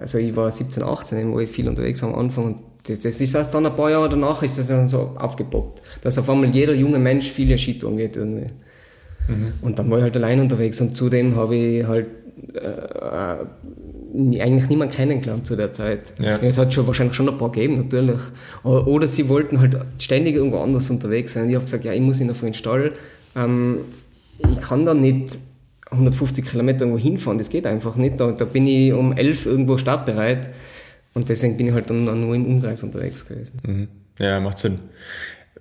also 0.00 0.16
ich 0.16 0.34
war 0.34 0.50
17, 0.50 0.82
18, 0.82 1.32
wo 1.32 1.40
ich 1.40 1.50
viel 1.50 1.68
unterwegs 1.68 2.02
am 2.02 2.14
Anfang 2.14 2.44
und 2.46 2.56
das, 2.88 3.00
das 3.00 3.20
ist 3.20 3.34
erst 3.34 3.52
dann 3.52 3.66
ein 3.66 3.76
paar 3.76 3.90
Jahre 3.90 4.08
danach 4.08 4.42
ist 4.42 4.58
das 4.58 4.68
dann 4.68 4.88
so 4.88 5.14
aufgepoppt, 5.18 5.82
dass 6.00 6.16
auf 6.16 6.30
einmal 6.30 6.48
jeder 6.48 6.74
junge 6.74 6.98
Mensch 6.98 7.30
viele 7.30 7.58
Skitouren 7.58 7.98
geht 7.98 8.16
irgendwie. 8.16 8.46
Mhm. 9.28 9.52
Und 9.62 9.78
dann 9.78 9.90
war 9.90 9.98
ich 9.98 10.04
halt 10.04 10.16
allein 10.16 10.40
unterwegs 10.40 10.80
und 10.80 10.94
zudem 10.96 11.36
habe 11.36 11.56
ich 11.56 11.86
halt 11.86 12.06
äh, 12.54 13.44
eigentlich 14.40 14.68
niemanden 14.68 14.94
kennengelernt 14.94 15.46
zu 15.46 15.56
der 15.56 15.72
Zeit. 15.72 16.12
Ja. 16.18 16.36
Es 16.38 16.58
hat 16.58 16.74
schon 16.74 16.86
wahrscheinlich 16.86 17.14
schon 17.14 17.28
ein 17.28 17.38
paar 17.38 17.52
gegeben, 17.52 17.76
natürlich. 17.76 18.20
Oder, 18.64 18.86
oder 18.86 19.06
sie 19.06 19.28
wollten 19.28 19.60
halt 19.60 19.78
ständig 19.98 20.34
irgendwo 20.34 20.58
anders 20.58 20.90
unterwegs 20.90 21.32
sein. 21.32 21.44
Und 21.44 21.50
ich 21.50 21.54
habe 21.54 21.64
gesagt, 21.64 21.84
ja, 21.84 21.92
ich 21.92 22.00
muss 22.00 22.20
in 22.20 22.28
den 22.28 22.54
Stall. 22.54 22.92
Ähm, 23.36 23.78
ich 24.38 24.60
kann 24.60 24.84
da 24.84 24.94
nicht 24.94 25.38
150 25.90 26.44
Kilometer 26.44 26.80
irgendwo 26.80 26.98
hinfahren, 26.98 27.38
das 27.38 27.50
geht 27.50 27.66
einfach 27.66 27.96
nicht. 27.96 28.18
Da, 28.18 28.32
da 28.32 28.44
bin 28.44 28.66
ich 28.66 28.92
um 28.92 29.12
11 29.12 29.46
irgendwo 29.46 29.76
startbereit. 29.76 30.50
Und 31.14 31.28
deswegen 31.28 31.56
bin 31.56 31.68
ich 31.68 31.72
halt 31.72 31.90
dann 31.90 32.04
nur 32.04 32.34
im 32.34 32.46
Umkreis 32.46 32.82
unterwegs 32.82 33.26
gewesen. 33.26 33.58
Mhm. 33.66 33.88
Ja, 34.18 34.40
macht 34.40 34.58
Sinn 34.58 34.78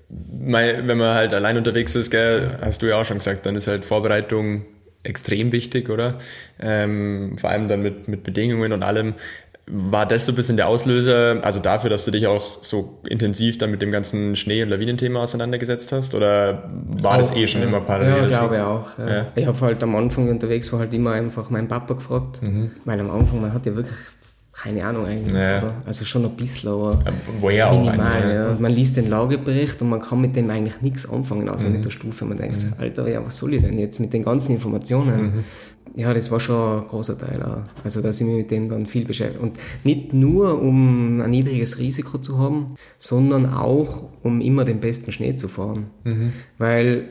wenn 0.10 0.98
man 0.98 1.14
halt 1.14 1.34
allein 1.34 1.58
unterwegs 1.58 1.96
ist, 1.96 2.10
gell, 2.10 2.58
hast 2.62 2.82
du 2.82 2.88
ja 2.88 3.00
auch 3.00 3.06
schon 3.06 3.20
gesagt, 3.20 3.46
dann 3.46 3.56
ist 3.56 3.68
halt 3.68 3.86
Vorbereitung 3.86 4.66
extrem 5.04 5.52
wichtig, 5.52 5.90
oder? 5.90 6.18
Ähm, 6.60 7.38
vor 7.38 7.50
allem 7.52 7.68
dann 7.68 7.82
mit, 7.82 8.08
mit 8.08 8.24
Bedingungen 8.24 8.74
und 8.74 8.84
allem. 8.84 9.14
War 9.72 10.08
das 10.08 10.26
so 10.26 10.32
ein 10.32 10.36
bisschen 10.36 10.58
der 10.58 10.68
Auslöser, 10.68 11.42
also 11.44 11.60
dafür, 11.60 11.92
dass 11.92 12.04
du 12.04 12.10
dich 12.10 12.26
auch 12.26 12.64
so 12.64 13.02
intensiv 13.08 13.60
dann 13.60 13.70
mit 13.70 13.84
dem 13.84 13.92
ganzen 13.92 14.36
Schnee- 14.36 14.64
und 14.64 14.70
Lawinenthema 14.70 15.22
auseinandergesetzt 15.22 15.92
hast? 15.92 16.16
Oder 16.16 16.72
war 16.88 17.14
auch, 17.14 17.18
das 17.18 17.36
eh 17.36 17.46
schon 17.46 17.62
ja. 17.62 17.68
immer 17.68 17.80
parallel? 17.80 18.32
Ja, 18.32 18.40
glaube 18.40 18.56
ich 18.56 18.62
auch. 18.62 18.98
Ja. 18.98 19.08
Ja. 19.08 19.28
Ich 19.36 19.46
habe 19.46 19.62
halt 19.62 19.84
am 19.84 19.96
Anfang 19.96 20.28
unterwegs 20.28 20.74
war 20.74 20.80
halt 20.80 20.94
immer 20.96 21.12
einfach 21.12 21.52
meinen 21.52 21.68
Papa 21.68 21.94
gefragt, 21.94 22.42
mhm. 22.42 22.72
weil 22.84 23.00
am 23.00 23.12
Anfang, 23.12 23.42
man 23.42 23.54
hat 23.54 23.68
ja 23.68 23.76
wirklich 23.76 23.96
keine 24.62 24.86
Ahnung 24.86 25.06
eigentlich, 25.06 25.34
ja. 25.34 25.74
also 25.86 26.04
schon 26.04 26.26
ein 26.26 26.32
bisschen, 26.32 26.70
aber 26.70 27.00
ja, 27.52 27.72
minimal. 27.72 28.24
Auch 28.24 28.30
ja. 28.30 28.58
Man 28.60 28.72
liest 28.72 28.98
den 28.98 29.10
Lagebericht 29.10 29.82
und 29.82 29.90
man 29.90 30.02
kann 30.02 30.20
mit 30.20 30.36
dem 30.36 30.50
eigentlich 30.50 30.82
nichts 30.82 31.10
anfangen, 31.10 31.48
außer 31.48 31.68
mhm. 31.68 31.76
mit 31.76 31.86
der 31.86 31.92
Stufe. 31.92 32.26
Man 32.26 32.38
denkt, 32.38 32.64
mhm. 32.64 32.74
Alter, 32.78 33.10
ja, 33.10 33.26
was 33.26 33.38
soll 33.38 33.54
ich 33.54 33.62
denn 33.62 33.80
jetzt 33.80 34.00
mit 34.00 34.12
den 34.12 34.24
ganzen 34.24 34.54
Informationen? 34.56 35.22
Mhm. 35.22 35.44
Ja, 35.96 36.14
das 36.14 36.30
war 36.30 36.40
schon 36.40 36.82
ein 36.82 36.88
großer 36.88 37.18
Teil 37.18 37.42
auch. 37.42 37.84
Also 37.84 38.02
da 38.02 38.12
sind 38.12 38.28
wir 38.28 38.36
mit 38.36 38.52
dem 38.52 38.70
dann 38.70 38.86
viel 38.86 39.06
beschäftigt. 39.06 39.42
Und 39.42 39.58
nicht 39.84 40.14
nur, 40.14 40.62
um 40.62 41.22
ein 41.22 41.30
niedriges 41.30 41.80
Risiko 41.80 42.18
zu 42.18 42.38
haben, 42.38 42.76
sondern 42.98 43.46
auch, 43.48 44.10
um 44.24 44.42
immer 44.42 44.66
den 44.66 44.82
besten 44.82 45.12
Schnee 45.12 45.36
zu 45.36 45.48
fahren. 45.48 45.88
Mhm. 46.04 46.34
Weil 46.58 47.10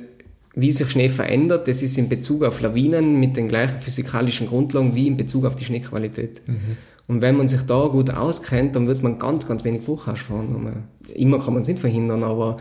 wie 0.54 0.72
sich 0.72 0.90
Schnee 0.90 1.08
verändert, 1.08 1.66
das 1.66 1.82
ist 1.82 1.96
in 1.98 2.08
Bezug 2.08 2.44
auf 2.44 2.60
Lawinen 2.60 3.18
mit 3.20 3.36
den 3.36 3.48
gleichen 3.48 3.78
physikalischen 3.78 4.48
Grundlagen 4.48 4.94
wie 4.94 5.06
in 5.06 5.16
Bezug 5.16 5.44
auf 5.44 5.56
die 5.56 5.64
Schneequalität. 5.64 6.42
Mhm. 6.46 6.76
Und 7.08 7.22
wenn 7.22 7.36
man 7.36 7.48
sich 7.48 7.62
da 7.62 7.86
gut 7.86 8.10
auskennt, 8.10 8.76
dann 8.76 8.86
wird 8.86 9.02
man 9.02 9.18
ganz, 9.18 9.48
ganz 9.48 9.64
wenig 9.64 9.84
Bruchhaus 9.84 10.20
fahren. 10.20 10.84
Immer 11.14 11.38
kann 11.38 11.54
man 11.54 11.62
es 11.62 11.68
nicht 11.68 11.80
verhindern, 11.80 12.22
aber 12.22 12.58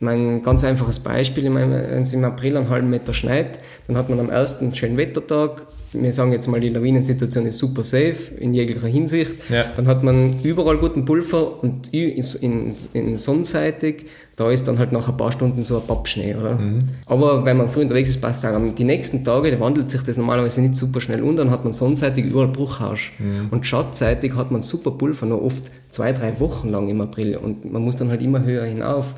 mein 0.00 0.42
ganz 0.42 0.64
einfaches 0.64 0.98
Beispiel, 0.98 1.52
wenn 1.54 1.72
es 2.02 2.12
im 2.12 2.24
April 2.24 2.56
einen 2.56 2.68
halben 2.68 2.90
Meter 2.90 3.14
schneit, 3.14 3.58
dann 3.86 3.96
hat 3.96 4.10
man 4.10 4.20
am 4.20 4.28
ersten 4.28 4.74
schönen 4.74 4.96
Wettertag, 4.96 5.62
wir 5.92 6.12
sagen 6.12 6.32
jetzt 6.32 6.48
mal, 6.48 6.60
die 6.60 6.68
Lawinensituation 6.68 7.46
ist 7.46 7.58
super 7.58 7.82
safe 7.82 8.34
in 8.38 8.52
jeglicher 8.52 8.88
Hinsicht, 8.88 9.36
ja. 9.48 9.64
dann 9.74 9.86
hat 9.86 10.02
man 10.02 10.42
überall 10.42 10.76
guten 10.78 11.04
Pulver 11.04 11.62
und 11.62 11.94
in, 11.94 12.22
in, 12.40 12.76
in 12.92 13.16
sonnenseitig 13.16 14.06
da 14.36 14.50
ist 14.50 14.68
dann 14.68 14.78
halt 14.78 14.92
nach 14.92 15.08
ein 15.08 15.16
paar 15.16 15.32
Stunden 15.32 15.62
so 15.64 15.78
ein 15.78 15.86
Pappschnee, 15.86 16.34
oder? 16.34 16.58
Mhm. 16.58 16.80
Aber 17.06 17.46
wenn 17.46 17.56
man 17.56 17.70
früh 17.70 17.80
unterwegs 17.80 18.10
ist, 18.10 18.20
passt 18.20 18.44
es 18.44 18.50
auch. 18.50 18.60
Die 18.74 18.84
nächsten 18.84 19.24
Tage, 19.24 19.58
wandelt 19.58 19.90
sich 19.90 20.02
das 20.02 20.18
normalerweise 20.18 20.60
nicht 20.60 20.76
super 20.76 21.00
schnell 21.00 21.22
um, 21.22 21.36
dann 21.36 21.50
hat 21.50 21.64
man 21.64 21.72
sonnenseitig 21.72 22.26
überall 22.26 22.48
Bruchhaus. 22.48 22.98
Mhm. 23.18 23.48
Und 23.50 23.66
schattseitig 23.66 24.34
hat 24.36 24.50
man 24.50 24.60
super 24.60 24.90
Pulver, 24.90 25.24
noch 25.24 25.40
oft 25.40 25.70
zwei, 25.90 26.12
drei 26.12 26.38
Wochen 26.38 26.68
lang 26.68 26.86
im 26.88 27.00
April. 27.00 27.36
Und 27.38 27.72
man 27.72 27.80
muss 27.80 27.96
dann 27.96 28.10
halt 28.10 28.20
immer 28.20 28.42
höher 28.44 28.66
hinauf. 28.66 29.14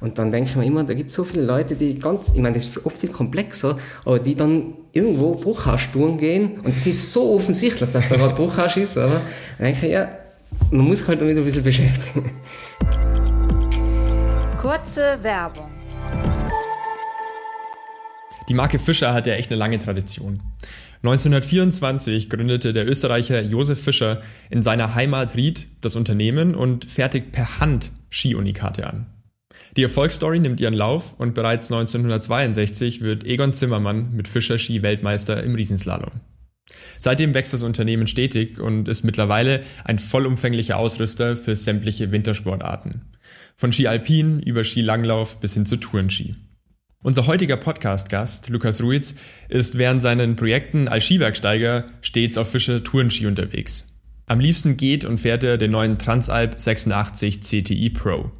Und 0.00 0.18
dann 0.18 0.32
denke 0.32 0.48
ich 0.48 0.56
mir 0.56 0.64
immer, 0.64 0.82
da 0.84 0.94
gibt 0.94 1.10
es 1.10 1.16
so 1.16 1.22
viele 1.22 1.44
Leute, 1.44 1.76
die 1.76 1.98
ganz, 1.98 2.32
ich 2.34 2.40
meine, 2.40 2.54
das 2.54 2.66
ist 2.66 2.84
oft 2.84 2.98
viel 2.98 3.10
komplexer, 3.10 3.76
aber 4.06 4.18
die 4.18 4.34
dann 4.34 4.72
irgendwo 4.92 5.34
Bruchhaussturm 5.34 6.18
gehen 6.18 6.58
und 6.64 6.76
es 6.76 6.86
ist 6.88 7.12
so 7.12 7.36
offensichtlich, 7.36 7.88
dass 7.88 8.08
da 8.08 8.16
gerade 8.16 8.34
Bruchhaus 8.34 8.76
ist, 8.76 8.98
aber 8.98 9.20
dann 9.58 9.66
denke 9.66 9.86
ich, 9.86 9.92
ja, 9.92 10.08
man 10.72 10.86
muss 10.88 10.98
sich 10.98 11.08
halt 11.08 11.20
damit 11.20 11.38
ein 11.38 11.44
bisschen 11.44 11.62
beschäftigen. 11.62 12.32
Kurze 14.72 15.18
Werbung. 15.22 15.70
Die 18.48 18.54
Marke 18.54 18.78
Fischer 18.78 19.12
hat 19.12 19.26
ja 19.26 19.34
echt 19.34 19.50
eine 19.50 19.58
lange 19.58 19.76
Tradition. 19.76 20.40
1924 21.02 22.30
gründete 22.30 22.72
der 22.72 22.88
Österreicher 22.88 23.42
Josef 23.42 23.84
Fischer 23.84 24.22
in 24.48 24.62
seiner 24.62 24.94
Heimat 24.94 25.36
Ried 25.36 25.68
das 25.82 25.94
Unternehmen 25.94 26.54
und 26.54 26.86
fertigt 26.86 27.32
per 27.32 27.60
Hand 27.60 27.92
Skiunikate 28.08 28.86
an. 28.86 29.08
Die 29.76 29.82
Erfolgsstory 29.82 30.38
nimmt 30.38 30.58
ihren 30.62 30.72
Lauf 30.72 31.16
und 31.18 31.34
bereits 31.34 31.70
1962 31.70 33.02
wird 33.02 33.24
Egon 33.24 33.52
Zimmermann 33.52 34.14
mit 34.14 34.26
Fischer 34.26 34.56
Ski 34.56 34.80
Weltmeister 34.80 35.42
im 35.42 35.54
Riesenslalom. 35.54 36.12
Seitdem 36.98 37.34
wächst 37.34 37.52
das 37.52 37.62
Unternehmen 37.62 38.06
stetig 38.06 38.58
und 38.58 38.88
ist 38.88 39.02
mittlerweile 39.02 39.60
ein 39.84 39.98
vollumfänglicher 39.98 40.78
Ausrüster 40.78 41.36
für 41.36 41.54
sämtliche 41.54 42.10
Wintersportarten. 42.10 43.11
Von 43.56 43.72
Ski 43.72 43.86
Alpin 43.86 44.40
über 44.40 44.64
Ski 44.64 44.80
Langlauf 44.80 45.40
bis 45.40 45.54
hin 45.54 45.66
zu 45.66 45.76
Tourenski. 45.76 46.34
Unser 47.02 47.26
heutiger 47.26 47.56
Podcast-Gast, 47.56 48.48
Lukas 48.48 48.80
Ruiz, 48.80 49.16
ist 49.48 49.76
während 49.76 50.02
seinen 50.02 50.36
Projekten 50.36 50.86
als 50.86 51.04
Skibergsteiger 51.04 51.86
stets 52.00 52.38
auf 52.38 52.50
Fischer 52.50 52.84
Tourenski 52.84 53.26
unterwegs. 53.26 53.92
Am 54.26 54.38
liebsten 54.38 54.76
geht 54.76 55.04
und 55.04 55.18
fährt 55.18 55.42
er 55.42 55.58
den 55.58 55.72
neuen 55.72 55.98
Transalp 55.98 56.60
86 56.60 57.40
CTI 57.40 57.90
Pro. 57.90 58.30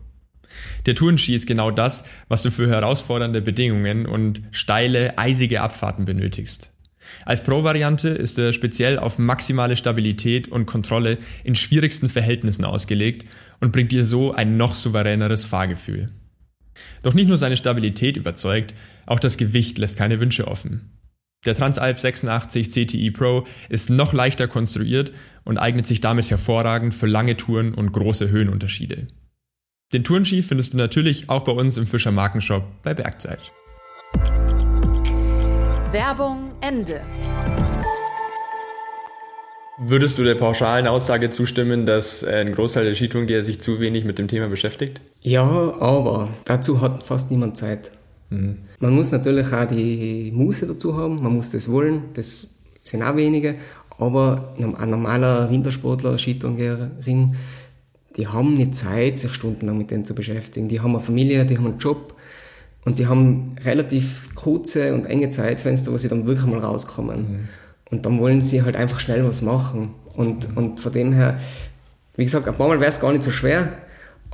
Der 0.86 0.94
Tourenski 0.94 1.34
ist 1.34 1.46
genau 1.46 1.70
das, 1.70 2.04
was 2.28 2.42
du 2.42 2.50
für 2.50 2.68
herausfordernde 2.68 3.40
Bedingungen 3.40 4.06
und 4.06 4.42
steile, 4.50 5.18
eisige 5.18 5.60
Abfahrten 5.60 6.04
benötigst. 6.04 6.71
Als 7.24 7.42
Pro-Variante 7.44 8.08
ist 8.08 8.38
er 8.38 8.52
speziell 8.52 8.98
auf 8.98 9.18
maximale 9.18 9.76
Stabilität 9.76 10.48
und 10.48 10.66
Kontrolle 10.66 11.18
in 11.44 11.54
schwierigsten 11.54 12.08
Verhältnissen 12.08 12.64
ausgelegt 12.64 13.26
und 13.60 13.72
bringt 13.72 13.92
dir 13.92 14.04
so 14.04 14.32
ein 14.32 14.56
noch 14.56 14.74
souveräneres 14.74 15.44
Fahrgefühl. 15.44 16.10
Doch 17.02 17.14
nicht 17.14 17.28
nur 17.28 17.38
seine 17.38 17.56
Stabilität 17.56 18.16
überzeugt, 18.16 18.74
auch 19.06 19.20
das 19.20 19.36
Gewicht 19.36 19.78
lässt 19.78 19.96
keine 19.96 20.20
Wünsche 20.20 20.48
offen. 20.48 20.90
Der 21.44 21.56
Transalp 21.56 21.98
86 21.98 22.70
CTI 22.70 23.10
Pro 23.10 23.44
ist 23.68 23.90
noch 23.90 24.12
leichter 24.12 24.46
konstruiert 24.46 25.12
und 25.44 25.58
eignet 25.58 25.86
sich 25.86 26.00
damit 26.00 26.30
hervorragend 26.30 26.94
für 26.94 27.06
lange 27.06 27.36
Touren 27.36 27.74
und 27.74 27.92
große 27.92 28.30
Höhenunterschiede. 28.30 29.08
Den 29.92 30.04
Tourenski 30.04 30.42
findest 30.42 30.72
du 30.72 30.78
natürlich 30.78 31.28
auch 31.28 31.42
bei 31.42 31.52
uns 31.52 31.76
im 31.76 31.86
Fischer 31.86 32.12
Markenshop 32.12 32.64
bei 32.82 32.94
Bergzeit. 32.94 33.52
Werbung 35.92 36.52
Ende. 36.62 37.02
Würdest 39.78 40.16
du 40.16 40.24
der 40.24 40.36
pauschalen 40.36 40.86
Aussage 40.86 41.28
zustimmen, 41.28 41.84
dass 41.84 42.24
ein 42.24 42.52
Großteil 42.52 42.86
der 42.86 42.94
Skitourengeher 42.94 43.42
sich 43.42 43.60
zu 43.60 43.78
wenig 43.78 44.06
mit 44.06 44.18
dem 44.18 44.26
Thema 44.26 44.48
beschäftigt? 44.48 45.02
Ja, 45.20 45.42
aber 45.42 46.30
dazu 46.46 46.80
hat 46.80 47.02
fast 47.02 47.30
niemand 47.30 47.58
Zeit. 47.58 47.90
Mhm. 48.30 48.60
Man 48.80 48.94
muss 48.94 49.12
natürlich 49.12 49.52
auch 49.52 49.66
die 49.66 50.32
Muße 50.34 50.66
dazu 50.66 50.96
haben, 50.96 51.22
man 51.22 51.36
muss 51.36 51.50
das 51.50 51.70
wollen, 51.70 52.04
das 52.14 52.54
sind 52.82 53.02
auch 53.02 53.16
wenige, 53.16 53.56
aber 53.98 54.54
ein 54.58 54.88
normaler 54.88 55.50
Wintersportler, 55.50 56.16
Skitourengeherin, 56.16 57.36
die 58.16 58.26
haben 58.26 58.54
nicht 58.54 58.74
Zeit, 58.74 59.18
sich 59.18 59.34
stundenlang 59.34 59.76
mit 59.76 59.90
dem 59.90 60.06
zu 60.06 60.14
beschäftigen. 60.14 60.68
Die 60.68 60.80
haben 60.80 60.92
eine 60.92 61.00
Familie, 61.00 61.44
die 61.44 61.58
haben 61.58 61.66
einen 61.66 61.78
Job 61.78 62.14
und 62.84 62.98
die 62.98 63.06
haben 63.06 63.56
relativ 63.64 64.34
kurze 64.34 64.94
und 64.94 65.06
enge 65.06 65.30
Zeitfenster, 65.30 65.92
wo 65.92 65.98
sie 65.98 66.08
dann 66.08 66.26
wirklich 66.26 66.46
mal 66.46 66.58
rauskommen. 66.58 67.16
Mhm. 67.16 67.48
Und 67.90 68.06
dann 68.06 68.18
wollen 68.18 68.42
sie 68.42 68.62
halt 68.62 68.76
einfach 68.76 69.00
schnell 69.00 69.24
was 69.24 69.42
machen. 69.42 69.90
Und, 70.14 70.50
mhm. 70.50 70.56
und 70.56 70.80
von 70.80 70.92
dem 70.92 71.12
her, 71.12 71.38
wie 72.16 72.24
gesagt, 72.24 72.48
ein 72.48 72.54
paar 72.54 72.68
Mal 72.68 72.80
wäre 72.80 72.90
es 72.90 73.00
gar 73.00 73.12
nicht 73.12 73.22
so 73.22 73.30
schwer, 73.30 73.72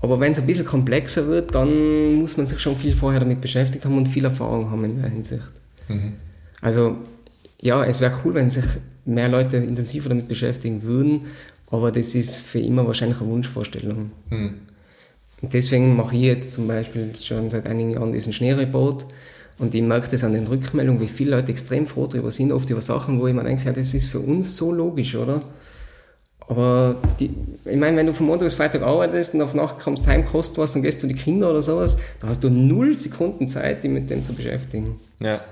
aber 0.01 0.21
wenn 0.21 0.33
es 0.33 0.39
ein 0.39 0.47
bisschen 0.47 0.65
komplexer 0.65 1.27
wird, 1.27 1.55
dann 1.55 2.15
muss 2.15 2.37
man 2.37 2.47
sich 2.47 2.61
schon 2.61 2.77
viel 2.77 2.95
vorher 2.95 3.21
damit 3.21 3.41
beschäftigt 3.41 3.85
haben 3.85 3.97
und 3.97 4.07
viel 4.07 4.25
Erfahrung 4.25 4.71
haben 4.71 4.85
in 4.85 5.01
der 5.01 5.11
Hinsicht. 5.11 5.53
Mhm. 5.89 6.15
Also 6.61 6.97
ja, 7.61 7.85
es 7.85 8.01
wäre 8.01 8.13
cool, 8.25 8.35
wenn 8.35 8.49
sich 8.49 8.65
mehr 9.05 9.29
Leute 9.29 9.57
intensiver 9.57 10.09
damit 10.09 10.29
beschäftigen 10.29 10.83
würden, 10.83 11.27
aber 11.71 11.91
das 11.91 12.15
ist 12.15 12.41
für 12.41 12.61
immer 12.61 12.87
wahrscheinlich 12.87 13.21
eine 13.21 13.31
Wunschvorstellung. 13.31 14.13
Mhm. 14.31 14.55
Deswegen 15.43 15.97
mache 15.97 16.17
ich 16.17 16.23
jetzt 16.23 16.53
zum 16.55 16.67
Beispiel 16.67 17.15
schon 17.21 17.49
seit 17.49 17.67
einigen 17.67 17.91
Jahren 17.91 18.13
diesen 18.13 18.33
Schneereport 18.33 19.07
und 19.59 19.75
ich 19.75 19.83
merke 19.83 20.09
das 20.09 20.25
an 20.25 20.33
den 20.33 20.47
Rückmeldungen, 20.47 21.01
wie 21.01 21.09
viele 21.09 21.33
Leute 21.33 21.53
extrem 21.53 21.87
froh 21.87 22.07
darüber 22.07 22.31
sind, 22.31 22.53
oft 22.53 22.69
über 22.71 22.81
Sachen, 22.81 23.21
wo 23.21 23.27
ich 23.27 23.35
mir 23.35 23.45
denke, 23.45 23.65
ja, 23.65 23.73
das 23.73 23.95
ist 23.95 24.07
für 24.07 24.21
uns 24.21 24.57
so 24.57 24.73
logisch, 24.73 25.15
oder? 25.15 25.43
Aber 26.49 26.97
die, 27.21 27.31
ich 27.65 27.77
meine, 27.77 27.97
wenn 27.97 28.07
du 28.07 28.15
von 28.15 28.27
Montag 28.27 28.47
bis 28.47 28.55
Freitag 28.55 28.83
arbeitest 28.83 29.35
und 29.35 29.43
auf 29.43 29.55
Nacht 29.55 29.81
kommst 29.81 30.07
heim, 30.07 30.25
kostet 30.25 30.59
was 30.59 30.75
und 30.75 30.83
gehst 30.83 31.03
du 31.03 31.07
die 31.07 31.15
Kinder 31.15 31.51
oder 31.51 31.61
sowas, 31.61 31.99
da 32.21 32.29
hast 32.29 32.43
du 32.43 32.49
null 32.49 32.97
Sekunden 32.97 33.49
Zeit, 33.49 33.85
dich 33.85 33.91
mit 33.91 34.09
dem 34.09 34.25
zu 34.25 34.33
beschäftigen. 34.33 34.99
Ja. 35.21 35.43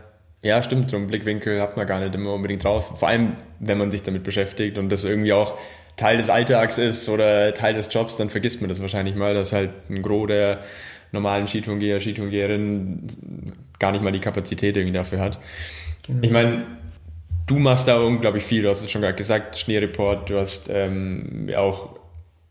Ja, 0.42 0.62
stimmt, 0.62 0.90
so 0.90 0.96
einen 0.96 1.08
Blickwinkel 1.08 1.60
hat 1.60 1.76
man 1.76 1.86
gar 1.86 1.98
nicht 1.98 2.14
immer 2.14 2.32
unbedingt 2.34 2.62
drauf. 2.62 2.98
Vor 2.98 3.08
allem, 3.08 3.32
wenn 3.58 3.78
man 3.78 3.90
sich 3.90 4.02
damit 4.02 4.22
beschäftigt 4.22 4.78
und 4.78 4.90
das 4.90 5.02
irgendwie 5.02 5.32
auch 5.32 5.54
Teil 5.96 6.18
des 6.18 6.30
Alltags 6.30 6.78
ist 6.78 7.08
oder 7.08 7.54
Teil 7.54 7.74
des 7.74 7.92
Jobs, 7.92 8.16
dann 8.16 8.28
vergisst 8.28 8.60
man 8.60 8.68
das 8.68 8.80
wahrscheinlich 8.80 9.14
mal, 9.14 9.34
dass 9.34 9.52
halt 9.52 9.70
ein 9.88 10.02
Gros 10.02 10.26
der 10.28 10.60
normalen 11.12 11.46
Skitourengeher, 11.46 12.00
Skitourengeherin 12.00 13.02
gar 13.78 13.92
nicht 13.92 14.04
mal 14.04 14.12
die 14.12 14.20
Kapazität 14.20 14.76
irgendwie 14.76 14.96
dafür 14.96 15.20
hat. 15.20 15.38
Genau. 16.06 16.20
Ich 16.22 16.30
meine, 16.30 16.66
du 17.46 17.58
machst 17.58 17.88
da 17.88 17.98
unglaublich 17.98 18.44
viel. 18.44 18.62
Du 18.62 18.68
hast 18.68 18.82
es 18.82 18.90
schon 18.90 19.00
gerade 19.00 19.14
gesagt, 19.14 19.58
Schneereport, 19.58 20.28
du 20.30 20.38
hast 20.38 20.68
ähm, 20.70 21.48
auch, 21.56 21.98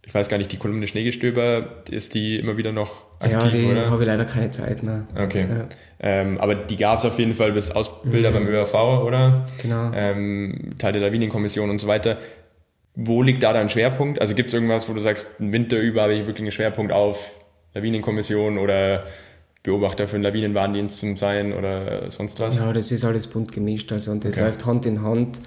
ich 0.04 0.14
weiß 0.14 0.30
gar 0.30 0.38
nicht, 0.38 0.52
die 0.52 0.58
Kolumne 0.58 0.88
Schneegestöber, 0.88 1.84
ist 1.90 2.16
die 2.16 2.40
immer 2.40 2.58
wieder 2.58 2.72
noch 2.72 3.04
aktiv, 3.20 3.54
ja, 3.54 3.74
die 3.74 3.90
habe 3.90 4.04
ich 4.04 4.08
leider 4.08 4.26
keine 4.26 4.52
Zeit 4.52 4.84
mehr. 4.84 5.08
Okay. 5.16 5.48
Ja. 5.50 5.68
Ähm, 6.00 6.40
aber 6.40 6.56
die 6.56 6.78
gab 6.78 7.00
es 7.00 7.06
auf 7.06 7.18
jeden 7.18 7.34
Fall 7.34 7.52
bis 7.52 7.72
Ausbilder 7.72 8.32
mhm. 8.32 8.34
beim 8.34 8.48
ÖRV, 8.48 8.74
oder? 8.74 9.46
Genau. 9.62 9.92
Ähm, 9.94 10.72
Teil 10.78 10.94
der 10.94 11.02
Lawinenkommission 11.02 11.70
und 11.70 11.80
so 11.80 11.88
weiter. 11.88 12.18
Wo 12.96 13.22
liegt 13.22 13.44
da 13.44 13.52
dein 13.52 13.70
Schwerpunkt? 13.70 14.22
Also 14.22 14.36
gibt 14.36 14.48
es 14.48 14.54
irgendwas, 14.54 14.88
wo 14.88 14.94
du 14.94 15.02
sagst, 15.02 15.28
im 15.40 15.52
Winter 15.52 15.78
über 15.78 16.04
habe 16.04 16.14
ich 16.14 16.26
wirklich 16.26 16.44
einen 16.44 16.52
Schwerpunkt 16.52 16.92
auf 16.92 17.34
Lawinenkommission 17.74 18.58
oder 18.58 19.04
Beobachter 19.64 20.08
für 20.08 20.18
den 20.18 20.24
Lawinenwarndienst 20.24 21.00
zum 21.00 21.18
sein 21.18 21.52
oder 21.52 22.10
sonst 22.10 22.40
was? 22.40 22.58
Ja, 22.58 22.72
das 22.72 22.92
ist 22.92 23.04
alles 23.04 23.28
bunt 23.28 23.52
gemischt. 23.52 23.92
Also 23.92 24.12
und 24.12 24.24
das 24.24 24.36
okay. 24.36 24.46
läuft 24.46 24.66
Hand 24.66 24.86
in 24.86 25.02
Hand. 25.02 25.42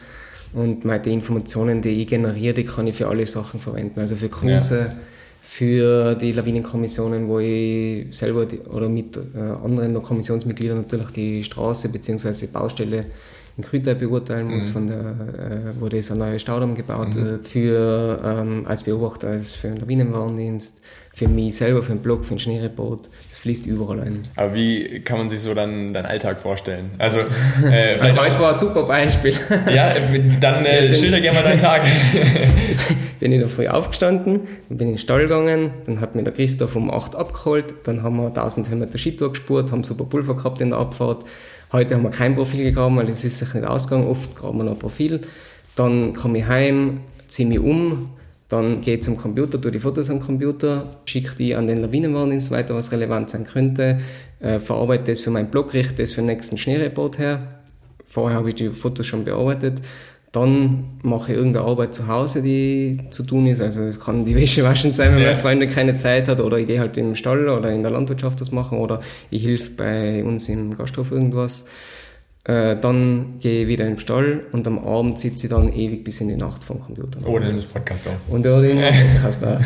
Und 0.53 0.85
die 0.85 1.13
Informationen, 1.13 1.83
die 1.83 2.03
ich 2.03 2.07
generiere, 2.07 2.55
die 2.55 2.65
kann 2.65 2.87
ich 2.87 2.97
für 2.97 3.09
alle 3.09 3.27
Sachen 3.27 3.61
verwenden. 3.61 4.01
Also 4.01 4.17
für 4.17 4.29
Kurse, 4.29 4.79
ja. 4.79 4.95
für 5.43 6.15
die 6.15 6.33
Lawinenkommissionen, 6.33 7.29
wo 7.29 7.39
ich 7.39 8.17
selber 8.17 8.47
die, 8.47 8.59
oder 8.59 8.89
mit 8.89 9.17
äh, 9.17 9.39
anderen 9.39 10.03
Kommissionsmitgliedern 10.03 10.79
natürlich 10.79 11.11
die 11.11 11.45
Straße 11.45 11.91
bzw. 11.91 12.47
Baustelle 12.47 13.07
in 13.59 13.65
Krütei 13.65 13.95
beurteilen 13.95 14.49
muss, 14.49 14.69
mhm. 14.69 14.73
von 14.73 14.87
der, 14.87 15.01
äh, 15.01 15.81
wo 15.81 15.89
das 15.89 16.11
ein 16.13 16.19
neuer 16.19 16.39
Staudamm 16.39 16.77
gebaut 16.77 17.15
mhm. 17.15 17.25
wird, 17.25 17.49
für, 17.49 18.21
ähm, 18.25 18.65
als 18.67 18.85
Beobachter, 18.85 19.29
als 19.29 19.55
für 19.55 19.69
den 19.69 19.81
Lawinenwarndienst, 19.81 20.81
für 21.19 21.27
mich 21.27 21.57
selber, 21.57 21.83
für 21.83 21.93
den 21.93 22.01
Blog, 22.01 22.25
für 22.25 22.35
den 22.35 22.39
Schneereport. 22.39 23.11
Das 23.29 23.39
fließt 23.39 23.67
überall 23.67 24.01
ein. 24.01 24.23
Aber 24.37 24.55
wie 24.55 25.01
kann 25.01 25.19
man 25.19 25.29
sich 25.29 25.41
so 25.41 25.53
dann 25.53 25.93
deinen 25.93 26.07
Alltag 26.07 26.39
vorstellen? 26.39 26.93
Also, 26.99 27.19
äh, 27.65 27.99
vielleicht 27.99 28.21
heute 28.21 28.39
war 28.39 28.53
ein 28.53 28.55
super 28.55 28.85
Beispiel. 28.85 29.35
ja, 29.75 29.93
dann 30.39 30.65
äh, 30.65 30.95
schilder 30.95 31.21
gerne 31.21 31.41
mal 31.41 31.45
deinen 31.45 31.61
Tag. 31.61 31.83
bin 33.19 33.33
in 33.33 33.41
der 33.41 33.49
Früh 33.49 33.67
aufgestanden, 33.67 34.43
bin 34.69 34.79
in 34.79 34.95
den 34.95 34.99
Stall 34.99 35.23
gegangen, 35.23 35.73
dann 35.87 36.01
hat 36.01 36.15
mir 36.15 36.23
der 36.23 36.33
Christoph 36.33 36.77
um 36.77 36.89
8 36.89 37.17
abgeholt, 37.17 37.75
dann 37.83 38.05
haben 38.05 38.17
wir 38.17 38.29
1000 38.29 38.69
Höhenmeter 38.69 38.97
Skitour 38.97 39.31
gespurt, 39.31 39.73
haben 39.73 39.83
super 39.83 40.05
Pulver 40.05 40.37
gehabt 40.37 40.61
in 40.61 40.71
der 40.71 40.79
Abfahrt. 40.79 41.25
Heute 41.73 41.97
haben 41.97 42.05
wir 42.05 42.11
kein 42.11 42.37
Profil 42.37 42.63
gegraben, 42.63 42.97
weil 42.97 43.07
das 43.07 43.25
ist 43.25 43.41
sich 43.41 43.55
nicht 43.55 43.67
ausgegangen. 43.67 44.07
Oft 44.07 44.37
graben 44.37 44.59
wir 44.59 44.65
noch 44.65 44.73
ein 44.73 44.79
Profil. 44.79 45.23
Dann 45.75 46.15
komme 46.15 46.39
ich 46.39 46.47
heim, 46.47 47.01
ziehe 47.27 47.49
mich 47.49 47.59
um, 47.59 48.11
dann 48.49 48.81
gehe 48.81 48.97
ich 48.97 49.03
zum 49.03 49.17
Computer, 49.17 49.61
tue 49.61 49.71
die 49.71 49.81
Fotos 49.81 50.09
am 50.09 50.21
Computer, 50.21 50.97
schicke 51.05 51.37
die 51.37 51.55
an 51.55 51.67
den 51.67 51.81
Lawinenwarndienst 51.83 52.51
weiter, 52.51 52.75
was 52.75 52.93
relevant 52.93 53.29
sein 53.29 53.45
könnte, 53.45 53.99
äh, 54.41 54.59
verarbeite 54.59 55.05
das 55.05 55.21
für 55.21 55.31
meinen 55.31 55.51
Blog, 55.51 55.75
richte 55.75 56.03
das 56.03 56.15
für 56.15 56.23
den 56.23 56.27
nächsten 56.27 56.57
Schneereport 56.57 57.19
her. 57.19 57.61
Vorher 58.07 58.39
habe 58.39 58.49
ich 58.49 58.55
die 58.55 58.71
Fotos 58.71 59.07
schon 59.07 59.25
bearbeitet. 59.25 59.83
Dann 60.33 60.99
mache 61.03 61.33
ich 61.33 61.39
irgendeine 61.39 61.67
Arbeit 61.67 61.95
zu 61.95 62.07
Hause, 62.07 62.43
die 62.43 62.99
zu 63.11 63.23
tun 63.23 63.47
ist. 63.47 63.61
Also 63.61 63.83
es 63.83 63.99
kann 63.99 64.25
die 64.25 64.35
Wäsche 64.35 64.63
waschen 64.63 64.93
sein, 64.93 65.13
wenn 65.13 65.21
ja. 65.21 65.29
meine 65.29 65.39
Freundin 65.39 65.71
keine 65.71 65.97
Zeit 65.97 66.29
hat, 66.29 66.41
oder 66.41 66.59
ich 66.59 66.67
gehe 66.67 66.81
halt 66.81 66.97
im 66.97 67.15
Stall 67.15 67.49
oder 67.49 67.71
in 67.71 67.83
der 67.83 67.93
Landwirtschaft 67.93 68.41
das 68.41 68.51
machen, 68.51 68.79
oder 68.79 69.01
ich 69.31 69.45
helfe 69.45 69.73
bei 69.73 70.25
uns 70.25 70.49
im 70.49 70.77
Gasthof 70.77 71.13
irgendwas. 71.13 71.67
Äh, 72.49 72.77
dann 72.81 73.35
gehe 73.41 73.63
ich 73.63 73.69
wieder 73.69 73.85
in 73.85 73.93
den 73.93 74.01
Stall 74.01 74.41
und 74.53 74.67
am 74.67 74.79
Abend 74.79 75.19
sitze 75.19 75.47
ich 75.47 75.51
dann 75.53 75.71
ewig 75.71 76.03
bis 76.03 76.23
in 76.23 76.29
die 76.29 76.37
Nacht 76.37 76.65
vom 76.65 76.81
Computer. 76.81 77.29
Oder 77.29 77.53
das 77.53 77.75
Podcast 77.75 78.09
auf. 78.09 78.27
Und 78.27 78.41
oder 78.41 78.63
den 78.63 78.81
Podcast 79.13 79.45
auf. 79.45 79.61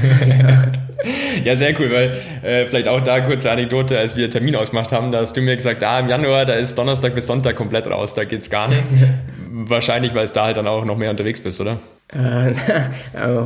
ja, 1.44 1.54
sehr 1.54 1.78
cool, 1.78 1.92
weil 1.92 2.12
äh, 2.42 2.66
vielleicht 2.66 2.88
auch 2.88 3.00
da 3.00 3.20
kurze 3.20 3.52
Anekdote, 3.52 3.96
als 3.96 4.16
wir 4.16 4.28
Termin 4.28 4.56
ausgemacht 4.56 4.90
haben, 4.90 5.12
da 5.12 5.20
hast 5.20 5.36
du 5.36 5.42
mir 5.42 5.54
gesagt, 5.54 5.84
ah, 5.84 6.00
im 6.00 6.08
Januar, 6.08 6.44
da 6.44 6.54
ist 6.54 6.76
Donnerstag 6.76 7.14
bis 7.14 7.28
Sonntag 7.28 7.54
komplett 7.54 7.86
raus, 7.86 8.14
da 8.14 8.24
geht's 8.24 8.50
gar 8.50 8.66
nicht. 8.66 8.82
Wahrscheinlich, 9.52 10.12
weil 10.12 10.24
es 10.24 10.32
da 10.32 10.46
halt 10.46 10.56
dann 10.56 10.66
auch 10.66 10.84
noch 10.84 10.96
mehr 10.96 11.10
unterwegs 11.10 11.40
bist, 11.40 11.60
oder? 11.60 11.78
Äh, 12.12 12.50
äh, 12.50 12.54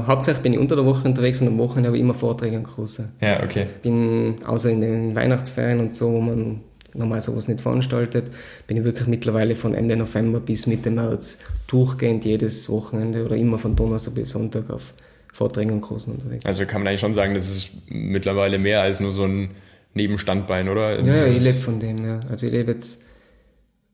hauptsächlich 0.07 0.45
bin 0.45 0.55
ich 0.55 0.59
unter 0.59 0.77
der 0.77 0.87
Woche 0.87 1.07
unterwegs 1.07 1.43
und 1.43 1.49
am 1.49 1.59
Wochenende 1.59 1.89
habe 1.89 1.99
ich 1.99 2.03
immer 2.03 2.15
Vorträge 2.15 2.57
und 2.57 2.65
Kurse. 2.65 3.13
Ja, 3.21 3.43
okay. 3.43 3.67
Bin 3.83 4.37
außer 4.47 4.71
in 4.71 4.81
den 4.81 5.15
Weihnachtsferien 5.15 5.81
und 5.81 5.95
so, 5.95 6.11
wo 6.11 6.21
man 6.23 6.63
normal 6.99 7.21
sowas 7.23 7.49
nicht 7.49 7.61
veranstaltet, 7.61 8.31
bin 8.67 8.77
ich 8.77 8.85
wirklich 8.85 9.07
mittlerweile 9.07 9.55
von 9.55 9.75
Ende 9.75 9.97
November 9.97 10.41
bis 10.41 10.67
Mitte 10.67 10.91
März 10.91 11.39
durchgehend 11.67 12.25
jedes 12.25 12.69
Wochenende 12.69 13.25
oder 13.25 13.37
immer 13.37 13.59
von 13.59 13.77
Donnerstag 13.77 14.15
bis 14.15 14.31
Sonntag 14.31 14.71
auf 14.71 14.93
Vorträgen 15.33 15.73
und 15.73 15.81
Kursen 15.83 16.15
unterwegs. 16.15 16.47
Also 16.47 16.65
kann 16.65 16.81
man 16.81 16.89
eigentlich 16.89 17.01
schon 17.01 17.15
sagen, 17.15 17.35
das 17.35 17.49
ist 17.49 17.71
mittlerweile 17.89 18.59
mehr 18.59 18.81
als 18.81 19.01
nur 19.01 19.13
so 19.13 19.25
ein 19.25 19.51
Nebenstandbein, 19.95 20.69
oder? 20.69 21.01
Ja, 21.05 21.17
ja 21.17 21.27
ich 21.27 21.43
lebe 21.43 21.59
von 21.59 21.79
dem, 21.79 22.05
ja. 22.05 22.21
Also 22.31 22.47
ich 22.47 22.53
lebe 22.53 22.73
jetzt 22.73 23.05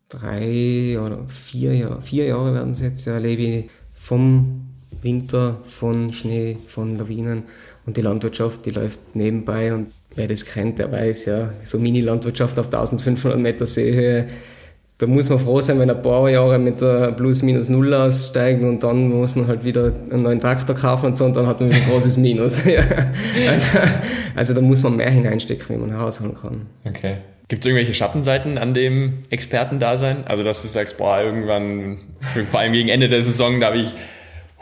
drei 0.08 0.98
oder 1.00 1.24
vier 1.28 1.74
Jahre, 1.74 2.02
vier 2.02 2.26
Jahre 2.26 2.54
werden 2.54 2.72
es 2.72 2.80
jetzt, 2.80 3.06
ja, 3.06 3.18
lebe 3.18 3.42
ich 3.42 3.70
vom 3.92 4.68
Winter, 5.00 5.60
von 5.64 6.12
Schnee, 6.12 6.58
von 6.66 6.96
Lawinen 6.96 7.44
und 7.86 7.96
die 7.96 8.02
Landwirtschaft, 8.02 8.66
die 8.66 8.70
läuft 8.70 9.00
nebenbei 9.14 9.74
und 9.74 9.88
wer 10.14 10.26
das 10.26 10.44
kennt, 10.44 10.78
der 10.78 10.90
weiß 10.92 11.26
ja, 11.26 11.52
so 11.62 11.78
Mini-Landwirtschaft 11.78 12.58
auf 12.58 12.66
1500 12.66 13.38
Meter 13.38 13.66
Seehöhe, 13.66 14.26
da 15.02 15.08
muss 15.08 15.28
man 15.28 15.40
froh 15.40 15.60
sein, 15.60 15.80
wenn 15.80 15.90
ein 15.90 16.00
paar 16.00 16.30
Jahre 16.30 16.60
mit 16.60 16.80
der 16.80 17.10
Plus-Minus 17.10 17.70
Null 17.70 17.92
aussteigen 17.92 18.68
und 18.68 18.84
dann 18.84 19.08
muss 19.08 19.34
man 19.34 19.48
halt 19.48 19.64
wieder 19.64 19.92
einen 20.10 20.22
neuen 20.22 20.38
Traktor 20.38 20.76
kaufen 20.76 21.06
und 21.06 21.16
so 21.16 21.24
und 21.24 21.34
dann 21.34 21.48
hat 21.48 21.60
man 21.60 21.70
wieder 21.70 21.80
ein 21.80 21.90
großes 21.90 22.18
Minus. 22.18 22.62
also, 23.50 23.78
also 24.36 24.54
da 24.54 24.60
muss 24.60 24.84
man 24.84 24.96
mehr 24.96 25.10
hineinstecken, 25.10 25.74
wie 25.74 25.80
man 25.80 25.90
herausholen 25.90 26.36
kann. 26.40 26.66
Okay. 26.88 27.16
Gibt 27.48 27.64
es 27.64 27.66
irgendwelche 27.66 27.94
Schattenseiten 27.94 28.58
an 28.58 28.74
dem 28.74 29.24
Expertendasein? 29.30 30.24
Also 30.24 30.44
dass 30.44 30.62
du 30.62 30.68
sagst, 30.68 30.98
boah, 30.98 31.20
irgendwann, 31.20 31.98
vor 32.50 32.60
allem 32.60 32.72
gegen 32.72 32.88
Ende 32.88 33.08
der 33.08 33.24
Saison, 33.24 33.58
da 33.58 33.66
habe 33.66 33.78
ich 33.78 33.92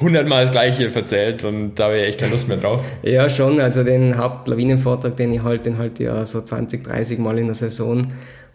hundertmal 0.01 0.42
das 0.42 0.53
Gleiche 0.53 0.92
erzählt 0.92 1.44
und 1.44 1.74
da 1.74 1.84
habe 1.84 1.98
ich 1.98 2.09
echt 2.09 2.20
keine 2.20 2.32
Lust 2.32 2.48
mehr 2.48 2.57
drauf. 2.57 2.82
Ja, 3.03 3.28
schon. 3.28 3.61
Also 3.61 3.84
den 3.84 4.16
Hauptlawinenvortrag, 4.16 5.16
den 5.16 5.32
ich 5.32 5.42
halt, 5.42 5.66
den 5.66 5.78
halt 5.78 5.98
ja 5.98 6.24
so 6.24 6.40
20, 6.40 6.84
30 6.84 7.18
Mal 7.18 7.38
in 7.38 7.46
der 7.46 7.55
Saison. 7.55 8.07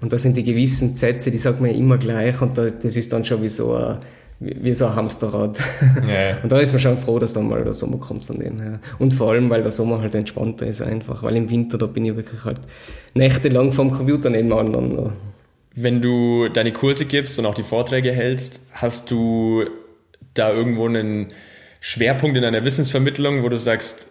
Und 0.02 0.12
da 0.12 0.18
sind 0.18 0.36
die 0.36 0.44
gewissen 0.44 0.98
Sätze, 0.98 1.32
die 1.32 1.38
sagt 1.38 1.62
man 1.62 1.72
ja 1.72 1.78
immer 1.78 1.98
gleich 1.98 2.42
und 2.42 2.58
da, 2.58 2.70
das 2.70 2.98
ist 2.98 3.14
dann 3.14 3.24
schon 3.24 3.42
wie 3.42 3.50
so 3.50 3.76
ein, 3.76 3.98
wie 4.40 4.74
so 4.74 4.88
ein 4.88 4.96
Hamsterrad. 4.96 5.58
Ja. 6.08 6.38
Und 6.44 6.52
da 6.52 6.60
ist 6.60 6.74
man 6.74 6.82
schon 6.82 6.98
froh, 6.98 7.18
dass 7.20 7.34
dann 7.34 7.48
mal 7.48 7.64
der 7.64 7.74
Sommer 7.74 7.98
kommt 7.98 8.26
von 8.26 8.40
dem 8.40 8.60
her. 8.60 8.80
Und 9.00 9.14
vor 9.14 9.32
allem, 9.32 9.50
weil 9.50 9.62
der 9.62 9.72
Sommer 9.72 10.02
halt 10.02 10.14
entspannter 10.16 10.68
ist 10.68 10.82
einfach, 10.82 11.24
weil 11.24 11.36
im 11.38 11.50
Winter, 11.50 11.78
da 11.78 11.86
bin 11.86 12.06
ich 12.06 12.16
wirklich 12.16 12.44
halt 12.44 12.60
nächtelang 13.14 13.72
vom 13.72 13.92
Computer 13.92 14.30
nebeneinander. 14.30 15.14
Wenn 15.76 16.02
du 16.02 16.50
deine 16.50 16.72
Kurse 16.72 17.06
gibst 17.06 17.40
und 17.40 17.46
auch 17.46 17.56
die 17.56 17.64
Vorträge 17.64 18.12
hältst, 18.12 18.62
hast 18.74 19.12
du 19.12 19.66
da 20.36 20.52
irgendwo 20.52 20.88
einen 20.88 21.28
Schwerpunkt 21.80 22.36
in 22.38 22.44
deiner 22.44 22.64
Wissensvermittlung, 22.64 23.44
wo 23.44 23.50
du 23.50 23.58
sagst, 23.58 24.08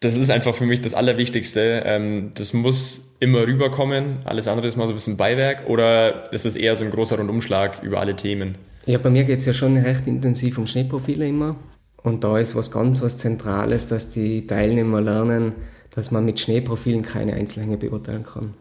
das 0.00 0.16
ist 0.16 0.30
einfach 0.30 0.54
für 0.54 0.64
mich 0.64 0.80
das 0.80 0.94
Allerwichtigste. 0.94 1.82
Ähm, 1.84 2.30
das 2.34 2.52
muss 2.54 3.02
immer 3.20 3.46
rüberkommen. 3.46 4.20
Alles 4.24 4.48
andere 4.48 4.66
ist 4.66 4.76
mal 4.76 4.86
so 4.86 4.92
ein 4.92 4.96
bisschen 4.96 5.16
Beiwerk. 5.18 5.68
Oder 5.68 6.32
ist 6.32 6.46
es 6.46 6.56
eher 6.56 6.74
so 6.74 6.84
ein 6.84 6.90
großer 6.90 7.18
Rundumschlag 7.18 7.82
über 7.82 8.00
alle 8.00 8.16
Themen? 8.16 8.56
Ja, 8.86 8.96
bei 8.98 9.10
mir 9.10 9.24
geht 9.24 9.40
es 9.40 9.46
ja 9.46 9.52
schon 9.52 9.76
recht 9.76 10.06
intensiv 10.06 10.56
um 10.56 10.66
Schneeprofile 10.66 11.28
immer. 11.28 11.56
Und 12.02 12.24
da 12.24 12.38
ist 12.38 12.56
was 12.56 12.70
ganz 12.70 13.02
was 13.02 13.18
Zentrales, 13.18 13.86
dass 13.86 14.08
die 14.08 14.46
Teilnehmer 14.46 15.02
lernen, 15.02 15.52
dass 15.94 16.10
man 16.10 16.24
mit 16.24 16.40
Schneeprofilen 16.40 17.02
keine 17.02 17.34
Einzelhänge 17.34 17.76
beurteilen 17.76 18.24
kann. 18.24 18.54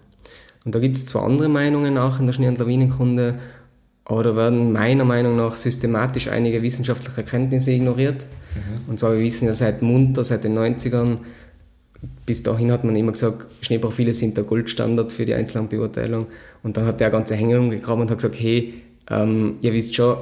Und 0.66 0.76
da 0.76 0.80
gibt 0.80 0.98
es 0.98 1.06
zwar 1.06 1.24
andere 1.24 1.48
Meinungen 1.48 1.98
auch 1.98 2.20
in 2.20 2.26
der 2.26 2.34
Schnee- 2.34 2.50
und 2.50 2.60
Lawinenkunde, 2.60 3.40
aber 4.10 4.24
da 4.24 4.36
werden 4.36 4.72
meiner 4.72 5.06
Meinung 5.06 5.38
nach 5.38 5.56
systematisch 5.56 6.30
einige 6.30 6.64
wissenschaftliche 6.64 7.18
Erkenntnisse 7.18 7.72
ignoriert. 7.72 8.26
Mhm. 8.56 8.90
Und 8.90 9.00
zwar, 9.00 9.14
wir 9.14 9.20
wissen 9.20 9.46
ja 9.46 9.54
seit 9.54 9.84
Munter, 9.84 10.24
seit 10.24 10.44
den 10.44 10.58
90ern, 10.58 11.20
bis 12.26 12.42
dahin 12.42 12.72
hat 12.72 12.84
man 12.84 12.96
immer 12.96 13.12
gesagt, 13.12 13.46
Schneeprofile 13.62 14.16
sind 14.16 14.36
der 14.36 14.46
Goldstandard 14.46 15.12
für 15.12 15.26
die 15.26 15.36
Einzelhandbeurteilung. 15.36 16.26
Und 16.64 16.76
dann 16.76 16.88
hat 16.88 17.00
der 17.00 17.12
ganze 17.12 17.36
Hänger 17.36 17.60
umgegraben 17.60 18.02
und 18.02 18.10
hat 18.10 18.18
gesagt, 18.18 18.36
hey, 18.40 18.82
ähm, 19.12 19.58
ihr 19.62 19.74
wisst 19.74 19.94
schon, 19.94 20.18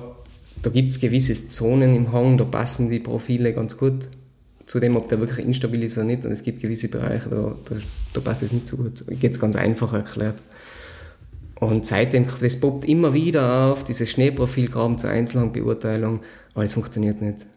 da 0.62 0.70
gibt 0.70 0.92
es 0.92 1.00
gewisse 1.00 1.34
Zonen 1.48 1.96
im 1.96 2.12
Hang, 2.12 2.38
da 2.38 2.44
passen 2.44 2.90
die 2.90 3.00
Profile 3.00 3.54
ganz 3.54 3.78
gut 3.78 4.10
zu 4.66 4.82
dem, 4.82 4.98
ob 4.98 5.08
der 5.08 5.22
wirklich 5.22 5.46
instabil 5.46 5.84
ist 5.84 5.98
oder 5.98 6.08
nicht. 6.08 6.26
Und 6.26 6.32
es 6.32 6.44
gibt 6.44 6.62
gewisse 6.62 6.90
Bereiche, 6.90 7.30
da, 7.30 7.56
da, 7.64 7.76
da 8.12 8.20
passt 8.20 8.42
das 8.42 8.52
nicht 8.52 8.68
so 8.68 8.76
gut. 8.76 9.06
Geht 9.08 9.32
es 9.32 9.40
ganz 9.40 9.56
einfach 9.56 9.94
erklärt. 9.94 10.44
Und 11.60 11.86
seitdem, 11.86 12.26
das 12.41 12.60
poppt 12.60 12.86
immer 12.86 13.14
wieder 13.14 13.72
auf, 13.72 13.84
dieses 13.84 14.12
Schneeprofilgraben 14.12 14.97
zur 14.97 15.10
Einzelhandbeurteilung, 15.10 16.20
aber 16.53 16.64
es 16.64 16.74
funktioniert 16.74 17.22
nicht. 17.22 17.47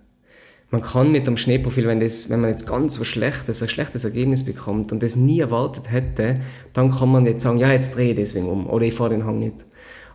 Man 0.71 0.83
kann 0.83 1.11
mit 1.11 1.27
dem 1.27 1.37
Schneeprofil, 1.37 1.87
wenn, 1.89 1.99
das, 1.99 2.31
wenn 2.31 2.41
man 2.41 2.51
jetzt 2.51 2.67
ganz 2.67 3.01
was 3.01 3.09
Schlechtes, 3.09 3.61
ein 3.61 3.69
schlechtes 3.69 4.05
Ergebnis 4.05 4.45
bekommt 4.45 4.93
und 4.93 5.03
das 5.03 5.17
nie 5.17 5.41
erwartet 5.41 5.91
hätte, 5.91 6.41
dann 6.73 6.93
kann 6.93 7.11
man 7.11 7.27
jetzt 7.27 7.43
sagen, 7.43 7.59
ja, 7.59 7.73
jetzt 7.73 7.97
drehe 7.97 8.11
ich 8.11 8.17
deswegen 8.17 8.49
um 8.49 8.69
oder 8.69 8.87
ich 8.87 8.95
fahre 8.95 9.11
den 9.11 9.25
Hang 9.25 9.41
nicht. 9.41 9.67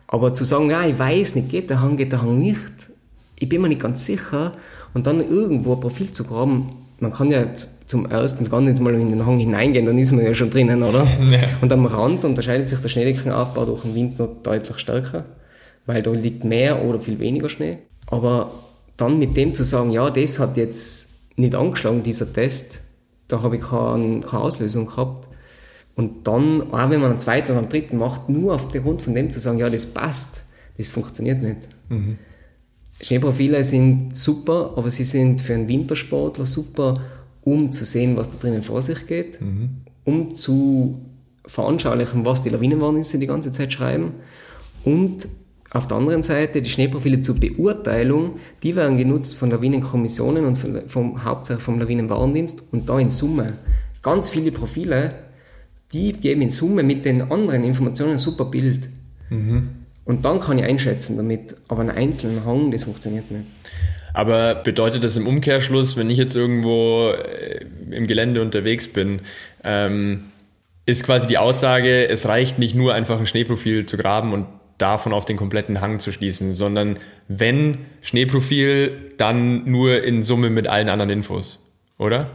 Aber 0.08 0.34
zu 0.34 0.46
sagen, 0.46 0.70
ja, 0.70 0.86
ich 0.86 0.98
weiß 0.98 1.36
nicht, 1.36 1.50
geht 1.50 1.70
der 1.70 1.82
Hang, 1.82 1.98
geht 1.98 2.14
der 2.14 2.22
Hang 2.22 2.40
nicht, 2.40 2.72
ich 3.38 3.50
bin 3.50 3.62
mir 3.62 3.68
nicht 3.68 3.82
ganz 3.82 4.06
sicher 4.06 4.54
und 4.94 5.06
dann 5.08 5.20
irgendwo 5.20 5.74
ein 5.74 5.82
Profil 5.82 6.12
zu 6.14 6.24
graben, 6.24 6.70
man 7.02 7.12
kann 7.12 7.30
ja 7.32 7.46
zum 7.86 8.06
ersten 8.06 8.50
gar 8.50 8.62
nicht 8.62 8.80
mal 8.80 8.94
in 8.96 9.10
den 9.10 9.26
Hang 9.26 9.38
hineingehen, 9.38 9.86
dann 9.86 9.98
ist 9.98 10.12
man 10.12 10.26
ja 10.26 10.34
schon 10.34 10.50
drinnen, 10.50 10.84
oder? 10.84 11.06
Ja. 11.32 11.40
Und 11.62 11.72
am 11.72 11.86
Rand 11.86 12.26
unterscheidet 12.26 12.68
sich 12.68 12.80
der 12.80 12.90
Schneedeckenaufbau 12.90 13.66
durch 13.66 13.82
den 13.82 13.96
Wind 13.96 14.20
noch 14.20 14.30
deutlich 14.44 14.78
stärker, 14.80 15.26
weil 15.86 16.02
da 16.02 16.12
liegt 16.12 16.44
mehr 16.44 16.84
oder 16.84 17.00
viel 17.00 17.20
weniger 17.20 17.50
Schnee. 17.50 17.78
Aber 18.08 18.52
dann 18.98 19.20
mit 19.20 19.36
dem 19.38 19.54
zu 19.54 19.64
sagen, 19.64 19.92
ja, 19.92 20.10
das 20.10 20.40
hat 20.40 20.58
jetzt 20.58 21.16
nicht 21.36 21.56
angeschlagen, 21.56 22.04
dieser 22.04 22.32
Test, 22.32 22.82
da 23.28 23.42
habe 23.42 23.58
ich 23.58 23.64
keine, 23.64 24.22
keine 24.22 24.44
Auslösung 24.44 24.88
gehabt. 24.88 25.28
Und 25.96 26.28
dann, 26.28 26.74
auch 26.74 26.90
wenn 26.90 27.02
man 27.02 27.12
einen 27.12 27.20
zweiten 27.20 27.52
oder 27.52 27.60
einen 27.60 27.70
dritten 27.70 27.98
macht, 27.98 28.30
nur 28.30 28.56
auf 28.56 28.68
den 28.68 28.84
Grund 28.84 29.02
von 29.02 29.14
dem 29.14 29.32
zu 29.32 29.40
sagen, 29.40 29.60
ja, 29.60 29.70
das 29.70 29.86
passt, 29.86 30.44
das 30.78 30.92
funktioniert 30.92 31.42
nicht. 31.42 31.70
Mhm. 31.90 32.18
Schneeprofile 33.02 33.64
sind 33.64 34.16
super, 34.16 34.74
aber 34.76 34.90
sie 34.90 35.04
sind 35.04 35.42
für 35.42 35.54
einen 35.54 35.68
Wintersportler 35.68 36.46
super, 36.46 37.00
um 37.46 37.72
zu 37.72 37.86
sehen, 37.86 38.18
was 38.18 38.32
da 38.32 38.38
drinnen 38.40 38.64
vor 38.64 38.82
sich 38.82 39.08
geht, 39.08 39.40
mhm. 39.40 39.70
um 40.04 40.36
zu 40.36 41.00
veranschaulichen, 41.46 42.26
was 42.26 42.42
die 42.42 42.50
Lawinenwarnisse 42.50 43.18
die 43.18 43.28
ganze 43.28 43.52
Zeit 43.52 43.72
schreiben 43.72 44.16
und 44.84 45.30
auf 45.76 45.88
der 45.88 45.98
anderen 45.98 46.24
Seite 46.24 46.62
die 46.62 46.70
Schneeprofile 46.70 47.22
zur 47.22 47.36
Beurteilung, 47.36 48.40
die 48.64 48.76
werden 48.76 48.98
genutzt 48.98 49.36
von 49.36 49.52
Lawinenkommissionen 49.52 50.46
und 50.46 50.58
vom, 50.88 51.24
hauptsächlich 51.26 51.64
vom 51.64 51.80
Lawinenwarndienst 51.80 52.72
und 52.72 52.88
da 52.88 52.98
in 52.98 53.10
Summe. 53.10 53.54
Ganz 54.02 54.30
viele 54.30 54.52
Profile, 54.52 55.16
die 55.92 56.14
geben 56.14 56.44
in 56.44 56.50
Summe 56.50 56.82
mit 56.82 57.04
den 57.04 57.30
anderen 57.30 57.66
Informationen 57.66 58.14
ein 58.14 58.18
super 58.20 58.46
Bild. 58.46 58.88
Mhm. 59.30 59.70
Und 60.06 60.24
dann 60.24 60.40
kann 60.40 60.60
ich 60.60 60.64
einschätzen 60.64 61.18
damit, 61.18 61.56
aber 61.68 61.82
einen 61.82 61.92
einzelnen 61.92 62.46
Hang, 62.46 62.72
das 62.72 62.86
funktioniert 62.86 63.30
nicht. 63.30 63.54
Aber 64.16 64.56
bedeutet 64.56 65.04
das 65.04 65.18
im 65.18 65.28
Umkehrschluss, 65.28 65.98
wenn 65.98 66.10
ich 66.10 66.18
jetzt 66.18 66.36
irgendwo 66.36 67.12
äh, 67.12 67.66
im 67.92 68.08
Gelände 68.08 68.42
unterwegs 68.42 68.88
bin, 68.88 69.20
ähm, 69.64 70.26
ist 70.86 71.04
quasi 71.04 71.28
die 71.28 71.38
Aussage, 71.38 72.08
es 72.08 72.28
reicht 72.28 72.58
nicht 72.58 72.76
nur 72.76 72.94
einfach 72.94 73.20
ein 73.20 73.26
Schneeprofil 73.26 73.86
zu 73.86 73.98
graben 73.98 74.34
und 74.34 74.46
davon 74.78 75.14
auf 75.14 75.26
den 75.26 75.36
kompletten 75.36 75.82
Hang 75.82 76.00
zu 76.00 76.12
schließen, 76.12 76.54
sondern 76.54 76.98
wenn 77.28 77.80
Schneeprofil, 78.02 79.12
dann 79.18 79.70
nur 79.70 80.04
in 80.04 80.24
Summe 80.24 80.50
mit 80.50 80.68
allen 80.68 80.90
anderen 80.90 81.10
Infos, 81.10 81.60
oder? 81.98 82.30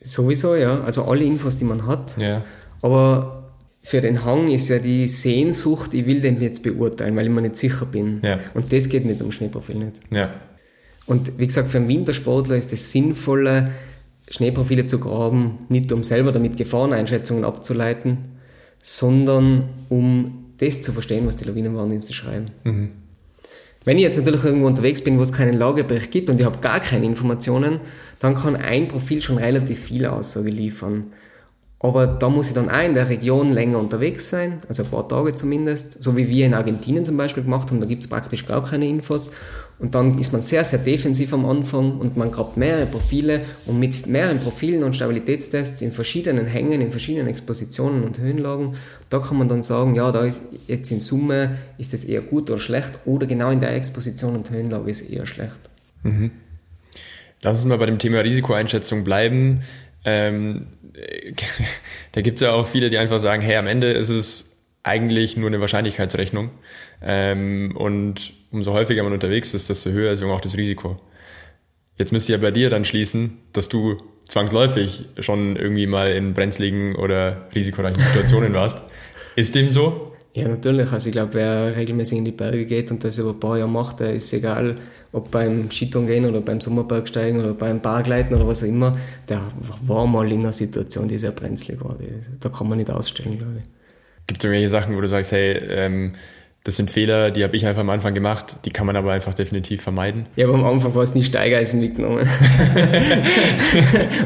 Sowieso, 0.00 0.54
ja. 0.54 0.80
Also 0.80 1.04
alle 1.04 1.24
Infos, 1.24 1.58
die 1.58 1.64
man 1.64 1.86
hat. 1.86 2.16
Ja. 2.18 2.44
Aber 2.80 3.52
für 3.82 4.00
den 4.00 4.24
Hang 4.24 4.48
ist 4.48 4.68
ja 4.68 4.78
die 4.78 5.08
Sehnsucht, 5.08 5.94
ich 5.94 6.06
will 6.06 6.20
den 6.20 6.40
jetzt 6.40 6.62
beurteilen, 6.62 7.16
weil 7.16 7.26
ich 7.26 7.32
mir 7.32 7.42
nicht 7.42 7.56
sicher 7.56 7.86
bin. 7.86 8.20
Ja. 8.22 8.38
Und 8.54 8.72
das 8.72 8.88
geht 8.88 9.04
mit 9.04 9.20
dem 9.20 9.32
Schneeprofil 9.32 9.76
nicht. 9.76 10.00
Ja. 10.10 10.30
Und 11.06 11.38
wie 11.38 11.46
gesagt, 11.46 11.70
für 11.70 11.78
einen 11.78 11.88
Wintersportler 11.88 12.56
ist 12.56 12.72
es 12.72 12.92
sinnvoller, 12.92 13.70
Schneeprofile 14.28 14.86
zu 14.86 14.98
graben, 14.98 15.66
nicht 15.68 15.92
um 15.92 16.02
selber 16.02 16.32
damit 16.32 16.56
Gefahreneinschätzungen 16.56 17.44
abzuleiten, 17.44 18.18
sondern 18.80 19.68
um 19.88 20.54
das 20.58 20.80
zu 20.80 20.92
verstehen, 20.92 21.26
was 21.26 21.36
die 21.36 21.44
Lawinenwarndienste 21.44 22.12
schreiben. 22.12 22.46
Mhm. 22.64 22.90
Wenn 23.84 23.96
ich 23.96 24.04
jetzt 24.04 24.16
natürlich 24.16 24.44
irgendwo 24.44 24.68
unterwegs 24.68 25.02
bin, 25.02 25.18
wo 25.18 25.22
es 25.22 25.32
keinen 25.32 25.58
Lagebericht 25.58 26.12
gibt 26.12 26.30
und 26.30 26.38
ich 26.38 26.46
habe 26.46 26.58
gar 26.58 26.78
keine 26.80 27.04
Informationen, 27.04 27.80
dann 28.20 28.36
kann 28.36 28.54
ein 28.54 28.86
Profil 28.86 29.20
schon 29.20 29.38
relativ 29.38 29.80
viel 29.80 30.06
Aussage 30.06 30.50
liefern. 30.50 31.06
Aber 31.80 32.06
da 32.06 32.28
muss 32.28 32.46
ich 32.48 32.54
dann 32.54 32.70
auch 32.70 32.84
in 32.84 32.94
der 32.94 33.08
Region 33.08 33.50
länger 33.50 33.78
unterwegs 33.78 34.28
sein, 34.28 34.60
also 34.68 34.84
ein 34.84 34.90
paar 34.90 35.08
Tage 35.08 35.32
zumindest, 35.32 36.00
so 36.00 36.16
wie 36.16 36.28
wir 36.28 36.46
in 36.46 36.54
Argentinien 36.54 37.04
zum 37.04 37.16
Beispiel 37.16 37.42
gemacht 37.42 37.70
haben, 37.70 37.80
da 37.80 37.86
gibt 37.86 38.04
es 38.04 38.08
praktisch 38.08 38.46
gar 38.46 38.62
keine 38.62 38.86
Infos. 38.86 39.32
Und 39.82 39.96
dann 39.96 40.16
ist 40.18 40.32
man 40.32 40.42
sehr, 40.42 40.62
sehr 40.62 40.78
defensiv 40.78 41.34
am 41.34 41.44
Anfang 41.44 41.98
und 41.98 42.16
man 42.16 42.30
grabt 42.30 42.56
mehrere 42.56 42.86
Profile 42.86 43.42
und 43.66 43.80
mit 43.80 44.06
mehreren 44.06 44.38
Profilen 44.38 44.84
und 44.84 44.94
Stabilitätstests 44.94 45.82
in 45.82 45.90
verschiedenen 45.90 46.46
Hängen, 46.46 46.80
in 46.80 46.92
verschiedenen 46.92 47.26
Expositionen 47.26 48.04
und 48.04 48.16
Höhenlagen, 48.20 48.76
da 49.10 49.18
kann 49.18 49.36
man 49.38 49.48
dann 49.48 49.64
sagen, 49.64 49.96
ja, 49.96 50.12
da 50.12 50.24
ist 50.24 50.42
jetzt 50.68 50.92
in 50.92 51.00
Summe 51.00 51.58
ist 51.78 51.94
es 51.94 52.04
eher 52.04 52.20
gut 52.20 52.48
oder 52.48 52.60
schlecht 52.60 52.92
oder 53.06 53.26
genau 53.26 53.50
in 53.50 53.58
der 53.58 53.74
Exposition 53.74 54.36
und 54.36 54.50
Höhenlage 54.50 54.88
ist 54.88 55.02
es 55.02 55.10
eher 55.10 55.26
schlecht. 55.26 55.58
Mhm. 56.04 56.30
Lass 57.42 57.56
uns 57.56 57.64
mal 57.64 57.76
bei 57.76 57.86
dem 57.86 57.98
Thema 57.98 58.20
Risikoeinschätzung 58.20 59.02
bleiben. 59.02 59.62
Ähm, 60.04 60.68
da 62.12 62.20
gibt 62.20 62.36
es 62.36 62.42
ja 62.42 62.52
auch 62.52 62.68
viele, 62.68 62.88
die 62.88 62.98
einfach 62.98 63.18
sagen, 63.18 63.42
hey, 63.42 63.56
am 63.56 63.66
Ende 63.66 63.90
ist 63.90 64.10
es 64.10 64.51
eigentlich 64.82 65.36
nur 65.36 65.48
eine 65.48 65.60
Wahrscheinlichkeitsrechnung. 65.60 66.50
Ähm, 67.00 67.76
und 67.76 68.34
umso 68.50 68.72
häufiger 68.72 69.02
man 69.02 69.12
unterwegs 69.12 69.54
ist, 69.54 69.70
desto 69.70 69.90
höher 69.90 70.12
ist 70.12 70.22
auch 70.22 70.40
das 70.40 70.56
Risiko. 70.56 71.00
Jetzt 71.98 72.12
müsste 72.12 72.32
ja 72.32 72.38
bei 72.38 72.50
dir 72.50 72.70
dann 72.70 72.84
schließen, 72.84 73.38
dass 73.52 73.68
du 73.68 73.98
zwangsläufig 74.24 75.06
schon 75.18 75.56
irgendwie 75.56 75.86
mal 75.86 76.10
in 76.10 76.34
brenzligen 76.34 76.96
oder 76.96 77.48
risikoreichen 77.54 78.02
Situationen 78.02 78.54
warst. 78.54 78.82
Ist 79.36 79.54
dem 79.54 79.70
so? 79.70 80.12
Ja, 80.34 80.48
natürlich. 80.48 80.90
Also 80.90 81.08
ich 81.08 81.12
glaube, 81.12 81.34
wer 81.34 81.76
regelmäßig 81.76 82.18
in 82.18 82.24
die 82.24 82.32
Berge 82.32 82.64
geht 82.64 82.90
und 82.90 83.04
das 83.04 83.18
über 83.18 83.30
ein 83.30 83.40
paar 83.40 83.58
Jahre 83.58 83.70
macht, 83.70 84.00
der 84.00 84.14
ist 84.14 84.32
egal, 84.32 84.76
ob 85.12 85.30
beim 85.30 85.70
Skitouren 85.70 86.06
gehen 86.06 86.24
oder 86.24 86.40
beim 86.40 86.60
Sommerbergsteigen 86.60 87.40
oder 87.40 87.52
beim 87.52 87.80
Parkleiten 87.80 88.34
oder 88.34 88.46
was 88.46 88.62
auch 88.62 88.68
immer, 88.68 88.96
der 89.28 89.42
war 89.86 90.06
mal 90.06 90.30
in 90.32 90.40
einer 90.40 90.52
Situation, 90.52 91.06
die 91.06 91.18
sehr 91.18 91.32
brenzlig 91.32 91.84
war. 91.84 91.96
Da 92.40 92.48
kann 92.48 92.68
man 92.68 92.78
nicht 92.78 92.90
ausstellen, 92.90 93.36
glaube 93.36 93.58
ich. 93.58 93.81
Gibt 94.26 94.40
es 94.40 94.44
irgendwelche 94.44 94.68
Sachen, 94.68 94.96
wo 94.96 95.00
du 95.00 95.08
sagst, 95.08 95.32
hey, 95.32 95.52
ähm, 95.52 96.12
das 96.64 96.76
sind 96.76 96.92
Fehler, 96.92 97.32
die 97.32 97.42
habe 97.42 97.56
ich 97.56 97.66
einfach 97.66 97.80
am 97.80 97.90
Anfang 97.90 98.14
gemacht, 98.14 98.54
die 98.64 98.70
kann 98.70 98.86
man 98.86 98.94
aber 98.94 99.10
einfach 99.12 99.34
definitiv 99.34 99.82
vermeiden. 99.82 100.26
Ja, 100.36 100.46
aber 100.46 100.54
am 100.54 100.64
Anfang 100.64 100.94
war 100.94 101.02
es 101.02 101.12
nie 101.12 101.24
Steigeisen 101.24 101.80
mitgenommen. 101.80 102.20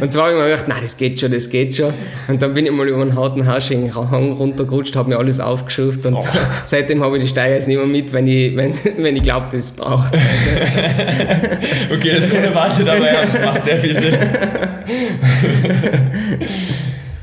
und 0.02 0.12
zwar 0.12 0.24
habe 0.24 0.34
ich 0.34 0.38
mir 0.42 0.50
gedacht, 0.50 0.68
nein, 0.68 0.80
das 0.82 0.98
geht 0.98 1.18
schon, 1.18 1.32
das 1.32 1.48
geht 1.48 1.74
schon. 1.74 1.94
Und 2.28 2.42
dann 2.42 2.52
bin 2.52 2.66
ich 2.66 2.72
mal 2.72 2.86
über 2.86 3.00
einen 3.00 3.16
harten 3.16 3.46
Hang 3.46 4.32
runtergerutscht, 4.32 4.96
habe 4.96 5.08
mir 5.08 5.16
alles 5.16 5.40
aufgeschürft 5.40 6.04
und 6.04 6.16
oh. 6.16 6.26
seitdem 6.66 7.02
habe 7.02 7.16
ich 7.16 7.22
die 7.22 7.30
Steigeisen 7.30 7.72
immer 7.72 7.86
mit, 7.86 8.12
wenn 8.12 8.26
ich, 8.26 8.54
wenn, 8.54 8.74
wenn 8.98 9.16
ich 9.16 9.22
glaube, 9.22 9.46
das 9.52 9.72
braucht. 9.72 10.12
okay, 11.90 12.12
das 12.16 12.26
ist 12.26 12.34
unerwartet, 12.34 12.86
aber 12.86 13.06
ja, 13.06 13.46
macht 13.46 13.64
sehr 13.64 13.78
viel 13.78 13.96
Sinn. 13.96 14.18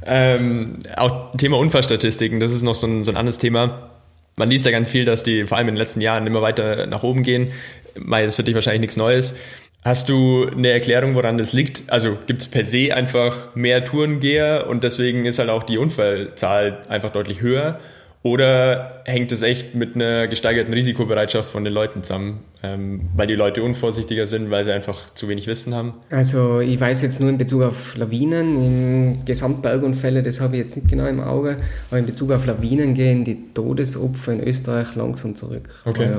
Ähm, 0.06 0.74
auch 0.96 1.36
Thema 1.38 1.58
Unfallstatistiken, 1.58 2.40
das 2.40 2.52
ist 2.52 2.62
noch 2.62 2.76
so 2.76 2.88
ein, 2.88 3.04
so 3.04 3.12
ein 3.12 3.18
anderes 3.18 3.38
Thema 3.38 3.90
man 4.36 4.50
liest 4.50 4.66
ja 4.66 4.72
ganz 4.72 4.90
viel, 4.90 5.06
dass 5.06 5.24
die 5.24 5.46
vor 5.46 5.58
allem 5.58 5.68
in 5.68 5.76
den 5.76 5.80
letzten 5.80 6.02
Jahren 6.02 6.26
immer 6.28 6.42
weiter 6.42 6.88
nach 6.88 7.04
oben 7.04 7.24
gehen. 7.24 7.52
Mai, 7.96 8.24
das 8.24 8.34
ist 8.34 8.36
für 8.38 8.44
dich 8.44 8.56
wahrscheinlich 8.56 8.82
nichts 8.82 8.98
Neues. 8.98 9.36
Hast 9.84 10.10
du 10.10 10.48
eine 10.48 10.70
Erklärung, 10.70 11.14
woran 11.14 11.38
das 11.38 11.54
liegt? 11.54 11.84
Also 11.88 12.18
gibt 12.26 12.42
es 12.42 12.48
per 12.48 12.64
se 12.64 12.96
einfach 12.96 13.54
mehr 13.54 13.84
Tourengeher 13.84 14.68
und 14.68 14.84
deswegen 14.84 15.26
ist 15.26 15.40
halt 15.40 15.50
auch 15.50 15.64
die 15.64 15.78
Unfallzahl 15.78 16.80
einfach 16.88 17.12
deutlich 17.12 17.42
höher? 17.42 17.80
Oder 18.24 19.02
hängt 19.04 19.34
es 19.34 19.42
echt 19.42 19.76
mit 19.76 19.96
einer 19.96 20.28
gesteigerten 20.30 20.74
Risikobereitschaft 20.74 21.52
von 21.52 21.66
den 21.66 21.74
Leuten 21.74 22.04
zusammen, 22.04 22.40
ähm, 22.64 23.10
weil 23.18 23.28
die 23.28 23.36
Leute 23.36 23.62
unvorsichtiger 23.62 24.26
sind, 24.26 24.50
weil 24.50 24.64
sie 24.64 24.72
einfach 24.72 25.14
zu 25.14 25.28
wenig 25.28 25.46
Wissen 25.48 25.76
haben? 25.76 25.96
Also 26.10 26.62
ich 26.62 26.80
weiß 26.80 27.02
jetzt 27.02 27.20
nur 27.20 27.30
in 27.30 27.38
Bezug 27.38 27.64
auf 27.64 27.98
Lawinen, 27.98 28.56
im 28.56 29.26
Gesamtbergunfälle, 29.26 30.24
das 30.24 30.40
habe 30.40 30.56
ich 30.56 30.62
jetzt 30.62 30.78
nicht 30.78 30.88
genau 30.88 31.06
im 31.06 31.20
Auge, 31.20 31.58
aber 31.90 32.00
in 32.00 32.06
Bezug 32.06 32.32
auf 32.32 32.46
Lawinen 32.46 32.94
gehen 32.94 33.26
die 33.26 33.54
Todesopfer 33.54 34.32
in 34.32 34.42
Österreich 34.42 34.96
langsam 34.96 35.36
zurück. 35.36 35.70
Okay. 35.84 36.10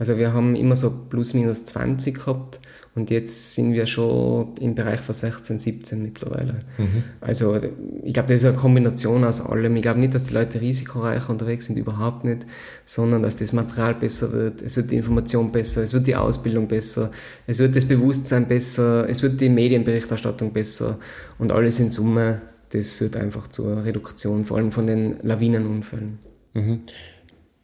Also 0.00 0.18
wir 0.18 0.32
haben 0.32 0.56
immer 0.56 0.74
so 0.74 0.92
plus 1.10 1.34
minus 1.34 1.64
20 1.66 2.14
gehabt 2.14 2.58
und 2.96 3.10
jetzt 3.10 3.54
sind 3.54 3.72
wir 3.72 3.86
schon 3.86 4.56
im 4.56 4.74
Bereich 4.74 5.00
von 5.00 5.14
16, 5.14 5.60
17 5.60 6.02
mittlerweile. 6.02 6.60
Mhm. 6.76 7.04
Also 7.20 7.56
ich 8.02 8.12
glaube, 8.12 8.28
das 8.28 8.40
ist 8.40 8.44
eine 8.44 8.56
Kombination 8.56 9.22
aus 9.22 9.40
allem. 9.40 9.76
Ich 9.76 9.82
glaube 9.82 10.00
nicht, 10.00 10.12
dass 10.14 10.24
die 10.24 10.34
Leute 10.34 10.60
risikoreicher 10.60 11.30
unterwegs 11.30 11.66
sind, 11.66 11.78
überhaupt 11.78 12.24
nicht, 12.24 12.46
sondern 12.84 13.22
dass 13.22 13.36
das 13.36 13.52
Material 13.52 13.94
besser 13.94 14.32
wird, 14.32 14.60
es 14.60 14.76
wird 14.76 14.90
die 14.90 14.96
Information 14.96 15.52
besser, 15.52 15.82
es 15.82 15.94
wird 15.94 16.08
die 16.08 16.16
Ausbildung 16.16 16.66
besser, 16.66 17.12
es 17.46 17.60
wird 17.60 17.76
das 17.76 17.84
Bewusstsein 17.84 18.48
besser, 18.48 19.08
es 19.08 19.22
wird 19.22 19.40
die 19.40 19.48
Medienberichterstattung 19.48 20.52
besser 20.52 20.98
und 21.38 21.52
alles 21.52 21.78
in 21.78 21.90
Summe, 21.90 22.42
das 22.70 22.90
führt 22.90 23.14
einfach 23.14 23.46
zur 23.46 23.84
Reduktion, 23.84 24.44
vor 24.44 24.56
allem 24.56 24.72
von 24.72 24.88
den 24.88 25.16
Lawinenunfällen. 25.22 26.18
Mhm. 26.54 26.80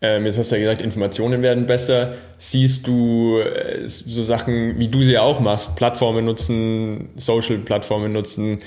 Ähm, 0.02 0.26
jetzt 0.26 0.38
hast 0.38 0.52
du 0.52 0.56
ja 0.56 0.62
gesagt, 0.62 0.82
Informationen 0.82 1.42
werden 1.42 1.66
besser. 1.66 2.14
Siehst 2.38 2.86
du 2.86 3.38
äh, 3.38 3.88
so 3.88 4.22
Sachen, 4.22 4.78
wie 4.78 4.88
du 4.88 5.02
sie 5.02 5.18
auch 5.18 5.40
machst, 5.40 5.76
Plattformen 5.76 6.24
nutzen, 6.24 7.10
Social-Plattformen 7.16 8.12
nutzen, 8.12 8.58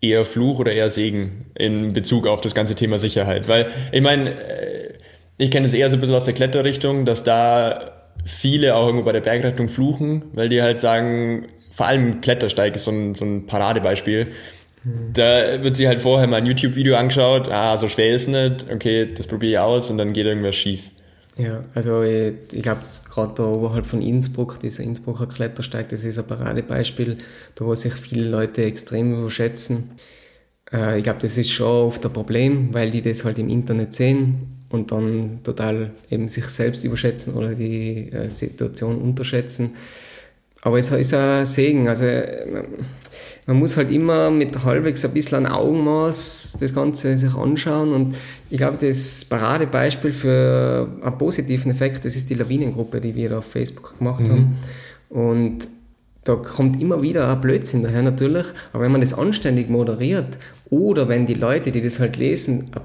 eher 0.00 0.24
Fluch 0.24 0.58
oder 0.58 0.72
eher 0.72 0.90
Segen 0.90 1.46
in 1.54 1.92
Bezug 1.92 2.26
auf 2.26 2.40
das 2.40 2.54
ganze 2.54 2.74
Thema 2.74 2.98
Sicherheit? 2.98 3.46
Weil 3.48 3.66
ich 3.92 4.02
meine, 4.02 4.30
äh, 4.30 4.94
ich 5.38 5.50
kenne 5.50 5.66
es 5.66 5.74
eher 5.74 5.88
so 5.90 5.96
ein 5.96 6.00
bisschen 6.00 6.14
aus 6.14 6.24
der 6.24 6.34
Kletterrichtung, 6.34 7.04
dass 7.04 7.22
da 7.24 7.92
viele 8.24 8.74
auch 8.74 8.86
irgendwo 8.86 9.04
bei 9.04 9.12
der 9.12 9.20
Bergrettung 9.20 9.68
fluchen, 9.68 10.24
weil 10.32 10.48
die 10.48 10.62
halt 10.62 10.80
sagen, 10.80 11.46
vor 11.70 11.86
allem 11.86 12.20
Klettersteig 12.20 12.74
ist 12.76 12.84
so 12.84 12.90
ein, 12.90 13.14
so 13.14 13.24
ein 13.24 13.46
Paradebeispiel. 13.46 14.28
Da 14.84 15.62
wird 15.62 15.78
sie 15.78 15.88
halt 15.88 16.00
vorher 16.00 16.28
mal 16.28 16.36
ein 16.36 16.46
YouTube-Video 16.46 16.96
angeschaut, 16.96 17.48
ah, 17.48 17.78
so 17.78 17.88
schwer 17.88 18.14
ist 18.14 18.28
nicht, 18.28 18.66
okay, 18.70 19.12
das 19.14 19.26
probiere 19.26 19.52
ich 19.52 19.58
aus 19.58 19.90
und 19.90 19.96
dann 19.96 20.12
geht 20.12 20.26
irgendwas 20.26 20.56
schief. 20.56 20.90
Ja, 21.36 21.64
also 21.74 22.02
ich, 22.02 22.34
ich 22.52 22.62
glaube, 22.62 22.82
gerade 23.10 23.34
da 23.34 23.44
oberhalb 23.44 23.86
von 23.86 24.02
Innsbruck, 24.02 24.60
dieser 24.60 24.84
Innsbrucker 24.84 25.26
Klettersteig, 25.26 25.88
das 25.88 26.04
ist 26.04 26.18
ein 26.18 26.26
Paradebeispiel, 26.26 27.18
da 27.54 27.64
wo 27.64 27.74
sich 27.74 27.94
viele 27.94 28.28
Leute 28.28 28.62
extrem 28.64 29.18
überschätzen. 29.18 29.92
Äh, 30.72 30.98
ich 30.98 31.04
glaube, 31.04 31.18
das 31.20 31.36
ist 31.38 31.50
schon 31.50 31.86
oft 31.86 32.04
ein 32.04 32.12
Problem, 32.12 32.72
weil 32.72 32.90
die 32.90 33.00
das 33.00 33.24
halt 33.24 33.38
im 33.38 33.48
Internet 33.48 33.94
sehen 33.94 34.66
und 34.68 34.92
dann 34.92 35.40
total 35.42 35.90
eben 36.10 36.28
sich 36.28 36.44
selbst 36.46 36.84
überschätzen 36.84 37.34
oder 37.34 37.54
die 37.54 38.12
äh, 38.12 38.28
Situation 38.28 38.98
unterschätzen. 38.98 39.70
Aber 40.64 40.78
es 40.78 40.90
ist 40.90 41.12
ein 41.12 41.44
Segen, 41.44 41.88
also 41.88 42.06
man 43.46 43.58
muss 43.58 43.76
halt 43.76 43.90
immer 43.90 44.30
mit 44.30 44.64
halbwegs 44.64 45.04
ein 45.04 45.12
bisschen 45.12 45.44
ein 45.44 45.52
Augenmaß 45.52 46.56
das 46.58 46.74
Ganze 46.74 47.18
sich 47.18 47.34
anschauen 47.34 47.92
und 47.92 48.16
ich 48.48 48.56
glaube, 48.56 48.78
das 48.80 49.26
Paradebeispiel 49.26 50.14
für 50.14 50.88
einen 51.02 51.18
positiven 51.18 51.70
Effekt, 51.70 52.06
das 52.06 52.16
ist 52.16 52.30
die 52.30 52.34
Lawinengruppe, 52.34 53.02
die 53.02 53.14
wir 53.14 53.28
da 53.28 53.38
auf 53.38 53.44
Facebook 53.44 53.98
gemacht 53.98 54.26
mhm. 54.26 54.30
haben 54.30 54.56
und 55.10 55.68
da 56.24 56.36
kommt 56.36 56.80
immer 56.80 57.02
wieder 57.02 57.30
ein 57.30 57.42
Blödsinn 57.42 57.82
daher 57.82 58.02
natürlich, 58.02 58.46
aber 58.72 58.84
wenn 58.84 58.92
man 58.92 59.02
das 59.02 59.12
anständig 59.12 59.68
moderiert 59.68 60.38
oder 60.70 61.08
wenn 61.08 61.26
die 61.26 61.34
Leute, 61.34 61.72
die 61.72 61.82
das 61.82 62.00
halt 62.00 62.16
lesen, 62.16 62.70
ein 62.74 62.80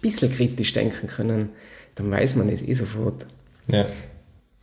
bisschen 0.00 0.30
kritisch 0.30 0.72
denken 0.72 1.08
können, 1.08 1.48
dann 1.96 2.08
weiß 2.08 2.36
man 2.36 2.48
es 2.48 2.62
eh 2.62 2.74
sofort. 2.74 3.26
Ja. 3.66 3.86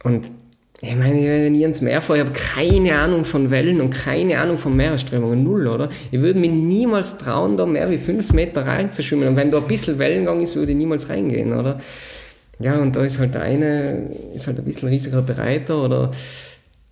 Und 0.03 0.31
ich 0.79 0.95
meine, 0.95 1.23
wenn 1.23 1.55
ich 1.55 1.63
ins 1.63 1.81
Meer 1.81 2.01
fahre, 2.01 2.19
ich 2.19 2.25
habe 2.25 2.37
keine 2.37 2.99
Ahnung 2.99 3.25
von 3.25 3.49
Wellen 3.49 3.81
und 3.81 3.89
keine 3.89 4.39
Ahnung 4.39 4.59
von 4.59 4.75
Meeresströmungen, 4.75 5.43
null, 5.43 5.67
oder? 5.67 5.89
Ich 6.11 6.21
würde 6.21 6.39
mich 6.39 6.51
niemals 6.51 7.17
trauen, 7.17 7.57
da 7.57 7.65
mehr 7.65 7.89
wie 7.89 7.97
fünf 7.97 8.31
Meter 8.31 8.65
reinzuschwimmen. 8.65 9.29
Und 9.29 9.35
wenn 9.35 9.49
da 9.49 9.57
ein 9.57 9.67
bisschen 9.67 9.97
Wellengang 9.97 10.41
ist, 10.41 10.55
würde 10.55 10.73
ich 10.73 10.77
niemals 10.77 11.09
reingehen, 11.09 11.53
oder? 11.53 11.79
Ja, 12.59 12.79
und 12.79 12.95
da 12.95 13.03
ist 13.03 13.17
halt 13.17 13.33
der 13.33 13.41
eine, 13.41 14.11
ist 14.35 14.45
halt 14.45 14.59
ein 14.59 14.65
bisschen 14.65 14.89
risikobereiter 14.89 15.83
oder 15.83 16.11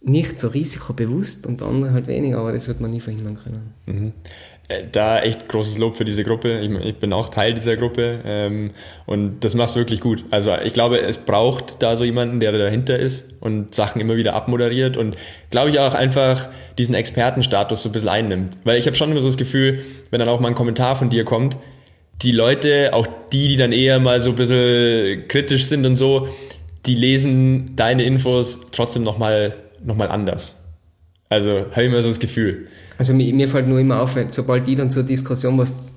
nicht 0.01 0.39
so 0.39 0.47
risikobewusst 0.47 1.45
und 1.45 1.61
der 1.61 1.67
andere 1.67 1.93
halt 1.93 2.07
weniger, 2.07 2.39
aber 2.39 2.51
das 2.51 2.67
wird 2.67 2.79
man 2.79 2.91
nie 2.91 2.99
verhindern 2.99 3.37
können. 3.43 3.73
Mhm. 3.85 4.13
Äh, 4.67 4.83
da 4.91 5.21
echt 5.21 5.47
großes 5.47 5.77
Lob 5.77 5.95
für 5.95 6.05
diese 6.05 6.23
Gruppe. 6.23 6.59
Ich, 6.59 6.69
ich 6.69 6.95
bin 6.95 7.13
auch 7.13 7.29
Teil 7.29 7.53
dieser 7.53 7.75
Gruppe 7.75 8.21
ähm, 8.25 8.71
und 9.05 9.43
das 9.43 9.53
machst 9.53 9.75
wirklich 9.75 10.01
gut. 10.01 10.23
Also 10.31 10.55
ich 10.63 10.73
glaube, 10.73 10.99
es 11.01 11.19
braucht 11.19 11.83
da 11.83 11.95
so 11.95 12.03
jemanden, 12.03 12.39
der 12.39 12.51
dahinter 12.51 12.97
ist 12.97 13.35
und 13.41 13.75
Sachen 13.75 14.01
immer 14.01 14.15
wieder 14.15 14.33
abmoderiert 14.33 14.97
und 14.97 15.17
glaube 15.51 15.69
ich 15.69 15.79
auch 15.79 15.93
einfach 15.93 16.49
diesen 16.77 16.95
Expertenstatus 16.95 17.83
so 17.83 17.89
ein 17.89 17.91
bisschen 17.91 18.09
einnimmt. 18.09 18.57
Weil 18.63 18.79
ich 18.79 18.87
habe 18.87 18.95
schon 18.95 19.11
immer 19.11 19.21
so 19.21 19.27
das 19.27 19.37
Gefühl, 19.37 19.83
wenn 20.09 20.19
dann 20.19 20.29
auch 20.29 20.39
mal 20.39 20.47
ein 20.47 20.55
Kommentar 20.55 20.95
von 20.95 21.09
dir 21.09 21.25
kommt, 21.25 21.57
die 22.21 22.31
Leute, 22.31 22.91
auch 22.93 23.07
die, 23.31 23.49
die 23.49 23.57
dann 23.57 23.71
eher 23.71 23.99
mal 23.99 24.19
so 24.19 24.31
ein 24.31 24.35
bisschen 24.35 25.27
kritisch 25.27 25.65
sind 25.65 25.85
und 25.85 25.97
so, 25.97 26.27
die 26.85 26.95
lesen 26.95 27.75
deine 27.75 28.03
Infos 28.03 28.61
trotzdem 28.71 29.03
nochmal 29.03 29.55
noch 29.83 29.95
mal 29.95 30.07
anders. 30.07 30.55
Also 31.29 31.65
habe 31.71 31.81
ich 31.81 31.87
immer 31.87 32.01
so 32.01 32.09
das 32.09 32.19
Gefühl. 32.19 32.67
Also 32.97 33.13
mir, 33.13 33.33
mir 33.33 33.49
fällt 33.49 33.67
nur 33.67 33.79
immer 33.79 34.01
auf, 34.01 34.15
sobald 34.31 34.67
die 34.67 34.75
dann 34.75 34.91
zur 34.91 35.03
Diskussion 35.03 35.57
was 35.57 35.95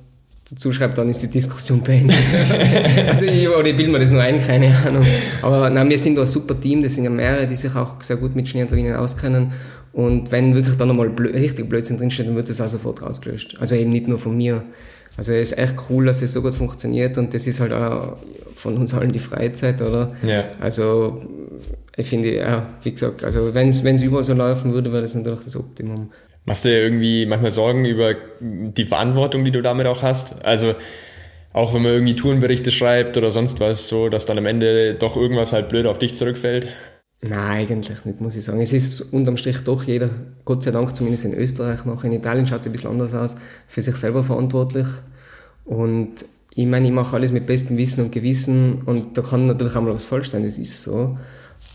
dazu 0.51 0.73
schreibt, 0.73 0.97
dann 0.97 1.09
ist 1.09 1.23
die 1.23 1.29
Diskussion 1.29 1.83
beendet. 1.83 2.17
also 3.07 3.27
ich, 3.27 3.49
oder 3.49 3.67
ich 3.67 3.77
bilde 3.77 3.93
mir 3.93 3.99
das 3.99 4.11
nur 4.11 4.23
ein, 4.23 4.41
keine 4.41 4.75
Ahnung. 4.87 5.05
Aber 5.43 5.69
nein, 5.69 5.91
wir 5.91 5.99
sind 5.99 6.17
da 6.17 6.23
ein 6.23 6.27
super 6.27 6.59
Team, 6.59 6.83
das 6.83 6.95
sind 6.95 7.05
ja 7.05 7.11
mehrere, 7.11 7.47
die 7.47 7.57
sich 7.57 7.75
auch 7.75 8.03
sehr 8.03 8.17
gut 8.17 8.35
mit 8.35 8.49
Schnee 8.49 8.63
und 8.63 8.71
Lawinen 8.71 8.97
auskennen. 8.97 9.53
Und 9.93 10.31
wenn 10.31 10.55
wirklich 10.55 10.77
dann 10.77 10.89
nochmal 10.89 11.11
blö 11.11 11.31
richtig 11.31 11.69
Blödsinn 11.69 11.99
drinsteht, 11.99 12.29
dann 12.29 12.37
wird 12.37 12.49
das 12.49 12.61
auch 12.61 12.69
sofort 12.69 13.03
rausgelöscht. 13.03 13.57
Also 13.61 13.75
eben 13.75 13.91
nicht 13.91 14.09
nur 14.09 14.19
von 14.19 14.37
mir. 14.37 14.63
Also 15.17 15.33
es 15.33 15.53
ist 15.53 15.59
echt 15.59 15.75
cool, 15.91 16.07
dass 16.07 16.23
es 16.23 16.33
so 16.33 16.43
gut 16.43 16.55
funktioniert 16.55 17.19
und 17.19 17.35
das 17.35 17.47
ist 17.47 17.61
halt 17.61 17.73
auch 17.73 18.17
von 18.55 18.77
uns 18.77 18.95
allen 18.95 19.13
die 19.13 19.19
Freizeit, 19.19 19.83
oder? 19.83 20.13
Ja. 20.23 20.45
Also 20.61 21.21
ich 21.99 22.07
finde, 22.07 22.37
ja, 22.37 22.75
wie 22.85 22.93
gesagt, 22.93 23.25
also 23.25 23.53
wenn 23.55 23.69
es 23.69 24.03
überall 24.03 24.23
so 24.23 24.33
laufen 24.33 24.73
würde, 24.73 24.93
wäre 24.93 25.03
das 25.03 25.17
natürlich 25.17 25.43
das 25.43 25.57
Optimum. 25.57 26.13
Machst 26.45 26.65
du 26.65 26.69
dir 26.69 26.81
irgendwie 26.81 27.27
manchmal 27.27 27.51
Sorgen 27.51 27.85
über 27.85 28.15
die 28.41 28.85
Verantwortung, 28.85 29.45
die 29.45 29.51
du 29.51 29.63
damit 29.63 29.87
auch 29.89 30.03
hast? 30.03 30.45
Also 30.45 30.75
auch 31.53 31.75
wenn 31.75 31.83
man 31.83 31.91
irgendwie 31.91 32.15
Tourenberichte 32.15 32.71
schreibt 32.71 33.17
oder 33.17 33.33
sonst 33.33 33.59
was, 33.59 33.89
so, 33.89 34.09
dass 34.09 34.27
dann 34.27 34.39
am 34.39 34.47
Ende 34.47 34.95
doch 34.95 35.17
irgendwas 35.17 35.53
halt 35.53 35.69
blöd 35.69 35.87
auf 35.87 35.99
dich 35.99 36.15
zurückfällt? 36.15 36.69
Nein, 37.21 37.67
eigentlich 37.69 38.05
nicht, 38.05 38.21
muss 38.21 38.37
ich 38.37 38.45
sagen. 38.45 38.61
Es 38.61 38.73
ist 38.73 39.01
unterm 39.01 39.37
Strich 39.37 39.65
doch 39.65 39.83
jeder, 39.83 40.09
Gott 40.45 40.63
sei 40.63 40.71
Dank 40.71 40.95
zumindest 40.95 41.25
in 41.25 41.35
Österreich 41.35 41.85
noch, 41.85 42.05
in 42.05 42.13
Italien 42.13 42.47
schaut 42.47 42.61
es 42.61 42.67
ein 42.67 42.73
bisschen 42.73 42.91
anders 42.91 43.13
aus, 43.13 43.35
für 43.67 43.81
sich 43.81 43.97
selber 43.97 44.23
verantwortlich. 44.23 44.87
Und 45.65 46.25
ich 46.55 46.67
meine, 46.67 46.87
ich 46.87 46.95
mache 46.95 47.17
alles 47.17 47.33
mit 47.33 47.47
bestem 47.47 47.77
Wissen 47.77 48.05
und 48.05 48.13
Gewissen 48.13 48.83
und 48.87 49.19
da 49.19 49.23
kann 49.23 49.49
natürlich 49.49 49.75
auch 49.75 49.83
mal 49.83 49.95
was 49.95 50.05
falsch 50.05 50.29
sein, 50.29 50.45
das 50.45 50.59
ist 50.59 50.81
so. 50.83 51.19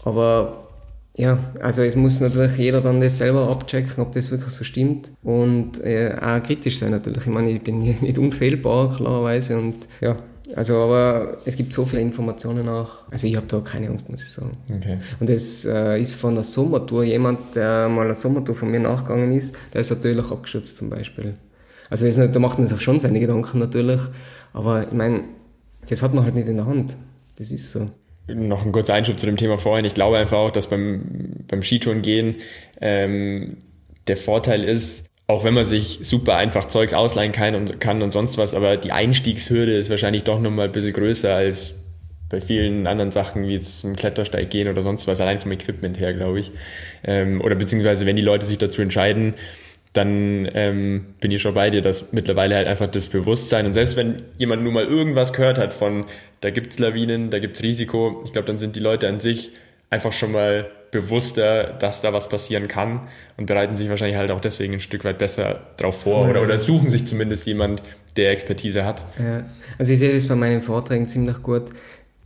Aber 0.04 0.68
ja, 1.16 1.38
also 1.62 1.84
es 1.84 1.96
muss 1.96 2.20
natürlich 2.22 2.58
jeder 2.58 2.82
dann 2.82 3.00
das 3.00 3.20
selber 3.20 3.50
abchecken, 3.50 4.04
ob 4.04 4.12
das 4.14 4.32
wirklich 4.32 4.52
so 4.52 4.64
stimmt 4.64 5.12
und 5.22 5.84
äh, 5.84 6.16
auch 6.20 6.42
kritisch 6.42 6.80
sein 6.80 6.92
natürlich. 6.92 7.28
Ich 7.28 7.34
meine, 7.34 7.52
ich 7.52 7.62
bin 7.64 7.80
nicht 8.02 8.18
unfehlbar, 8.18 8.96
klarerweise 8.96 9.58
und 9.58 9.88
ja, 10.02 10.18
Also, 10.56 10.76
aber 10.78 11.38
es 11.46 11.56
gibt 11.56 11.74
so 11.74 11.86
viele 11.86 12.02
Informationen 12.02 12.68
auch. 12.68 13.10
Also, 13.10 13.28
ich 13.28 13.36
habe 13.36 13.48
da 13.48 13.60
keine 13.60 13.90
Angst, 13.90 14.10
muss 14.10 14.22
ich 14.22 14.32
sagen. 14.32 14.58
Okay. 14.70 15.00
Und 15.20 15.30
es 15.30 15.66
äh, 15.66 16.00
ist 16.00 16.16
von 16.16 16.36
der 16.36 16.44
Sommertour 16.44 17.04
jemand, 17.04 17.56
der 17.56 17.90
mal 17.90 18.06
eine 18.06 18.16
Sommertour 18.16 18.56
von 18.56 18.70
mir 18.70 18.80
nachgegangen 18.80 19.34
ist, 19.36 19.56
der 19.74 19.82
ist 19.82 19.90
natürlich 19.90 20.30
abgeschützt 20.30 20.76
zum 20.76 20.90
Beispiel. 20.90 21.36
Also, 21.90 22.06
das, 22.06 22.18
da 22.18 22.40
macht 22.40 22.58
man 22.60 22.68
sich 22.68 22.82
schon 22.82 23.00
seine 23.00 23.20
Gedanken 23.20 23.60
natürlich. 23.60 24.02
Aber 24.52 24.84
ich 24.84 24.94
meine, 24.94 25.24
das 25.90 26.02
hat 26.02 26.14
man 26.14 26.24
halt 26.24 26.36
nicht 26.36 26.48
in 26.48 26.58
der 26.58 26.66
Hand. 26.68 26.98
Das 27.38 27.50
ist 27.52 27.72
so. 27.72 27.90
Noch 28.28 28.66
ein 28.66 28.72
kurzer 28.72 28.94
Einschub 28.94 29.20
zu 29.20 29.26
dem 29.26 29.38
Thema 29.38 29.58
vorhin. 29.58 29.86
Ich 29.86 29.94
glaube 29.94 30.18
einfach 30.18 30.38
auch, 30.38 30.52
dass 30.52 30.70
beim, 30.70 31.46
beim 31.48 31.62
Skitouren 31.62 32.02
gehen 32.02 32.36
ähm, 32.80 33.58
der 34.08 34.18
Vorteil 34.18 34.64
ist, 34.64 35.06
auch 35.28 35.44
wenn 35.44 35.54
man 35.54 35.66
sich 35.66 36.00
super 36.04 36.36
einfach 36.38 36.66
Zeugs 36.66 36.94
ausleihen 36.94 37.32
kann 37.32 37.56
und, 37.56 37.80
kann 37.80 38.02
und 38.02 38.12
sonst 38.12 38.38
was, 38.38 38.54
aber 38.54 38.78
die 38.78 38.92
Einstiegshürde 38.92 39.76
ist 39.76 39.90
wahrscheinlich 39.90 40.24
doch 40.24 40.40
nochmal 40.40 40.66
ein 40.68 40.72
bisschen 40.72 40.94
größer 40.94 41.34
als 41.34 41.76
bei 42.30 42.42
vielen 42.42 42.88
anderen 42.88 43.12
Sachen, 43.12 43.48
wie 43.48 43.54
jetzt 43.54 43.80
zum 43.80 43.96
Klettersteig 43.96 44.50
gehen 44.50 44.68
oder 44.68 44.82
sonst 44.82 45.08
was, 45.08 45.22
allein 45.22 45.38
vom 45.38 45.52
Equipment 45.52 46.00
her, 46.00 46.14
glaube 46.14 46.40
ich. 46.40 46.52
Ähm, 47.04 47.42
oder 47.42 47.56
beziehungsweise, 47.56 48.06
wenn 48.06 48.16
die 48.16 48.24
Leute 48.24 48.46
sich 48.46 48.58
dazu 48.58 48.82
entscheiden, 48.82 49.36
dann 49.94 50.50
ähm, 50.54 51.06
bin 51.22 51.32
ich 51.32 51.42
schon 51.42 51.54
bei 51.54 51.70
dir, 51.70 51.82
dass 51.82 52.12
mittlerweile 52.12 52.56
halt 52.56 52.68
einfach 52.68 52.88
das 52.88 53.10
Bewusstsein 53.10 53.68
und 53.68 53.74
selbst 53.74 53.96
wenn 53.96 54.24
jemand 54.38 54.64
nur 54.64 54.72
mal 54.72 54.86
irgendwas 54.86 55.34
gehört 55.34 55.60
hat 55.60 55.74
von, 55.74 56.06
da 56.42 56.50
gibt's 56.50 56.80
Lawinen, 56.80 57.30
da 57.30 57.40
gibt's 57.40 57.62
Risiko, 57.62 58.24
ich 58.26 58.34
glaube, 58.34 58.48
dann 58.48 58.58
sind 58.58 58.76
die 58.76 58.80
Leute 58.80 59.08
an 59.08 59.20
sich 59.20 59.52
einfach 59.92 60.12
schon 60.12 60.32
mal 60.32 60.70
bewusster, 60.90 61.66
dass 61.66 62.02
da 62.02 62.14
was 62.14 62.30
passieren 62.30 62.68
kann 62.68 63.02
und 63.38 63.46
bereiten 63.46 63.76
sich 63.76 63.90
wahrscheinlich 63.90 64.18
halt 64.18 64.32
auch 64.32 64.42
deswegen 64.42 64.74
ein 64.74 64.80
Stück 64.80 65.04
weit 65.04 65.18
besser 65.18 65.62
drauf 65.78 66.02
vor 66.02 66.30
oder, 66.30 66.42
oder 66.42 66.58
suchen 66.58 66.90
sich 66.90 67.06
zumindest 67.06 67.46
jemand, 67.46 67.84
der 68.16 68.32
Expertise 68.32 68.86
hat. 68.86 69.04
Ja. 69.20 69.44
Also 69.78 69.92
ich 69.92 70.00
sehe 70.00 70.14
das 70.14 70.28
bei 70.28 70.36
meinen 70.36 70.62
Vorträgen 70.62 71.08
ziemlich 71.08 71.42
gut. 71.42 71.64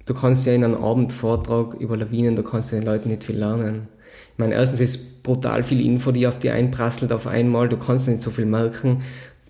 Du 0.05 0.13
kannst 0.13 0.45
ja 0.45 0.53
in 0.53 0.63
einem 0.63 0.75
Abendvortrag 0.75 1.75
über 1.75 1.97
Lawinen, 1.97 2.35
da 2.35 2.41
kannst 2.41 2.71
du 2.71 2.77
den 2.77 2.85
Leuten 2.85 3.09
nicht 3.09 3.23
viel 3.23 3.37
lernen. 3.37 3.87
Ich 4.37 4.39
meine, 4.39 4.53
erstens 4.53 4.81
ist 4.81 5.23
brutal 5.23 5.63
viel 5.63 5.83
Info, 5.83 6.11
die 6.11 6.27
auf 6.27 6.37
die 6.37 6.51
einprasselt 6.51 7.11
auf 7.11 7.25
einmal, 7.25 7.69
du 7.69 7.77
kannst 7.77 8.07
nicht 8.07 8.21
so 8.21 8.29
viel 8.29 8.45
merken. 8.45 9.01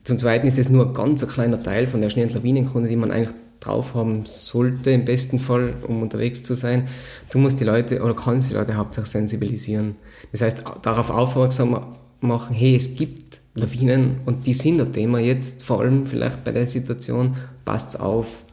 Zum 0.05 0.17
Zweiten 0.17 0.47
ist 0.47 0.57
es 0.57 0.69
nur 0.69 0.88
ein 0.88 0.93
ganz 0.93 1.21
ein 1.21 1.27
kleiner 1.27 1.61
Teil 1.61 1.88
von 1.88 1.99
der 1.99 2.09
schnellen 2.09 2.33
Lawinenkunde, 2.33 2.88
die 2.88 2.95
man 2.95 3.11
eigentlich 3.11 3.35
drauf 3.59 3.95
haben 3.95 4.25
sollte, 4.25 4.91
im 4.91 5.03
besten 5.03 5.39
Fall, 5.39 5.73
um 5.85 6.01
unterwegs 6.01 6.41
zu 6.41 6.55
sein. 6.55 6.88
Du 7.31 7.38
musst 7.38 7.59
die 7.59 7.65
Leute 7.65 8.01
oder 8.01 8.15
kannst 8.15 8.49
die 8.49 8.53
Leute 8.53 8.75
hauptsächlich 8.75 9.11
sensibilisieren. 9.11 9.97
Das 10.31 10.41
heißt, 10.41 10.63
darauf 10.83 11.09
aufmerksam 11.09 11.97
machen, 12.21 12.55
hey, 12.55 12.73
es 12.73 12.95
gibt 12.95 13.41
Lawinen 13.55 14.21
und 14.25 14.47
die 14.47 14.53
sind 14.53 14.79
ein 14.79 14.93
Thema 14.93 15.19
jetzt, 15.19 15.63
vor 15.63 15.81
allem 15.81 16.05
vielleicht 16.05 16.45
bei 16.45 16.53
der 16.53 16.65
Situation, 16.65 17.35
passt's 17.65 17.97
auf. 17.97 18.45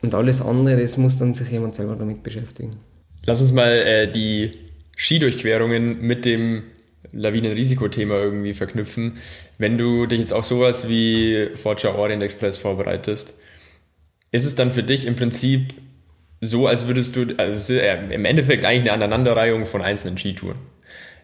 Und 0.00 0.14
alles 0.14 0.40
andere, 0.40 0.80
das 0.80 0.96
muss 0.96 1.18
dann 1.18 1.34
sich 1.34 1.50
jemand 1.50 1.74
selber 1.74 1.96
damit 1.96 2.22
beschäftigen. 2.22 2.76
Lass 3.24 3.40
uns 3.40 3.50
mal 3.50 3.72
äh, 3.72 4.12
die 4.12 4.65
Skidurchquerungen 4.96 6.00
mit 6.00 6.24
dem 6.24 6.64
Lawinenrisikothema 7.12 8.16
irgendwie 8.16 8.54
verknüpfen. 8.54 9.18
Wenn 9.58 9.78
du 9.78 10.06
dich 10.06 10.20
jetzt 10.20 10.32
auf 10.32 10.44
sowas 10.44 10.88
wie 10.88 11.50
Forger 11.54 11.96
Orient 11.96 12.22
Express 12.22 12.58
vorbereitest, 12.58 13.34
ist 14.32 14.44
es 14.44 14.54
dann 14.54 14.70
für 14.70 14.82
dich 14.82 15.06
im 15.06 15.16
Prinzip 15.16 15.74
so, 16.40 16.66
als 16.66 16.86
würdest 16.86 17.16
du, 17.16 17.26
also 17.38 17.74
im 17.74 18.24
Endeffekt 18.24 18.64
eigentlich 18.64 18.92
eine 18.92 19.04
Aneinanderreihung 19.04 19.66
von 19.66 19.82
einzelnen 19.82 20.18
Skitouren. 20.18 20.58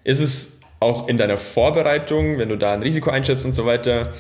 Ist 0.05 0.21
es 0.21 0.61
auch 0.81 1.09
in 1.09 1.17
deiner 1.17 1.37
Vorbereitung, 1.37 2.39
wenn 2.39 2.49
du 2.49 2.57
da 2.57 2.73
ein 2.73 2.83
Risiko 2.83 3.11
einschätzt 3.11 3.45
und 3.45 3.53
so 3.53 3.67
weiter, 3.67 4.15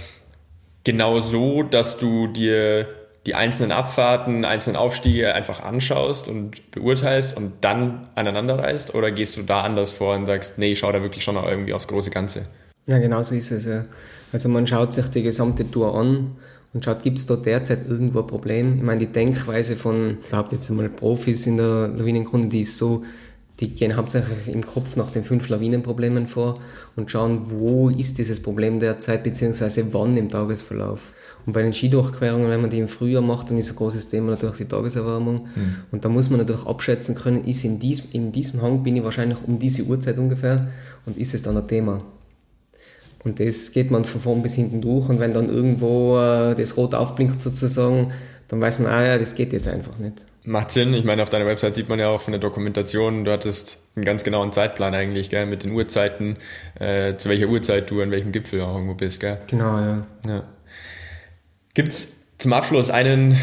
genau 0.84 1.20
so, 1.20 1.62
dass 1.62 1.98
du 1.98 2.28
dir 2.28 2.86
die 3.26 3.34
einzelnen 3.34 3.70
Abfahrten, 3.70 4.44
einzelnen 4.44 4.76
Aufstiege 4.76 5.34
einfach 5.34 5.62
anschaust 5.62 6.26
und 6.28 6.70
beurteilst 6.72 7.36
und 7.36 7.52
dann 7.60 8.08
aneinander 8.14 8.58
reißt? 8.58 8.94
Oder 8.94 9.12
gehst 9.12 9.36
du 9.36 9.42
da 9.42 9.60
anders 9.60 9.92
vor 9.92 10.16
und 10.16 10.26
sagst, 10.26 10.58
nee, 10.58 10.72
ich 10.72 10.80
schau 10.80 10.90
da 10.90 11.02
wirklich 11.02 11.22
schon 11.22 11.36
noch 11.36 11.46
irgendwie 11.46 11.72
aufs 11.72 11.86
große 11.86 12.10
Ganze? 12.10 12.46
Ja, 12.88 12.98
genau 12.98 13.22
so 13.22 13.34
ist 13.34 13.52
es. 13.52 13.66
Ja. 13.66 13.84
Also 14.32 14.48
man 14.48 14.66
schaut 14.66 14.92
sich 14.92 15.06
die 15.06 15.22
gesamte 15.22 15.70
Tour 15.70 15.94
an 15.94 16.32
und 16.72 16.84
schaut, 16.84 17.02
gibt 17.02 17.18
es 17.18 17.26
da 17.26 17.36
derzeit 17.36 17.86
irgendwo 17.88 18.20
ein 18.20 18.26
Problem? 18.26 18.76
Ich 18.76 18.82
meine, 18.82 19.00
die 19.00 19.12
Denkweise 19.12 19.76
von, 19.76 20.18
überhaupt 20.28 20.52
jetzt 20.52 20.70
einmal 20.70 20.88
Profis 20.88 21.46
in 21.46 21.58
der 21.58 21.88
Lawinenkunde, 21.88 22.48
die 22.48 22.62
ist 22.62 22.76
so, 22.76 23.04
die 23.60 23.68
gehen 23.68 23.94
hauptsächlich 23.94 24.48
im 24.48 24.66
Kopf 24.66 24.96
nach 24.96 25.10
den 25.10 25.22
fünf 25.22 25.48
Lawinenproblemen 25.48 26.26
vor 26.26 26.58
und 26.96 27.10
schauen, 27.10 27.42
wo 27.50 27.90
ist 27.90 28.18
dieses 28.18 28.42
Problem 28.42 28.80
derzeit, 28.80 29.22
beziehungsweise 29.22 29.92
wann 29.92 30.16
im 30.16 30.30
Tagesverlauf. 30.30 31.12
Und 31.46 31.52
bei 31.52 31.62
den 31.62 31.72
Skidurchquerungen, 31.72 32.48
wenn 32.48 32.60
man 32.60 32.70
die 32.70 32.78
im 32.78 32.88
Frühjahr 32.88 33.22
macht, 33.22 33.50
dann 33.50 33.58
ist 33.58 33.70
ein 33.70 33.76
großes 33.76 34.08
Thema 34.08 34.30
natürlich 34.30 34.56
die 34.56 34.64
Tageserwärmung. 34.66 35.48
Mhm. 35.54 35.74
Und 35.90 36.04
da 36.04 36.08
muss 36.08 36.30
man 36.30 36.38
natürlich 36.38 36.66
abschätzen 36.66 37.14
können, 37.14 37.44
ist 37.44 37.64
in, 37.64 37.78
dies, 37.78 38.04
in 38.12 38.32
diesem 38.32 38.62
Hang 38.62 38.82
bin 38.82 38.96
ich 38.96 39.04
wahrscheinlich 39.04 39.38
um 39.46 39.58
diese 39.58 39.84
Uhrzeit 39.84 40.18
ungefähr 40.18 40.68
und 41.06 41.16
ist 41.16 41.34
es 41.34 41.42
dann 41.42 41.56
ein 41.56 41.66
Thema. 41.66 42.02
Und 43.24 43.40
das 43.40 43.72
geht 43.72 43.90
man 43.90 44.04
von 44.04 44.20
vorn 44.20 44.42
bis 44.42 44.54
hinten 44.54 44.80
durch 44.80 45.08
und 45.08 45.20
wenn 45.20 45.32
dann 45.32 45.48
irgendwo 45.48 46.18
äh, 46.18 46.54
das 46.54 46.76
Rot 46.76 46.94
aufblinkt 46.94 47.40
sozusagen, 47.40 48.12
dann 48.48 48.60
weiß 48.60 48.80
man, 48.80 48.92
ah 48.92 49.02
ja, 49.02 49.18
das 49.18 49.34
geht 49.34 49.52
jetzt 49.52 49.66
einfach 49.68 49.98
nicht. 49.98 50.26
Macht 50.44 50.72
Sinn. 50.72 50.92
Ich 50.92 51.04
meine, 51.04 51.22
auf 51.22 51.30
deiner 51.30 51.46
Website 51.46 51.74
sieht 51.74 51.88
man 51.88 51.98
ja 51.98 52.08
auch 52.08 52.20
von 52.20 52.32
der 52.32 52.40
Dokumentation, 52.40 53.24
du 53.24 53.30
hattest 53.30 53.78
einen 53.94 54.04
ganz 54.04 54.24
genauen 54.24 54.52
Zeitplan 54.52 54.94
eigentlich, 54.94 55.30
gell, 55.30 55.46
mit 55.46 55.62
den 55.62 55.70
Uhrzeiten, 55.70 56.36
äh, 56.78 57.16
zu 57.16 57.28
welcher 57.28 57.46
Uhrzeit 57.46 57.90
du 57.90 58.02
an 58.02 58.10
welchem 58.10 58.32
Gipfel 58.32 58.60
auch 58.60 58.74
irgendwo 58.74 58.94
bist, 58.94 59.20
gell? 59.20 59.38
Genau, 59.46 59.78
ja. 59.78 60.06
ja. 60.28 60.44
Gibt's 61.74 62.12
zum 62.36 62.52
Abschluss 62.52 62.90
einen 62.90 63.36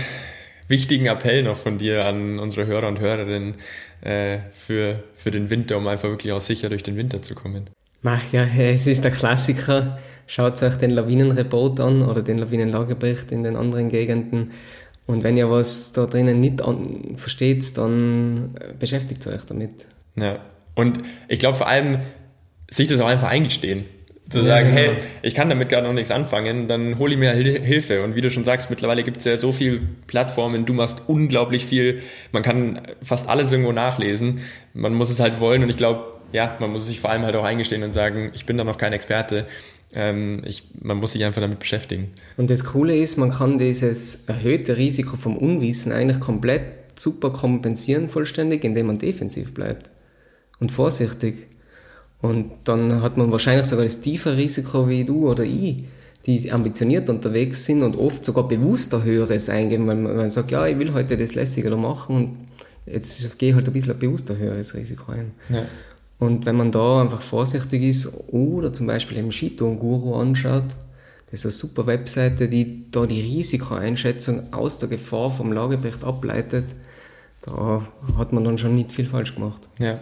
wichtigen 0.68 1.08
Appell 1.08 1.42
noch 1.42 1.58
von 1.58 1.80
dir 1.80 2.06
an 2.06 2.38
unsere 2.38 2.68
Hörer 2.68 2.88
und 2.88 3.00
Hörerinnen 3.00 3.56
äh, 4.02 4.38
für, 4.52 5.04
für 5.16 5.32
den 5.32 5.50
Winter, 5.50 5.78
um 5.78 5.88
einfach 5.88 6.10
wirklich 6.10 6.32
auch 6.32 6.42
sicher 6.42 6.70
durch 6.70 6.84
den 6.84 6.96
Winter 6.96 7.24
zu 7.24 7.34
kommen? 7.34 7.72
Mach 8.04 8.32
ja, 8.32 8.46
es 8.46 8.86
ist 8.86 9.04
der 9.04 9.12
Klassiker. 9.12 9.98
Schaut 10.28 10.62
euch 10.62 10.76
den 10.76 10.92
Lawinenreport 10.92 11.80
an 11.80 12.04
oder 12.04 12.22
den 12.22 12.38
Lawinenlagebericht 12.38 13.32
in 13.32 13.44
den 13.44 13.56
anderen 13.56 13.90
Gegenden. 13.90 14.52
Und 15.08 15.24
wenn 15.24 15.36
ihr 15.38 15.50
was 15.50 15.92
da 15.94 16.06
drinnen 16.06 16.40
nicht 16.40 16.62
versteht, 17.16 17.76
dann 17.80 18.56
äh, 18.60 18.74
beschäftigt 18.78 19.26
euch 19.26 19.44
damit. 19.46 19.88
Ja. 20.16 20.40
Und 20.76 21.00
ich 21.28 21.40
glaube 21.40 21.58
vor 21.58 21.68
allem, 21.68 22.00
sich 22.70 22.88
das 22.88 23.00
auch 23.00 23.08
einfach 23.08 23.30
eingestehen. 23.30 23.86
Zu 24.30 24.44
sagen, 24.44 24.70
ja, 24.70 24.82
genau. 24.84 24.94
hey, 24.98 25.04
ich 25.24 25.34
kann 25.34 25.50
damit 25.50 25.70
gerade 25.70 25.88
noch 25.88 25.94
nichts 25.94 26.12
anfangen, 26.12 26.68
dann 26.68 27.00
hole 27.00 27.14
ich 27.14 27.20
mir 27.20 27.32
Hilfe. 27.32 28.04
Und 28.04 28.16
wie 28.16 28.22
du 28.22 28.30
schon 28.30 28.44
sagst, 28.44 28.70
mittlerweile 28.70 29.04
gibt 29.04 29.18
es 29.18 29.24
ja 29.26 29.38
so 29.38 29.52
viele 29.52 29.82
Plattformen, 30.06 30.66
du 30.66 30.74
machst 30.74 31.02
unglaublich 31.08 31.66
viel, 31.66 32.02
man 32.32 32.44
kann 32.44 32.82
fast 33.02 33.28
alles 33.28 33.52
irgendwo 33.52 33.72
nachlesen. 33.72 34.42
Man 34.74 34.94
muss 34.94 35.10
es 35.10 35.20
halt 35.20 35.40
wollen 35.40 35.64
und 35.64 35.70
ich 35.70 35.78
glaube, 35.78 36.04
ja, 36.32 36.58
man 36.60 36.72
muss 36.72 36.86
sich 36.86 37.00
vor 37.00 37.10
allem 37.10 37.24
halt 37.24 37.36
auch 37.36 37.44
eingestehen 37.44 37.84
und 37.84 37.94
sagen, 37.94 38.32
ich 38.34 38.46
bin 38.46 38.58
da 38.58 38.64
noch 38.64 38.78
kein 38.78 38.94
Experte. 38.94 39.48
Ähm, 39.94 40.44
ich, 40.46 40.64
man 40.80 40.98
muss 40.98 41.14
sich 41.14 41.26
einfach 41.26 41.42
damit 41.42 41.60
beschäftigen. 41.60 42.12
Und 42.38 42.52
das 42.52 42.64
Coole 42.64 42.96
ist, 42.96 43.18
man 43.18 43.32
kann 43.32 43.58
dieses 43.58 44.26
erhöhte 44.26 44.78
Risiko 44.78 45.18
vom 45.18 45.36
Unwissen 45.36 45.92
eigentlich 45.92 46.20
komplett 46.20 46.62
super 47.00 47.32
kompensieren, 47.32 48.10
vollständig, 48.10 48.64
indem 48.64 48.88
man 48.88 49.00
defensiv 49.00 49.54
bleibt 49.54 49.90
und 50.60 50.72
vorsichtig. 50.72 51.49
Und 52.22 52.52
dann 52.66 53.02
hat 53.02 53.18
man 53.18 53.32
wahrscheinlich 53.32 53.68
sogar 53.68 53.86
das 53.86 54.02
tiefe 54.02 54.36
Risiko 54.36 54.90
wie 54.90 55.06
du 55.06 55.30
oder 55.30 55.44
ich, 55.44 55.78
die 56.26 56.52
ambitioniert 56.52 57.10
unterwegs 57.10 57.66
sind 57.66 57.82
und 57.82 57.96
oft 57.96 58.26
sogar 58.26 58.48
bewusster 58.48 59.04
Höheres 59.04 59.50
eingeben, 59.50 59.88
weil 59.88 59.96
man, 59.96 60.18
man 60.18 60.30
sagt, 60.30 60.52
ja, 60.52 60.68
ich 60.68 60.78
will 60.78 60.94
heute 60.94 61.16
das 61.16 61.36
lässiger 61.36 61.76
machen 61.78 62.16
und 62.16 62.38
jetzt 62.86 63.38
gehe 63.38 63.50
ich 63.50 63.56
halt 63.56 63.68
ein 63.68 63.74
bisschen 63.74 63.98
bewusster 63.98 64.38
höheres 64.38 64.76
Risiko 64.76 65.12
ein. 65.14 65.32
Ja. 65.48 65.64
Und 66.20 66.46
wenn 66.46 66.58
man 66.58 66.72
da 66.72 67.02
einfach 67.02 67.22
vorsichtig 67.22 67.82
ist 67.84 68.12
oder 68.28 68.74
zum 68.74 68.88
Beispiel 68.88 69.18
im 69.18 69.32
Shiton 69.32 69.80
Guru 69.80 70.16
anschaut, 70.16 70.76
das 71.32 71.42
ist 71.42 71.46
eine 71.46 71.52
super 71.54 71.88
Webseite, 71.88 72.50
die 72.50 72.92
da 72.92 73.06
die 73.06 73.22
Risikoeinschätzung 73.22 74.52
aus 74.52 74.80
der 74.80 74.90
Gefahr 74.90 75.32
vom 75.32 75.54
Lagebericht 75.54 76.04
ableitet, 76.04 76.66
da 77.42 77.88
hat 78.18 78.34
man 78.34 78.44
dann 78.44 78.58
schon 78.58 78.76
nicht 78.76 78.92
viel 78.92 79.06
falsch 79.06 79.36
gemacht. 79.36 79.70
Ja. 79.80 80.00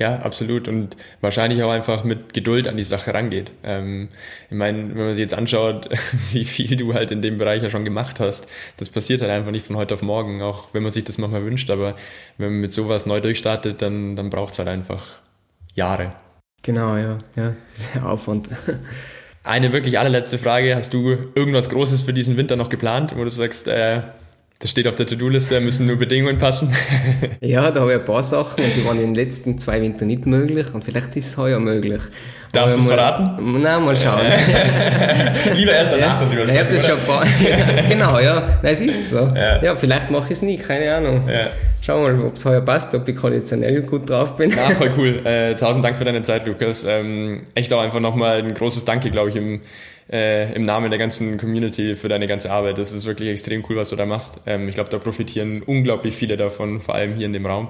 Ja, 0.00 0.20
absolut. 0.20 0.66
Und 0.66 0.96
wahrscheinlich 1.20 1.62
auch 1.62 1.70
einfach 1.70 2.04
mit 2.04 2.32
Geduld 2.32 2.66
an 2.66 2.78
die 2.78 2.84
Sache 2.84 3.12
rangeht. 3.12 3.52
Ähm, 3.62 4.08
ich 4.48 4.56
meine, 4.56 4.88
wenn 4.88 5.04
man 5.04 5.14
sich 5.14 5.20
jetzt 5.20 5.34
anschaut, 5.34 5.90
wie 6.32 6.46
viel 6.46 6.74
du 6.76 6.94
halt 6.94 7.10
in 7.10 7.20
dem 7.20 7.36
Bereich 7.36 7.62
ja 7.62 7.68
schon 7.68 7.84
gemacht 7.84 8.18
hast, 8.18 8.48
das 8.78 8.88
passiert 8.88 9.20
halt 9.20 9.30
einfach 9.30 9.50
nicht 9.50 9.66
von 9.66 9.76
heute 9.76 9.92
auf 9.92 10.00
morgen, 10.00 10.40
auch 10.40 10.68
wenn 10.72 10.82
man 10.82 10.90
sich 10.90 11.04
das 11.04 11.18
manchmal 11.18 11.44
wünscht. 11.44 11.68
Aber 11.70 11.96
wenn 12.38 12.50
man 12.50 12.60
mit 12.62 12.72
sowas 12.72 13.04
neu 13.04 13.20
durchstartet, 13.20 13.82
dann, 13.82 14.16
dann 14.16 14.30
braucht 14.30 14.54
es 14.54 14.58
halt 14.58 14.68
einfach 14.68 15.06
Jahre. 15.74 16.14
Genau, 16.62 16.96
ja, 16.96 17.18
ja, 17.36 17.54
der 17.94 18.06
Aufwand. 18.08 18.48
Eine 19.44 19.72
wirklich 19.72 19.98
allerletzte 19.98 20.38
Frage. 20.38 20.76
Hast 20.76 20.94
du 20.94 21.10
irgendwas 21.34 21.68
Großes 21.68 22.02
für 22.02 22.14
diesen 22.14 22.38
Winter 22.38 22.56
noch 22.56 22.70
geplant, 22.70 23.14
wo 23.16 23.24
du 23.24 23.30
sagst, 23.30 23.68
äh, 23.68 24.02
Das 24.62 24.72
steht 24.72 24.86
auf 24.86 24.94
der 24.94 25.06
To-Do-Liste, 25.06 25.58
müssen 25.62 25.86
nur 25.86 25.96
Bedingungen 25.96 26.36
passen. 26.36 26.70
ja, 27.40 27.70
da 27.70 27.80
habe 27.80 27.94
ich 27.94 27.98
ein 28.00 28.04
paar 28.04 28.22
Sachen 28.22 28.62
und 28.62 28.76
die 28.76 28.84
waren 28.84 28.98
in 28.98 29.06
den 29.06 29.14
letzten 29.14 29.58
zwei 29.58 29.80
Wintern 29.80 30.08
nicht 30.08 30.26
möglich 30.26 30.66
und 30.74 30.84
vielleicht 30.84 31.16
ist 31.16 31.28
es 31.28 31.36
heuer 31.38 31.58
möglich. 31.58 32.02
Darfst 32.52 32.76
du 32.76 32.80
es 32.82 32.86
verraten? 32.86 33.62
Nein, 33.62 33.82
mal 33.82 33.96
schauen. 33.96 34.20
Lieber 35.56 35.72
erst 35.72 35.92
danach 35.92 36.20
ja, 36.20 36.44
dann 36.44 36.54
Ich 36.54 36.60
habe 36.60 36.70
das 36.74 36.86
schon 36.86 36.98
ein 36.98 37.06
paar. 37.06 37.24
genau, 37.88 38.18
ja. 38.18 38.60
Nein, 38.62 38.72
es 38.74 38.82
ist 38.82 39.10
so. 39.10 39.30
Ja, 39.34 39.62
ja 39.62 39.74
vielleicht 39.74 40.10
mache 40.10 40.26
ich 40.26 40.32
es 40.32 40.42
nie, 40.42 40.58
keine 40.58 40.94
Ahnung. 40.94 41.26
Ja. 41.26 41.48
Schau 41.80 42.02
mal, 42.02 42.20
ob 42.20 42.36
es 42.36 42.44
heuer 42.44 42.60
passt, 42.60 42.94
ob 42.94 43.08
ich 43.08 43.16
konditionell 43.16 43.80
gut 43.80 44.10
drauf 44.10 44.36
bin. 44.36 44.50
Ja, 44.50 44.74
voll 44.74 44.92
cool. 44.98 45.24
Äh, 45.24 45.56
tausend 45.56 45.82
Dank 45.82 45.96
für 45.96 46.04
deine 46.04 46.20
Zeit, 46.20 46.46
Lukas. 46.46 46.84
Ähm, 46.84 47.44
echt 47.54 47.72
auch 47.72 47.80
einfach 47.80 48.00
nochmal 48.00 48.42
ein 48.42 48.52
großes 48.52 48.84
Danke, 48.84 49.10
glaube 49.10 49.30
ich, 49.30 49.36
im 49.36 49.62
äh, 50.10 50.52
im 50.54 50.62
Namen 50.62 50.90
der 50.90 50.98
ganzen 50.98 51.38
Community 51.38 51.96
für 51.96 52.08
deine 52.08 52.26
ganze 52.26 52.50
Arbeit. 52.50 52.78
Das 52.78 52.92
ist 52.92 53.06
wirklich 53.06 53.28
extrem 53.28 53.64
cool, 53.68 53.76
was 53.76 53.90
du 53.90 53.96
da 53.96 54.06
machst. 54.06 54.40
Ähm, 54.46 54.68
ich 54.68 54.74
glaube, 54.74 54.90
da 54.90 54.98
profitieren 54.98 55.62
unglaublich 55.62 56.14
viele 56.14 56.36
davon, 56.36 56.80
vor 56.80 56.94
allem 56.94 57.14
hier 57.14 57.26
in 57.26 57.32
dem 57.32 57.46
Raum. 57.46 57.68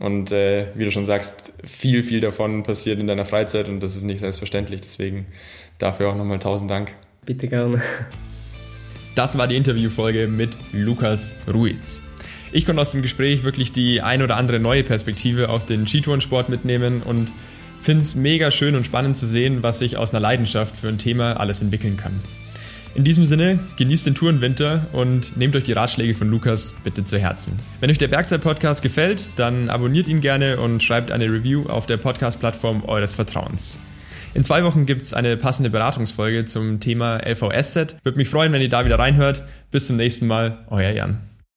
Und 0.00 0.30
äh, 0.30 0.68
wie 0.74 0.84
du 0.84 0.90
schon 0.90 1.04
sagst, 1.04 1.52
viel, 1.64 2.02
viel 2.02 2.20
davon 2.20 2.62
passiert 2.62 3.00
in 3.00 3.06
deiner 3.06 3.24
Freizeit 3.24 3.68
und 3.68 3.80
das 3.80 3.96
ist 3.96 4.04
nicht 4.04 4.20
selbstverständlich. 4.20 4.80
Deswegen 4.80 5.26
dafür 5.78 6.10
auch 6.10 6.16
nochmal 6.16 6.38
tausend 6.38 6.70
Dank. 6.70 6.92
Bitte 7.24 7.48
gerne. 7.48 7.82
Das 9.14 9.36
war 9.36 9.48
die 9.48 9.56
Interviewfolge 9.56 10.28
mit 10.28 10.56
Lukas 10.72 11.34
Ruiz. 11.52 12.00
Ich 12.52 12.64
konnte 12.64 12.80
aus 12.80 12.92
dem 12.92 13.02
Gespräch 13.02 13.42
wirklich 13.42 13.72
die 13.72 14.00
ein 14.00 14.22
oder 14.22 14.36
andere 14.36 14.60
neue 14.60 14.84
Perspektive 14.84 15.48
auf 15.48 15.66
den 15.66 15.86
Skitourensport 15.86 16.48
mitnehmen 16.48 17.02
und 17.02 17.32
finde 17.80 18.02
es 18.02 18.14
mega 18.14 18.50
schön 18.50 18.74
und 18.74 18.84
spannend 18.84 19.16
zu 19.16 19.26
sehen, 19.26 19.62
was 19.62 19.78
sich 19.78 19.96
aus 19.96 20.12
einer 20.12 20.20
Leidenschaft 20.20 20.76
für 20.76 20.88
ein 20.88 20.98
Thema 20.98 21.34
alles 21.40 21.60
entwickeln 21.62 21.96
kann. 21.96 22.20
In 22.94 23.04
diesem 23.04 23.26
Sinne, 23.26 23.60
genießt 23.76 24.06
den 24.06 24.14
Tourenwinter 24.14 24.88
und 24.92 25.36
nehmt 25.36 25.54
euch 25.54 25.62
die 25.62 25.72
Ratschläge 25.72 26.14
von 26.14 26.28
Lukas 26.28 26.74
bitte 26.82 27.04
zu 27.04 27.18
Herzen. 27.18 27.58
Wenn 27.80 27.90
euch 27.90 27.98
der 27.98 28.08
Bergzeit-Podcast 28.08 28.82
gefällt, 28.82 29.30
dann 29.36 29.70
abonniert 29.70 30.08
ihn 30.08 30.20
gerne 30.20 30.58
und 30.58 30.82
schreibt 30.82 31.12
eine 31.12 31.26
Review 31.26 31.66
auf 31.68 31.86
der 31.86 31.98
Podcast-Plattform 31.98 32.84
eures 32.84 33.14
Vertrauens. 33.14 33.78
In 34.34 34.42
zwei 34.42 34.64
Wochen 34.64 34.84
gibt 34.84 35.02
es 35.02 35.14
eine 35.14 35.36
passende 35.36 35.70
Beratungsfolge 35.70 36.44
zum 36.44 36.80
Thema 36.80 37.18
LVS-Set. 37.24 37.96
Würde 38.02 38.18
mich 38.18 38.28
freuen, 38.28 38.52
wenn 38.52 38.62
ihr 38.62 38.68
da 38.68 38.84
wieder 38.84 38.98
reinhört. 38.98 39.44
Bis 39.70 39.86
zum 39.86 39.96
nächsten 39.96 40.26
Mal, 40.26 40.64
euer 40.68 40.90
Jan. 40.90 41.27